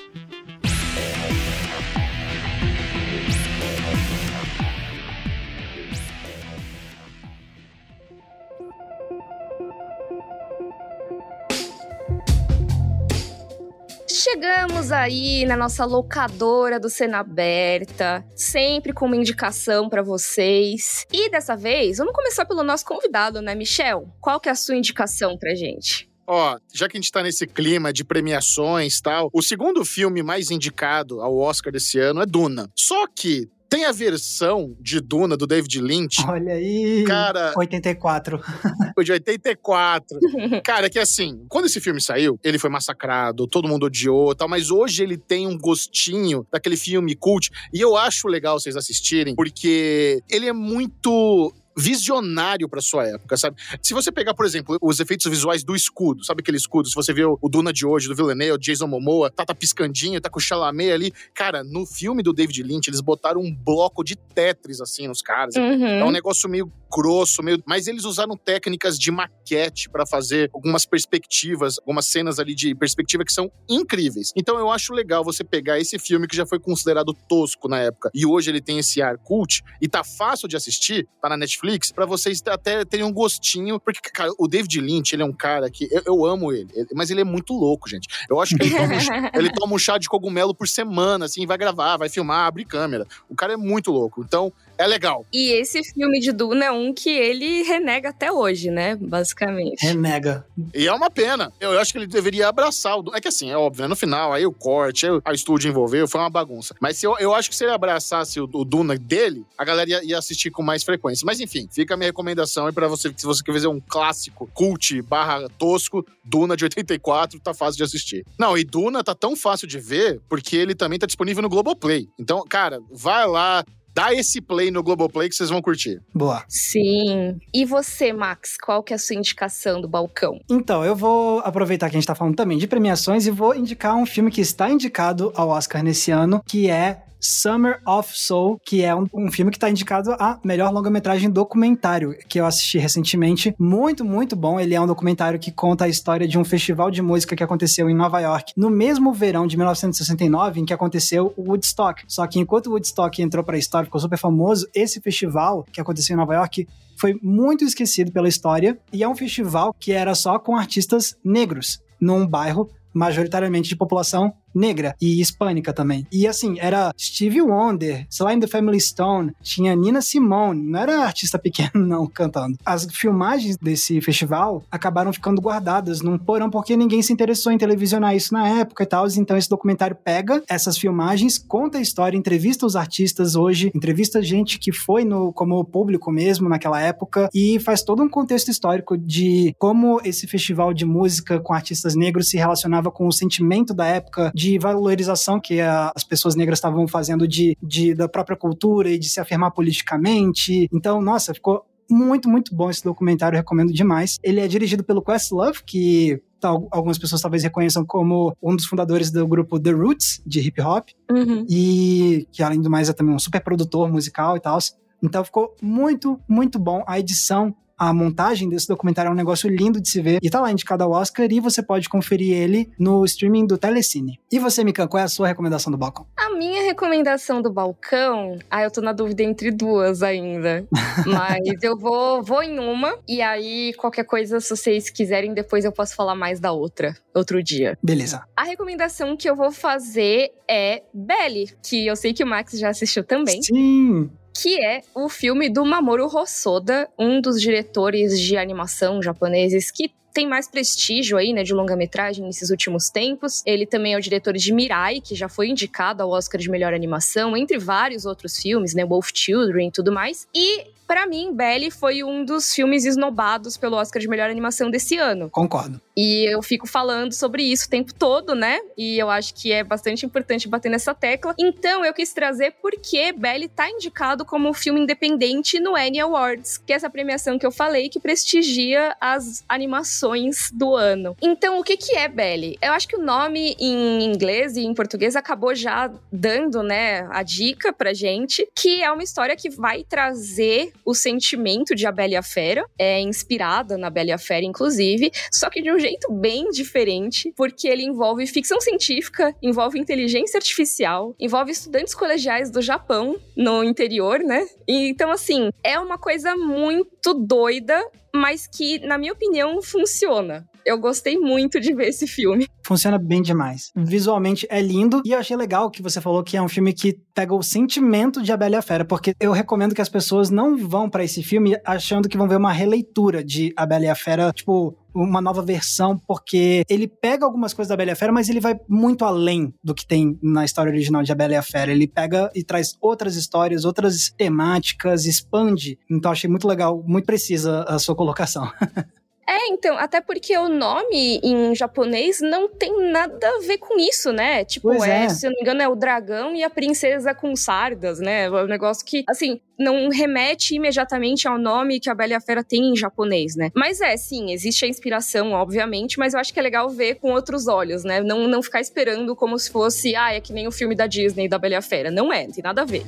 Chegamos 14.22 14.92
aí 14.92 15.46
na 15.46 15.56
nossa 15.56 15.86
locadora 15.86 16.78
do 16.78 16.90
Cena 16.90 17.20
Aberta, 17.20 18.22
sempre 18.36 18.92
com 18.92 19.06
uma 19.06 19.16
indicação 19.16 19.88
para 19.88 20.02
vocês. 20.02 21.06
E 21.10 21.30
dessa 21.30 21.56
vez, 21.56 21.96
vamos 21.96 22.12
começar 22.12 22.44
pelo 22.44 22.62
nosso 22.62 22.84
convidado, 22.84 23.40
né, 23.40 23.54
Michel? 23.54 24.12
Qual 24.20 24.38
que 24.38 24.50
é 24.50 24.52
a 24.52 24.54
sua 24.54 24.76
indicação 24.76 25.38
pra 25.38 25.54
gente? 25.54 26.06
Ó, 26.26 26.58
já 26.70 26.86
que 26.86 26.98
a 26.98 27.00
gente 27.00 27.10
tá 27.10 27.22
nesse 27.22 27.46
clima 27.46 27.94
de 27.94 28.04
premiações 28.04 28.98
e 28.98 29.02
tal, 29.02 29.30
o 29.32 29.40
segundo 29.40 29.82
filme 29.86 30.22
mais 30.22 30.50
indicado 30.50 31.22
ao 31.22 31.38
Oscar 31.38 31.72
desse 31.72 31.98
ano 31.98 32.20
é 32.20 32.26
Duna. 32.26 32.68
Só 32.76 33.06
que 33.06 33.48
tem 33.70 33.84
a 33.84 33.92
versão 33.92 34.76
de 34.80 35.00
Duna 35.00 35.36
do 35.36 35.46
David 35.46 35.80
Lynch. 35.80 36.16
Olha 36.26 36.54
aí. 36.54 37.04
Cara. 37.06 37.54
84. 37.56 38.40
Foi 38.94 39.04
de 39.04 39.12
84. 39.12 40.18
Cara, 40.64 40.90
que 40.90 40.98
assim, 40.98 41.46
quando 41.48 41.66
esse 41.66 41.80
filme 41.80 42.00
saiu, 42.00 42.38
ele 42.42 42.58
foi 42.58 42.68
massacrado, 42.68 43.46
todo 43.46 43.68
mundo 43.68 43.86
odiou 43.86 44.34
tal, 44.34 44.48
mas 44.48 44.70
hoje 44.70 45.04
ele 45.04 45.16
tem 45.16 45.46
um 45.46 45.56
gostinho 45.56 46.44
daquele 46.50 46.76
filme 46.76 47.14
cult. 47.14 47.50
E 47.72 47.80
eu 47.80 47.96
acho 47.96 48.26
legal 48.26 48.58
vocês 48.58 48.74
assistirem, 48.76 49.36
porque 49.36 50.20
ele 50.28 50.48
é 50.48 50.52
muito 50.52 51.54
visionário 51.76 52.68
para 52.68 52.80
sua 52.80 53.06
época, 53.06 53.36
sabe? 53.36 53.56
Se 53.82 53.94
você 53.94 54.10
pegar, 54.10 54.34
por 54.34 54.44
exemplo, 54.44 54.76
os 54.80 55.00
efeitos 55.00 55.26
visuais 55.26 55.62
do 55.62 55.74
escudo, 55.74 56.24
sabe 56.24 56.40
aquele 56.40 56.56
escudo? 56.56 56.88
Se 56.88 56.94
você 56.94 57.12
vê 57.12 57.24
o 57.24 57.38
Duna 57.48 57.72
de 57.72 57.86
hoje, 57.86 58.08
do 58.08 58.14
Villeneuve, 58.14 58.54
o 58.54 58.58
Jason 58.58 58.86
Momoa, 58.86 59.30
tá, 59.30 59.44
tá 59.44 59.54
piscandinho, 59.54 60.20
tá 60.20 60.28
com 60.28 60.38
o 60.38 60.42
Chalamet 60.42 60.92
ali. 60.92 61.12
Cara, 61.34 61.62
no 61.64 61.86
filme 61.86 62.22
do 62.22 62.32
David 62.32 62.62
Lynch, 62.62 62.88
eles 62.88 63.00
botaram 63.00 63.40
um 63.40 63.54
bloco 63.54 64.02
de 64.02 64.16
Tetris, 64.16 64.80
assim, 64.80 65.08
nos 65.08 65.22
caras. 65.22 65.54
Uhum. 65.56 65.86
É 65.86 66.04
um 66.04 66.10
negócio 66.10 66.48
meio 66.48 66.70
grosso, 66.90 67.42
meio... 67.42 67.62
Mas 67.66 67.86
eles 67.86 68.04
usaram 68.04 68.36
técnicas 68.36 68.98
de 68.98 69.10
maquete 69.10 69.88
para 69.88 70.06
fazer 70.06 70.50
algumas 70.52 70.84
perspectivas, 70.84 71.78
algumas 71.78 72.06
cenas 72.06 72.38
ali 72.38 72.54
de 72.54 72.74
perspectiva 72.74 73.24
que 73.24 73.32
são 73.32 73.50
incríveis. 73.68 74.32
Então 74.36 74.58
eu 74.58 74.70
acho 74.70 74.92
legal 74.92 75.24
você 75.24 75.44
pegar 75.44 75.78
esse 75.78 75.98
filme 75.98 76.26
que 76.26 76.36
já 76.36 76.46
foi 76.46 76.58
considerado 76.58 77.14
tosco 77.28 77.68
na 77.68 77.78
época 77.78 78.10
e 78.14 78.26
hoje 78.26 78.50
ele 78.50 78.60
tem 78.60 78.78
esse 78.78 79.00
ar 79.00 79.16
cult 79.18 79.62
e 79.80 79.88
tá 79.88 80.02
fácil 80.02 80.48
de 80.48 80.56
assistir, 80.56 81.08
tá 81.20 81.28
na 81.28 81.36
Netflix, 81.36 81.92
para 81.92 82.06
vocês 82.06 82.42
até 82.46 82.84
terem 82.84 83.04
um 83.04 83.12
gostinho, 83.12 83.78
porque, 83.78 84.10
cara, 84.10 84.30
o 84.38 84.46
David 84.46 84.80
Lynch, 84.80 85.14
ele 85.14 85.22
é 85.22 85.26
um 85.26 85.32
cara 85.32 85.70
que 85.70 85.88
eu, 85.90 86.02
eu 86.06 86.26
amo 86.26 86.52
ele, 86.52 86.70
ele, 86.74 86.88
mas 86.94 87.10
ele 87.10 87.20
é 87.20 87.24
muito 87.24 87.52
louco, 87.52 87.88
gente. 87.88 88.08
Eu 88.28 88.40
acho 88.40 88.56
que 88.56 88.62
ele 88.62 88.74
toma, 88.74 88.94
um, 88.94 88.98
ele 89.38 89.52
toma 89.52 89.74
um 89.74 89.78
chá 89.78 89.98
de 89.98 90.08
cogumelo 90.08 90.54
por 90.54 90.68
semana, 90.68 91.24
assim, 91.24 91.46
vai 91.46 91.58
gravar, 91.58 91.96
vai 91.96 92.08
filmar, 92.08 92.46
abre 92.46 92.64
câmera. 92.64 93.06
O 93.28 93.34
cara 93.34 93.52
é 93.52 93.56
muito 93.56 93.90
louco. 93.90 94.22
Então, 94.22 94.52
é 94.80 94.86
legal. 94.86 95.26
E 95.30 95.52
esse 95.60 95.82
filme 95.92 96.18
de 96.20 96.32
Duna 96.32 96.64
é 96.64 96.70
um 96.70 96.94
que 96.94 97.10
ele 97.10 97.62
renega 97.62 98.08
até 98.08 98.32
hoje, 98.32 98.70
né? 98.70 98.96
Basicamente. 98.96 99.84
Renega. 99.84 100.46
E 100.74 100.86
é 100.86 100.92
uma 100.92 101.10
pena. 101.10 101.52
Eu, 101.60 101.72
eu 101.72 101.80
acho 101.80 101.92
que 101.92 101.98
ele 101.98 102.06
deveria 102.06 102.48
abraçar 102.48 102.98
o 102.98 103.02
Duna. 103.02 103.18
É 103.18 103.20
que 103.20 103.28
assim, 103.28 103.50
é 103.50 103.56
óbvio, 103.56 103.82
né? 103.82 103.88
No 103.88 103.96
final, 103.96 104.32
aí 104.32 104.46
o 104.46 104.52
corte, 104.52 105.06
aí 105.06 105.12
o 105.12 105.32
estúdio 105.32 105.68
envolveu, 105.68 106.08
foi 106.08 106.18
uma 106.18 106.30
bagunça. 106.30 106.74
Mas 106.80 106.96
se 106.96 107.06
eu, 107.06 107.14
eu 107.18 107.34
acho 107.34 107.50
que 107.50 107.56
se 107.56 107.64
ele 107.64 107.72
abraçasse 107.72 108.40
o, 108.40 108.44
o 108.44 108.64
Duna 108.64 108.96
dele, 108.96 109.44
a 109.58 109.64
galera 109.66 109.90
ia, 109.90 110.02
ia, 110.02 110.18
assistir 110.18 110.50
com 110.50 110.62
mais 110.62 110.82
frequência. 110.82 111.26
Mas 111.26 111.40
enfim, 111.40 111.68
fica 111.70 111.92
a 111.92 111.96
minha 111.98 112.08
recomendação 112.08 112.66
aí 112.66 112.72
pra 112.72 112.88
você, 112.88 113.12
se 113.14 113.26
você 113.26 113.44
quer 113.44 113.52
fazer 113.52 113.68
um 113.68 113.80
clássico, 113.80 114.50
cult 114.54 115.02
barra 115.02 115.46
tosco, 115.58 116.06
Duna 116.24 116.56
de 116.56 116.64
84, 116.64 117.38
tá 117.40 117.52
fácil 117.52 117.76
de 117.76 117.84
assistir. 117.84 118.24
Não, 118.38 118.56
e 118.56 118.64
Duna 118.64 119.04
tá 119.04 119.14
tão 119.14 119.36
fácil 119.36 119.68
de 119.68 119.78
ver, 119.78 120.22
porque 120.26 120.56
ele 120.56 120.74
também 120.74 120.98
tá 120.98 121.06
disponível 121.06 121.42
no 121.42 121.50
Globoplay. 121.50 122.08
Então, 122.18 122.42
cara, 122.48 122.80
vai 122.90 123.26
lá, 123.26 123.62
dá 123.94 124.12
esse 124.12 124.40
play 124.40 124.70
no 124.70 124.82
Globoplay 124.82 125.28
que 125.28 125.34
vocês 125.34 125.50
vão 125.50 125.60
curtir. 125.60 126.00
Boa. 126.14 126.44
Sim. 126.48 127.38
E 127.52 127.64
você, 127.64 128.12
Max, 128.12 128.56
qual 128.56 128.82
que 128.82 128.92
é 128.92 128.96
a 128.96 128.98
sua 128.98 129.16
indicação 129.16 129.80
do 129.80 129.88
balcão? 129.88 130.40
Então, 130.50 130.84
eu 130.84 130.94
vou 130.94 131.40
aproveitar 131.40 131.88
que 131.88 131.96
a 131.96 132.00
gente 132.00 132.06
tá 132.06 132.14
falando 132.14 132.36
também 132.36 132.58
de 132.58 132.66
premiações 132.66 133.26
e 133.26 133.30
vou 133.30 133.54
indicar 133.54 133.96
um 133.96 134.06
filme 134.06 134.30
que 134.30 134.40
está 134.40 134.70
indicado 134.70 135.32
ao 135.34 135.48
Oscar 135.48 135.82
nesse 135.82 136.10
ano, 136.10 136.42
que 136.46 136.70
é 136.70 137.02
Summer 137.20 137.80
of 137.86 138.10
Soul, 138.14 138.60
que 138.64 138.82
é 138.82 138.94
um, 138.94 139.06
um 139.12 139.30
filme 139.30 139.50
que 139.50 139.56
está 139.56 139.68
indicado 139.68 140.12
a 140.12 140.38
melhor 140.44 140.72
longa-metragem 140.72 141.30
documentário, 141.30 142.16
que 142.28 142.40
eu 142.40 142.46
assisti 142.46 142.78
recentemente. 142.78 143.54
Muito, 143.58 144.04
muito 144.04 144.34
bom. 144.34 144.58
Ele 144.58 144.74
é 144.74 144.80
um 144.80 144.86
documentário 144.86 145.38
que 145.38 145.52
conta 145.52 145.84
a 145.84 145.88
história 145.88 146.26
de 146.26 146.38
um 146.38 146.44
festival 146.44 146.90
de 146.90 147.02
música 147.02 147.36
que 147.36 147.42
aconteceu 147.42 147.88
em 147.90 147.94
Nova 147.94 148.20
York 148.20 148.52
no 148.56 148.70
mesmo 148.70 149.12
verão 149.12 149.46
de 149.46 149.56
1969 149.56 150.60
em 150.60 150.64
que 150.64 150.72
aconteceu 150.72 151.32
o 151.36 151.50
Woodstock. 151.50 152.02
Só 152.08 152.26
que 152.26 152.38
enquanto 152.38 152.68
o 152.68 152.70
Woodstock 152.72 153.20
entrou 153.22 153.44
para 153.44 153.56
a 153.56 153.58
história, 153.58 153.84
ficou 153.84 154.00
super 154.00 154.18
famoso, 154.18 154.66
esse 154.74 155.00
festival 155.00 155.64
que 155.72 155.80
aconteceu 155.80 156.14
em 156.14 156.16
Nova 156.16 156.34
York 156.34 156.66
foi 156.96 157.18
muito 157.22 157.64
esquecido 157.64 158.12
pela 158.12 158.28
história 158.28 158.78
e 158.92 159.02
é 159.02 159.08
um 159.08 159.16
festival 159.16 159.74
que 159.78 159.92
era 159.92 160.14
só 160.14 160.38
com 160.38 160.56
artistas 160.56 161.16
negros 161.24 161.80
num 162.00 162.26
bairro 162.26 162.68
majoritariamente 162.92 163.68
de 163.68 163.76
população 163.76 164.32
negra 164.54 164.94
e 165.00 165.20
hispânica 165.20 165.72
também. 165.72 166.06
E 166.12 166.26
assim, 166.26 166.58
era 166.58 166.92
Stevie 166.98 167.42
Wonder, 167.42 168.06
Sly 168.10 168.40
the 168.40 168.46
Family 168.46 168.80
Stone, 168.80 169.32
tinha 169.42 169.74
Nina 169.74 170.00
Simone, 170.00 170.62
não 170.62 170.80
era 170.80 171.04
artista 171.04 171.38
pequeno 171.38 171.70
não 171.86 172.06
cantando. 172.06 172.56
As 172.64 172.86
filmagens 172.92 173.56
desse 173.56 174.00
festival 174.00 174.62
acabaram 174.70 175.12
ficando 175.12 175.40
guardadas 175.40 176.00
num 176.00 176.18
porão 176.18 176.50
porque 176.50 176.76
ninguém 176.76 177.02
se 177.02 177.12
interessou 177.12 177.52
em 177.52 177.58
televisionar 177.58 178.14
isso 178.14 178.32
na 178.32 178.48
época 178.48 178.82
e 178.82 178.86
tal, 178.86 179.06
então 179.16 179.36
esse 179.36 179.48
documentário 179.48 179.96
pega 179.96 180.42
essas 180.48 180.76
filmagens, 180.76 181.38
conta 181.38 181.78
a 181.78 181.80
história, 181.80 182.16
entrevista 182.16 182.66
os 182.66 182.76
artistas 182.76 183.34
hoje, 183.34 183.70
entrevista 183.74 184.22
gente 184.22 184.58
que 184.58 184.72
foi 184.72 185.04
no 185.04 185.32
como 185.32 185.64
público 185.64 186.10
mesmo 186.10 186.48
naquela 186.48 186.80
época 186.80 187.28
e 187.34 187.58
faz 187.60 187.82
todo 187.82 188.02
um 188.02 188.08
contexto 188.08 188.50
histórico 188.50 188.96
de 188.96 189.54
como 189.58 190.00
esse 190.04 190.26
festival 190.26 190.72
de 190.72 190.84
música 190.84 191.40
com 191.40 191.52
artistas 191.52 191.94
negros 191.94 192.28
se 192.28 192.36
relacionava 192.36 192.90
com 192.90 193.06
o 193.06 193.12
sentimento 193.12 193.72
da 193.74 193.86
época 193.86 194.32
de 194.40 194.58
valorização 194.58 195.38
que 195.38 195.60
a, 195.60 195.92
as 195.94 196.02
pessoas 196.02 196.34
negras 196.34 196.58
estavam 196.58 196.88
fazendo 196.88 197.28
de, 197.28 197.54
de, 197.62 197.94
da 197.94 198.08
própria 198.08 198.36
cultura 198.36 198.88
e 198.88 198.98
de 198.98 199.06
se 199.06 199.20
afirmar 199.20 199.50
politicamente. 199.50 200.66
Então, 200.72 201.02
nossa, 201.02 201.34
ficou 201.34 201.62
muito, 201.90 202.26
muito 202.26 202.54
bom 202.54 202.70
esse 202.70 202.82
documentário, 202.82 203.36
recomendo 203.36 203.70
demais. 203.70 204.18
Ele 204.22 204.40
é 204.40 204.48
dirigido 204.48 204.82
pelo 204.82 205.02
Questlove, 205.02 205.62
que 205.66 206.22
algumas 206.70 206.96
pessoas 206.96 207.20
talvez 207.20 207.42
reconheçam 207.42 207.84
como 207.84 208.34
um 208.42 208.56
dos 208.56 208.64
fundadores 208.64 209.10
do 209.10 209.26
grupo 209.26 209.60
The 209.60 209.72
Roots, 209.72 210.22
de 210.24 210.40
hip 210.40 210.58
hop, 210.62 210.88
uhum. 211.10 211.44
e 211.50 212.26
que 212.32 212.42
além 212.42 212.62
do 212.62 212.70
mais 212.70 212.88
é 212.88 212.94
também 212.94 213.14
um 213.14 213.18
super 213.18 213.42
produtor 213.42 213.92
musical 213.92 214.38
e 214.38 214.40
tal. 214.40 214.58
Então 215.02 215.22
ficou 215.22 215.54
muito, 215.60 216.18
muito 216.26 216.58
bom. 216.58 216.82
A 216.86 216.98
edição 216.98 217.54
a 217.80 217.94
montagem 217.94 218.46
desse 218.46 218.68
documentário 218.68 219.08
é 219.08 219.12
um 219.12 219.16
negócio 219.16 219.48
lindo 219.48 219.80
de 219.80 219.88
se 219.88 220.02
ver 220.02 220.18
e 220.22 220.28
tá 220.28 220.38
lá 220.38 220.52
indicado 220.52 220.84
ao 220.84 220.90
Oscar 220.90 221.26
e 221.30 221.40
você 221.40 221.62
pode 221.62 221.88
conferir 221.88 222.36
ele 222.36 222.70
no 222.78 223.02
streaming 223.06 223.46
do 223.46 223.56
Telecine. 223.56 224.20
E 224.30 224.38
você, 224.38 224.62
Mikan, 224.62 224.86
qual 224.86 225.00
é 225.00 225.04
a 225.04 225.08
sua 225.08 225.28
recomendação 225.28 225.72
do 225.72 225.78
balcão? 225.78 226.06
A 226.14 226.28
minha 226.36 226.62
recomendação 226.62 227.40
do 227.40 227.50
balcão, 227.50 228.38
ah, 228.50 228.62
eu 228.62 228.70
tô 228.70 228.82
na 228.82 228.92
dúvida 228.92 229.22
entre 229.22 229.50
duas 229.50 230.02
ainda, 230.02 230.66
mas 231.06 231.62
eu 231.62 231.74
vou, 231.74 232.22
vou 232.22 232.42
em 232.42 232.58
uma 232.58 232.98
e 233.08 233.22
aí 233.22 233.72
qualquer 233.78 234.04
coisa, 234.04 234.40
se 234.40 234.50
vocês 234.50 234.90
quiserem, 234.90 235.32
depois 235.32 235.64
eu 235.64 235.72
posso 235.72 235.94
falar 235.94 236.14
mais 236.14 236.38
da 236.38 236.52
outra, 236.52 236.94
outro 237.14 237.42
dia. 237.42 237.78
Beleza. 237.82 238.22
A 238.36 238.44
recomendação 238.44 239.16
que 239.16 239.28
eu 239.28 239.34
vou 239.34 239.50
fazer 239.50 240.30
é 240.46 240.82
Belly, 240.92 241.50
que 241.66 241.86
eu 241.86 241.96
sei 241.96 242.12
que 242.12 242.22
o 242.22 242.26
Max 242.26 242.58
já 242.58 242.68
assistiu 242.68 243.02
também. 243.02 243.40
Sim. 243.42 244.10
Que 244.34 244.64
é 244.64 244.82
o 244.94 245.08
filme 245.08 245.48
do 245.48 245.64
Mamoru 245.64 246.06
Hosoda, 246.06 246.88
um 246.98 247.20
dos 247.20 247.40
diretores 247.40 248.18
de 248.18 248.36
animação 248.36 249.02
japoneses 249.02 249.70
que 249.70 249.92
tem 250.12 250.26
mais 250.26 250.48
prestígio 250.48 251.16
aí, 251.16 251.32
né, 251.32 251.42
de 251.42 251.54
longa-metragem 251.54 252.24
nesses 252.24 252.50
últimos 252.50 252.90
tempos. 252.90 253.42
Ele 253.46 253.64
também 253.64 253.94
é 253.94 253.96
o 253.96 254.00
diretor 254.00 254.34
de 254.34 254.52
Mirai, 254.52 255.00
que 255.00 255.14
já 255.14 255.28
foi 255.28 255.48
indicado 255.48 256.02
ao 256.02 256.10
Oscar 256.10 256.40
de 256.40 256.50
melhor 256.50 256.74
animação, 256.74 257.36
entre 257.36 257.58
vários 257.58 258.04
outros 258.04 258.36
filmes, 258.36 258.74
né, 258.74 258.84
Wolf 258.84 259.10
Children 259.14 259.68
e 259.68 259.70
tudo 259.70 259.92
mais. 259.92 260.26
E 260.34 260.64
para 260.90 261.06
mim, 261.06 261.32
Belly 261.32 261.70
foi 261.70 262.02
um 262.02 262.24
dos 262.24 262.52
filmes 262.52 262.84
esnobados 262.84 263.56
pelo 263.56 263.76
Oscar 263.76 264.02
de 264.02 264.08
melhor 264.08 264.28
animação 264.28 264.68
desse 264.68 264.96
ano. 264.96 265.30
Concordo. 265.30 265.80
E 265.96 266.24
eu 266.28 266.42
fico 266.42 266.66
falando 266.66 267.12
sobre 267.12 267.44
isso 267.44 267.66
o 267.66 267.70
tempo 267.70 267.94
todo, 267.94 268.34
né? 268.34 268.58
E 268.76 268.98
eu 268.98 269.08
acho 269.08 269.32
que 269.34 269.52
é 269.52 269.62
bastante 269.62 270.04
importante 270.04 270.48
bater 270.48 270.68
nessa 270.68 270.92
tecla. 270.92 271.32
Então, 271.38 271.84
eu 271.84 271.94
quis 271.94 272.12
trazer 272.12 272.54
porque 272.60 273.12
Belly 273.12 273.46
tá 273.46 273.70
indicado 273.70 274.24
como 274.24 274.52
filme 274.52 274.80
independente 274.80 275.60
no 275.60 275.76
Annie 275.76 276.00
Awards, 276.00 276.58
que 276.58 276.72
é 276.72 276.76
essa 276.76 276.90
premiação 276.90 277.38
que 277.38 277.46
eu 277.46 277.52
falei 277.52 277.88
que 277.88 278.00
prestigia 278.00 278.96
as 279.00 279.44
animações 279.48 280.50
do 280.52 280.74
ano. 280.74 281.16
Então, 281.22 281.60
o 281.60 281.62
que 281.62 281.76
que 281.76 281.94
é 281.94 282.08
Belly? 282.08 282.58
Eu 282.60 282.72
acho 282.72 282.88
que 282.88 282.96
o 282.96 283.02
nome 283.02 283.54
em 283.60 284.02
inglês 284.02 284.56
e 284.56 284.62
em 284.62 284.74
português 284.74 285.14
acabou 285.14 285.54
já 285.54 285.88
dando, 286.10 286.64
né, 286.64 287.06
a 287.12 287.22
dica 287.22 287.72
pra 287.72 287.94
gente, 287.94 288.48
que 288.56 288.82
é 288.82 288.90
uma 288.90 289.04
história 289.04 289.36
que 289.36 289.50
vai 289.50 289.84
trazer 289.84 290.72
o 290.84 290.94
sentimento 290.94 291.74
de 291.74 291.86
A 291.86 291.92
Bela 291.92 292.12
e 292.12 292.16
a 292.16 292.22
Fera, 292.22 292.64
é 292.78 293.00
inspirada 293.00 293.76
na 293.76 293.90
Bela 293.90 294.10
e 294.10 294.12
a 294.12 294.18
Fera, 294.18 294.44
inclusive, 294.44 295.10
só 295.30 295.48
que 295.50 295.62
de 295.62 295.72
um 295.72 295.78
jeito 295.78 296.12
bem 296.12 296.50
diferente, 296.50 297.32
porque 297.36 297.68
ele 297.68 297.82
envolve 297.82 298.26
ficção 298.26 298.60
científica, 298.60 299.34
envolve 299.42 299.78
inteligência 299.78 300.38
artificial, 300.38 301.14
envolve 301.18 301.52
estudantes 301.52 301.94
colegiais 301.94 302.50
do 302.50 302.60
Japão 302.60 303.18
no 303.36 303.62
interior, 303.64 304.20
né? 304.20 304.46
Então, 304.66 305.10
assim, 305.10 305.50
é 305.62 305.78
uma 305.78 305.98
coisa 305.98 306.36
muito 306.36 307.14
doida, 307.14 307.80
mas 308.14 308.46
que, 308.46 308.78
na 308.80 308.98
minha 308.98 309.12
opinião, 309.12 309.62
funciona. 309.62 310.48
Eu 310.64 310.78
gostei 310.78 311.18
muito 311.18 311.60
de 311.60 311.74
ver 311.74 311.88
esse 311.88 312.06
filme. 312.06 312.46
Funciona 312.64 312.98
bem 312.98 313.22
demais. 313.22 313.72
Visualmente 313.76 314.46
é 314.50 314.60
lindo 314.60 315.02
e 315.04 315.12
eu 315.12 315.18
achei 315.18 315.36
legal 315.36 315.70
que 315.70 315.82
você 315.82 316.00
falou 316.00 316.22
que 316.22 316.36
é 316.36 316.42
um 316.42 316.48
filme 316.48 316.72
que 316.72 316.98
pega 317.14 317.34
o 317.34 317.42
sentimento 317.42 318.22
de 318.22 318.32
A 318.32 318.36
Bela 318.36 318.54
e 318.54 318.58
a 318.58 318.62
Fera, 318.62 318.84
porque 318.84 319.14
eu 319.20 319.32
recomendo 319.32 319.74
que 319.74 319.80
as 319.80 319.88
pessoas 319.88 320.30
não 320.30 320.56
vão 320.56 320.88
para 320.88 321.04
esse 321.04 321.22
filme 321.22 321.56
achando 321.64 322.08
que 322.08 322.16
vão 322.16 322.28
ver 322.28 322.36
uma 322.36 322.52
releitura 322.52 323.24
de 323.24 323.52
A 323.56 323.66
Bela 323.66 323.84
e 323.84 323.88
a 323.88 323.94
Fera, 323.94 324.32
tipo, 324.32 324.76
uma 324.94 325.20
nova 325.20 325.42
versão, 325.42 325.98
porque 326.06 326.62
ele 326.68 326.86
pega 326.88 327.24
algumas 327.24 327.54
coisas 327.54 327.68
da 327.68 327.76
Bela 327.76 327.90
e 327.90 327.92
a 327.92 327.96
Fera, 327.96 328.12
mas 328.12 328.28
ele 328.28 328.40
vai 328.40 328.58
muito 328.68 329.04
além 329.04 329.52
do 329.62 329.74
que 329.74 329.86
tem 329.86 330.18
na 330.22 330.44
história 330.44 330.70
original 330.70 331.02
de 331.02 331.12
A 331.12 331.14
Bela 331.14 331.32
e 331.32 331.36
a 331.36 331.42
Fera. 331.42 331.70
Ele 331.70 331.86
pega 331.86 332.30
e 332.34 332.44
traz 332.44 332.76
outras 332.80 333.16
histórias, 333.16 333.64
outras 333.64 334.12
temáticas, 334.16 335.06
expande. 335.06 335.78
Então 335.90 336.12
achei 336.12 336.28
muito 336.28 336.46
legal, 336.46 336.82
muito 336.86 337.06
precisa 337.06 337.64
a 337.64 337.78
sua 337.78 337.94
colocação. 337.94 338.50
É, 339.30 339.46
então, 339.46 339.78
até 339.78 340.00
porque 340.00 340.36
o 340.36 340.48
nome 340.48 341.20
em 341.22 341.54
japonês 341.54 342.20
não 342.20 342.48
tem 342.48 342.90
nada 342.90 343.28
a 343.28 343.38
ver 343.46 343.58
com 343.58 343.78
isso, 343.78 344.12
né? 344.12 344.44
Tipo, 344.44 344.82
é, 344.82 345.04
é, 345.04 345.08
se 345.08 345.24
eu 345.24 345.30
não 345.30 345.36
me 345.36 345.42
engano, 345.42 345.62
é 345.62 345.68
o 345.68 345.76
dragão 345.76 346.34
e 346.34 346.42
a 346.42 346.50
princesa 346.50 347.14
com 347.14 347.36
sardas, 347.36 348.00
né? 348.00 348.24
É 348.24 348.30
um 348.30 348.48
negócio 348.48 348.84
que, 348.84 349.04
assim, 349.08 349.40
não 349.56 349.88
remete 349.88 350.56
imediatamente 350.56 351.28
ao 351.28 351.38
nome 351.38 351.78
que 351.78 351.88
a 351.88 351.94
Bela 351.94 352.14
e 352.14 352.16
a 352.16 352.20
Fera 352.20 352.42
tem 352.42 352.72
em 352.72 352.76
japonês, 352.76 353.36
né? 353.36 353.50
Mas 353.54 353.80
é, 353.80 353.96
sim, 353.96 354.32
existe 354.32 354.64
a 354.64 354.68
inspiração, 354.68 355.30
obviamente, 355.30 355.96
mas 355.96 356.12
eu 356.12 356.18
acho 356.18 356.34
que 356.34 356.40
é 356.40 356.42
legal 356.42 356.68
ver 356.68 356.96
com 356.96 357.12
outros 357.12 357.46
olhos, 357.46 357.84
né? 357.84 358.00
Não, 358.00 358.26
não 358.26 358.42
ficar 358.42 358.60
esperando 358.60 359.14
como 359.14 359.38
se 359.38 359.48
fosse, 359.48 359.94
ah, 359.94 360.12
é 360.12 360.20
que 360.20 360.32
nem 360.32 360.48
o 360.48 360.52
filme 360.52 360.74
da 360.74 360.88
Disney 360.88 361.28
da 361.28 361.38
Bela 361.38 361.54
e 361.54 361.56
a 361.56 361.62
Fera. 361.62 361.88
Não 361.88 362.12
é, 362.12 362.24
não 362.24 362.32
tem 362.32 362.42
nada 362.42 362.62
a 362.62 362.64
ver. 362.64 362.82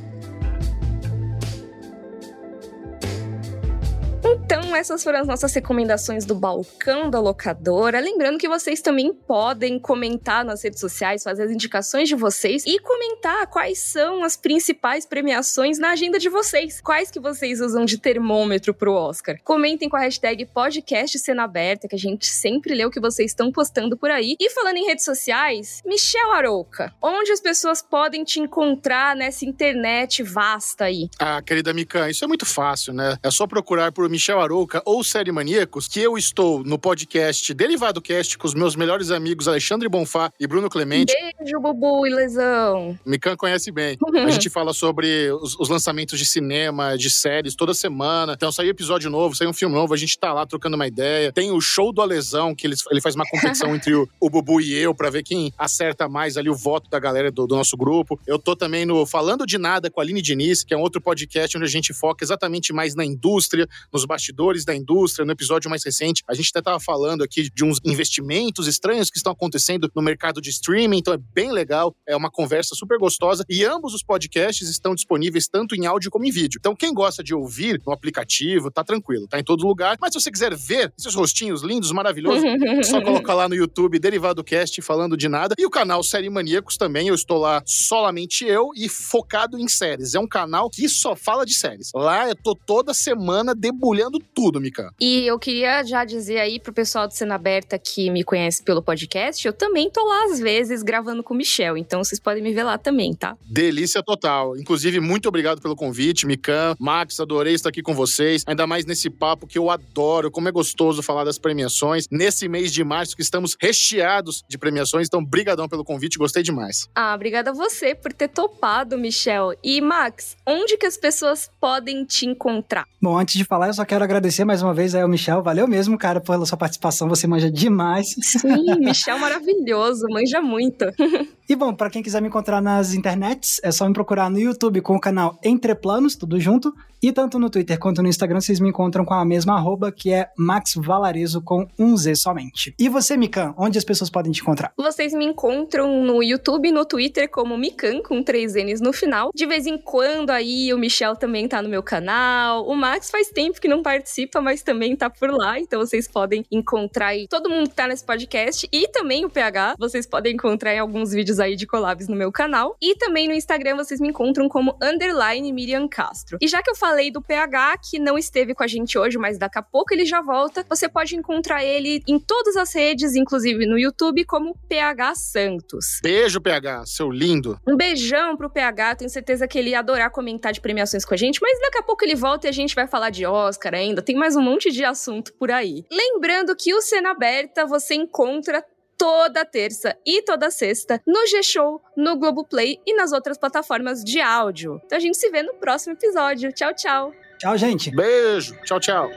Então, 4.24 4.74
essas 4.76 5.02
foram 5.02 5.20
as 5.20 5.26
nossas 5.26 5.52
recomendações 5.54 6.24
do 6.24 6.34
balcão 6.34 7.10
da 7.10 7.18
locadora. 7.18 8.00
Lembrando 8.00 8.38
que 8.38 8.48
vocês 8.48 8.80
também 8.80 9.12
podem 9.12 9.78
comentar 9.78 10.44
nas 10.44 10.62
redes 10.62 10.80
sociais, 10.80 11.22
fazer 11.22 11.44
as 11.44 11.50
indicações 11.50 12.08
de 12.08 12.14
vocês 12.14 12.64
e 12.66 12.78
comentar 12.78 13.46
quais 13.48 13.78
são 13.78 14.22
as 14.22 14.36
principais 14.36 15.04
premiações 15.04 15.78
na 15.78 15.90
agenda 15.90 16.18
de 16.18 16.28
vocês. 16.28 16.80
Quais 16.80 17.10
que 17.10 17.20
vocês 17.20 17.60
usam 17.60 17.84
de 17.84 17.98
termômetro 17.98 18.74
pro 18.74 18.92
Oscar. 18.92 19.38
Comentem 19.44 19.88
com 19.88 19.96
a 19.96 20.00
hashtag 20.00 20.46
podcast 20.46 21.18
cena 21.18 21.44
aberta, 21.44 21.88
que 21.88 21.94
a 21.94 21.98
gente 21.98 22.26
sempre 22.26 22.74
lê 22.74 22.84
o 22.84 22.90
que 22.90 23.00
vocês 23.00 23.30
estão 23.30 23.50
postando 23.50 23.96
por 23.96 24.10
aí. 24.10 24.36
E 24.38 24.50
falando 24.50 24.76
em 24.76 24.86
redes 24.86 25.04
sociais, 25.04 25.82
Michel 25.84 26.32
Arouca, 26.32 26.92
onde 27.00 27.32
as 27.32 27.40
pessoas 27.40 27.82
podem 27.82 28.24
te 28.24 28.40
encontrar 28.40 29.16
nessa 29.16 29.44
internet 29.44 30.22
vasta 30.22 30.84
aí? 30.84 31.08
Ah, 31.18 31.40
querida 31.42 31.72
Mikan, 31.72 32.08
isso 32.08 32.24
é 32.24 32.28
muito 32.28 32.46
fácil, 32.46 32.92
né? 32.92 33.16
É 33.22 33.30
só 33.30 33.46
procurar 33.46 33.92
por 33.92 34.08
Michel 34.12 34.42
Arouca 34.42 34.82
ou 34.84 35.02
Série 35.02 35.32
Maníacos, 35.32 35.88
que 35.88 35.98
eu 35.98 36.18
estou 36.18 36.62
no 36.62 36.78
podcast 36.78 37.54
Derivado 37.54 37.98
Cast 38.02 38.36
com 38.36 38.46
os 38.46 38.52
meus 38.52 38.76
melhores 38.76 39.10
amigos 39.10 39.48
Alexandre 39.48 39.88
Bonfá 39.88 40.30
e 40.38 40.46
Bruno 40.46 40.68
Clemente. 40.68 41.14
Beijo, 41.38 41.58
Bubu 41.58 42.06
e 42.06 42.10
Lesão. 42.10 42.98
Mikan 43.06 43.34
conhece 43.36 43.72
bem. 43.72 43.96
A 44.26 44.30
gente 44.30 44.50
fala 44.50 44.74
sobre 44.74 45.32
os, 45.32 45.58
os, 45.58 45.70
lançamentos 45.70 46.18
de 46.18 46.26
cinema, 46.26 46.94
de 46.98 47.08
séries, 47.08 47.54
toda 47.54 47.72
semana. 47.72 48.34
Então 48.34 48.52
sai 48.52 48.68
episódio 48.68 49.08
novo, 49.08 49.34
sai 49.34 49.46
um 49.46 49.52
filme 49.54 49.74
novo, 49.74 49.94
a 49.94 49.96
gente 49.96 50.18
tá 50.18 50.30
lá 50.30 50.44
trocando 50.44 50.76
uma 50.76 50.86
ideia. 50.86 51.32
Tem 51.32 51.50
o 51.50 51.60
show 51.60 51.90
do 51.90 52.02
Alesão, 52.02 52.54
que 52.54 52.66
ele, 52.66 52.76
ele 52.90 53.00
faz 53.00 53.14
uma 53.14 53.24
competição 53.24 53.72
entre 53.74 53.94
o, 53.94 54.06
o 54.20 54.28
Bubu 54.28 54.60
e 54.60 54.74
eu 54.74 54.94
para 54.94 55.08
ver 55.08 55.22
quem 55.22 55.54
acerta 55.56 56.06
mais 56.06 56.36
ali 56.36 56.50
o 56.50 56.54
voto 56.54 56.90
da 56.90 56.98
galera 56.98 57.30
do, 57.30 57.46
do 57.46 57.56
nosso 57.56 57.78
grupo. 57.78 58.20
Eu 58.26 58.38
tô 58.38 58.54
também 58.54 58.84
no 58.84 59.06
Falando 59.06 59.46
de 59.46 59.56
Nada 59.56 59.90
com 59.90 60.02
a 60.02 60.04
Aline 60.04 60.20
Diniz, 60.20 60.62
que 60.62 60.74
é 60.74 60.76
um 60.76 60.82
outro 60.82 61.00
podcast 61.00 61.56
onde 61.56 61.64
a 61.64 61.70
gente 61.70 61.94
foca 61.94 62.22
exatamente 62.22 62.74
mais 62.74 62.94
na 62.94 63.04
indústria, 63.04 63.66
nos 63.92 64.01
bastidores 64.04 64.64
da 64.64 64.74
indústria. 64.74 65.24
No 65.24 65.32
episódio 65.32 65.70
mais 65.70 65.84
recente, 65.84 66.22
a 66.28 66.34
gente 66.34 66.50
até 66.50 66.58
estava 66.58 66.80
falando 66.80 67.22
aqui 67.22 67.50
de 67.50 67.64
uns 67.64 67.78
investimentos 67.84 68.66
estranhos 68.66 69.10
que 69.10 69.16
estão 69.16 69.32
acontecendo 69.32 69.90
no 69.94 70.02
mercado 70.02 70.40
de 70.40 70.50
streaming, 70.50 70.98
então 70.98 71.14
é 71.14 71.18
bem 71.34 71.52
legal, 71.52 71.94
é 72.06 72.16
uma 72.16 72.30
conversa 72.30 72.74
super 72.74 72.98
gostosa 72.98 73.44
e 73.48 73.64
ambos 73.64 73.94
os 73.94 74.02
podcasts 74.02 74.68
estão 74.68 74.94
disponíveis 74.94 75.48
tanto 75.48 75.74
em 75.74 75.86
áudio 75.86 76.10
como 76.10 76.24
em 76.24 76.30
vídeo. 76.30 76.58
Então 76.58 76.74
quem 76.74 76.92
gosta 76.92 77.22
de 77.22 77.34
ouvir 77.34 77.80
no 77.86 77.92
aplicativo, 77.92 78.70
tá 78.70 78.84
tranquilo, 78.84 79.26
tá 79.28 79.38
em 79.38 79.44
todo 79.44 79.66
lugar. 79.66 79.96
Mas 80.00 80.12
se 80.12 80.20
você 80.20 80.30
quiser 80.30 80.54
ver 80.54 80.92
esses 80.98 81.14
rostinhos 81.14 81.62
lindos, 81.62 81.92
maravilhosos, 81.92 82.44
é 82.44 82.82
só 82.82 83.00
colocar 83.00 83.34
lá 83.34 83.48
no 83.48 83.54
YouTube 83.54 83.98
Derivado 83.98 84.42
Cast 84.42 84.80
falando 84.82 85.16
de 85.16 85.28
nada 85.28 85.54
e 85.58 85.66
o 85.66 85.70
canal 85.70 86.02
Série 86.02 86.28
Maníacos 86.28 86.76
também, 86.76 87.08
eu 87.08 87.14
estou 87.14 87.38
lá 87.38 87.62
solamente 87.66 88.44
eu 88.44 88.70
e 88.76 88.88
focado 88.88 89.58
em 89.58 89.68
séries. 89.68 90.14
É 90.14 90.20
um 90.20 90.26
canal 90.26 90.68
que 90.70 90.88
só 90.88 91.14
fala 91.14 91.44
de 91.46 91.54
séries. 91.54 91.90
Lá 91.94 92.28
eu 92.28 92.36
tô 92.36 92.54
toda 92.54 92.92
semana 92.92 93.54
debulhando 93.54 93.91
tudo, 94.34 94.60
Mika. 94.60 94.92
E 95.00 95.26
eu 95.26 95.38
queria 95.38 95.82
já 95.84 96.04
dizer 96.04 96.38
aí 96.38 96.58
pro 96.58 96.72
pessoal 96.72 97.06
do 97.06 97.14
Cena 97.14 97.34
Aberta 97.34 97.78
que 97.78 98.10
me 98.10 98.24
conhece 98.24 98.62
pelo 98.62 98.82
podcast, 98.82 99.46
eu 99.46 99.52
também 99.52 99.90
tô 99.90 100.04
lá 100.04 100.24
às 100.24 100.40
vezes 100.40 100.82
gravando 100.82 101.22
com 101.22 101.34
o 101.34 101.36
Michel, 101.36 101.76
então 101.76 102.02
vocês 102.02 102.20
podem 102.20 102.42
me 102.42 102.52
ver 102.52 102.64
lá 102.64 102.78
também, 102.78 103.14
tá? 103.14 103.36
Delícia 103.44 104.02
total. 104.02 104.56
Inclusive, 104.56 105.00
muito 105.00 105.28
obrigado 105.28 105.60
pelo 105.60 105.76
convite, 105.76 106.26
Mikan, 106.26 106.74
Max, 106.78 107.20
adorei 107.20 107.54
estar 107.54 107.68
aqui 107.68 107.82
com 107.82 107.94
vocês, 107.94 108.42
ainda 108.46 108.66
mais 108.66 108.84
nesse 108.84 109.10
papo 109.10 109.46
que 109.46 109.58
eu 109.58 109.70
adoro, 109.70 110.30
como 110.30 110.48
é 110.48 110.52
gostoso 110.52 111.02
falar 111.02 111.24
das 111.24 111.38
premiações, 111.38 112.06
nesse 112.10 112.48
mês 112.48 112.72
de 112.72 112.84
março 112.84 113.16
que 113.16 113.22
estamos 113.22 113.56
recheados 113.60 114.42
de 114.48 114.58
premiações, 114.58 115.06
então 115.06 115.24
brigadão 115.24 115.68
pelo 115.68 115.84
convite, 115.84 116.18
gostei 116.18 116.42
demais. 116.42 116.88
Ah, 116.94 117.14
obrigada 117.14 117.50
a 117.50 117.54
você 117.54 117.94
por 117.94 118.12
ter 118.12 118.28
topado, 118.28 118.96
Michel. 118.98 119.54
E 119.62 119.80
Max, 119.80 120.36
onde 120.46 120.76
que 120.76 120.86
as 120.86 120.96
pessoas 120.96 121.50
podem 121.60 122.04
te 122.04 122.26
encontrar? 122.26 122.86
Bom, 123.00 123.18
antes 123.18 123.34
de 123.34 123.44
falar, 123.44 123.68
eu 123.68 123.74
só 123.74 123.81
quero 123.84 124.04
agradecer 124.04 124.44
mais 124.44 124.62
uma 124.62 124.74
vez 124.74 124.94
ao 124.94 125.08
Michel. 125.08 125.42
Valeu 125.42 125.66
mesmo, 125.66 125.98
cara, 125.98 126.20
pela 126.20 126.46
sua 126.46 126.58
participação. 126.58 127.08
Você 127.08 127.26
manja 127.26 127.50
demais. 127.50 128.08
Sim, 128.20 128.78
Michel 128.80 129.18
maravilhoso, 129.18 130.06
manja 130.10 130.40
muito. 130.40 130.84
e 131.52 131.56
bom, 131.56 131.74
para 131.74 131.90
quem 131.90 132.02
quiser 132.02 132.22
me 132.22 132.28
encontrar 132.28 132.62
nas 132.62 132.94
internets, 132.94 133.60
é 133.62 133.70
só 133.70 133.86
me 133.86 133.92
procurar 133.92 134.30
no 134.30 134.38
YouTube 134.38 134.80
com 134.80 134.96
o 134.96 135.00
canal 135.00 135.38
Entre 135.44 135.74
Planos, 135.74 136.16
tudo 136.16 136.40
junto. 136.40 136.74
E 137.02 137.10
tanto 137.10 137.36
no 137.36 137.50
Twitter 137.50 137.76
quanto 137.80 138.00
no 138.00 138.06
Instagram 138.08 138.40
vocês 138.40 138.60
me 138.60 138.68
encontram 138.68 139.04
com 139.04 139.12
a 139.12 139.24
mesma 139.24 139.56
arroba, 139.56 139.90
que 139.90 140.12
é 140.12 140.30
Max 140.38 140.74
Valarezo 140.76 141.42
com 141.42 141.66
um 141.76 141.96
Z 141.96 142.14
somente. 142.14 142.72
E 142.78 142.88
você, 142.88 143.16
Mikan, 143.16 143.52
onde 143.58 143.76
as 143.76 143.82
pessoas 143.82 144.08
podem 144.08 144.30
te 144.30 144.40
encontrar? 144.40 144.72
Vocês 144.76 145.12
me 145.12 145.24
encontram 145.24 146.04
no 146.04 146.22
YouTube 146.22 146.68
e 146.68 146.70
no 146.70 146.84
Twitter 146.84 147.28
como 147.28 147.58
Mikan, 147.58 148.00
com 148.02 148.22
três 148.22 148.54
N's 148.54 148.80
no 148.80 148.92
final. 148.92 149.32
De 149.34 149.44
vez 149.46 149.66
em 149.66 149.76
quando 149.76 150.30
aí 150.30 150.72
o 150.72 150.78
Michel 150.78 151.16
também 151.16 151.48
tá 151.48 151.60
no 151.60 151.68
meu 151.68 151.82
canal. 151.82 152.64
O 152.68 152.76
Max 152.76 153.10
faz 153.10 153.30
tempo 153.30 153.60
que 153.60 153.66
não 153.66 153.82
participa, 153.82 154.40
mas 154.40 154.62
também 154.62 154.94
tá 154.94 155.10
por 155.10 155.28
lá. 155.28 155.58
Então 155.58 155.80
vocês 155.80 156.06
podem 156.06 156.44
encontrar 156.52 157.08
aí 157.08 157.26
todo 157.26 157.50
mundo 157.50 157.68
que 157.68 157.74
tá 157.74 157.88
nesse 157.88 158.04
podcast 158.04 158.68
e 158.72 158.86
também 158.86 159.24
o 159.24 159.28
PH. 159.28 159.74
Vocês 159.76 160.06
podem 160.06 160.34
encontrar 160.34 160.72
em 160.72 160.78
alguns 160.78 161.10
vídeos 161.10 161.40
aí 161.42 161.56
de 161.56 161.66
collabs 161.66 162.08
no 162.08 162.16
meu 162.16 162.32
canal. 162.32 162.76
E 162.80 162.94
também 162.96 163.28
no 163.28 163.34
Instagram 163.34 163.76
vocês 163.76 164.00
me 164.00 164.08
encontram 164.08 164.48
como 164.48 164.76
underline 164.82 165.52
Miriam 165.52 165.88
Castro. 165.88 166.38
E 166.40 166.48
já 166.48 166.62
que 166.62 166.70
eu 166.70 166.76
falei 166.76 167.10
do 167.10 167.20
PH, 167.20 167.78
que 167.78 167.98
não 167.98 168.16
esteve 168.16 168.54
com 168.54 168.62
a 168.62 168.66
gente 168.66 168.98
hoje, 168.98 169.18
mas 169.18 169.38
daqui 169.38 169.58
a 169.58 169.62
pouco 169.62 169.92
ele 169.92 170.04
já 170.04 170.20
volta, 170.20 170.64
você 170.68 170.88
pode 170.88 171.16
encontrar 171.16 171.64
ele 171.64 172.02
em 172.06 172.18
todas 172.18 172.56
as 172.56 172.74
redes, 172.74 173.14
inclusive 173.14 173.66
no 173.66 173.78
YouTube, 173.78 174.24
como 174.24 174.56
PH 174.68 175.14
Santos. 175.14 176.00
Beijo, 176.02 176.40
PH, 176.40 176.86
seu 176.86 177.10
lindo. 177.10 177.58
Um 177.66 177.76
beijão 177.76 178.36
pro 178.36 178.50
PH, 178.50 178.96
tenho 178.96 179.10
certeza 179.10 179.46
que 179.48 179.58
ele 179.58 179.70
ia 179.70 179.78
adorar 179.78 180.10
comentar 180.10 180.52
de 180.52 180.60
premiações 180.60 181.04
com 181.04 181.14
a 181.14 181.16
gente, 181.16 181.40
mas 181.40 181.60
daqui 181.60 181.78
a 181.78 181.82
pouco 181.82 182.04
ele 182.04 182.14
volta 182.14 182.46
e 182.46 182.50
a 182.50 182.52
gente 182.52 182.74
vai 182.74 182.86
falar 182.86 183.10
de 183.10 183.26
Oscar 183.26 183.74
ainda, 183.74 184.02
tem 184.02 184.16
mais 184.16 184.36
um 184.36 184.42
monte 184.42 184.70
de 184.70 184.84
assunto 184.84 185.32
por 185.34 185.50
aí. 185.50 185.84
Lembrando 185.90 186.54
que 186.56 186.74
o 186.74 186.80
Cena 186.80 187.10
Aberta 187.10 187.66
você 187.66 187.94
encontra 187.94 188.64
toda 189.02 189.44
terça 189.44 189.96
e 190.06 190.22
toda 190.22 190.48
sexta 190.48 191.02
no 191.04 191.26
G-Show, 191.26 191.82
no 191.96 192.16
Globoplay 192.16 192.78
e 192.86 192.94
nas 192.94 193.10
outras 193.10 193.36
plataformas 193.36 194.04
de 194.04 194.20
áudio. 194.20 194.80
Então 194.86 194.96
a 194.96 195.00
gente 195.00 195.16
se 195.16 195.28
vê 195.28 195.42
no 195.42 195.54
próximo 195.54 195.94
episódio. 195.94 196.52
Tchau, 196.52 196.72
tchau. 196.72 197.12
Tchau, 197.36 197.58
gente. 197.58 197.90
Beijo. 197.90 198.56
Tchau, 198.62 198.78
tchau. 198.78 199.10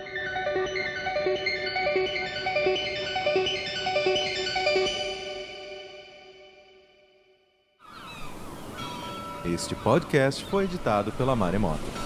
Este 9.54 9.76
podcast 9.76 10.44
foi 10.46 10.64
editado 10.64 11.12
pela 11.12 11.36
Maremoto. 11.36 12.05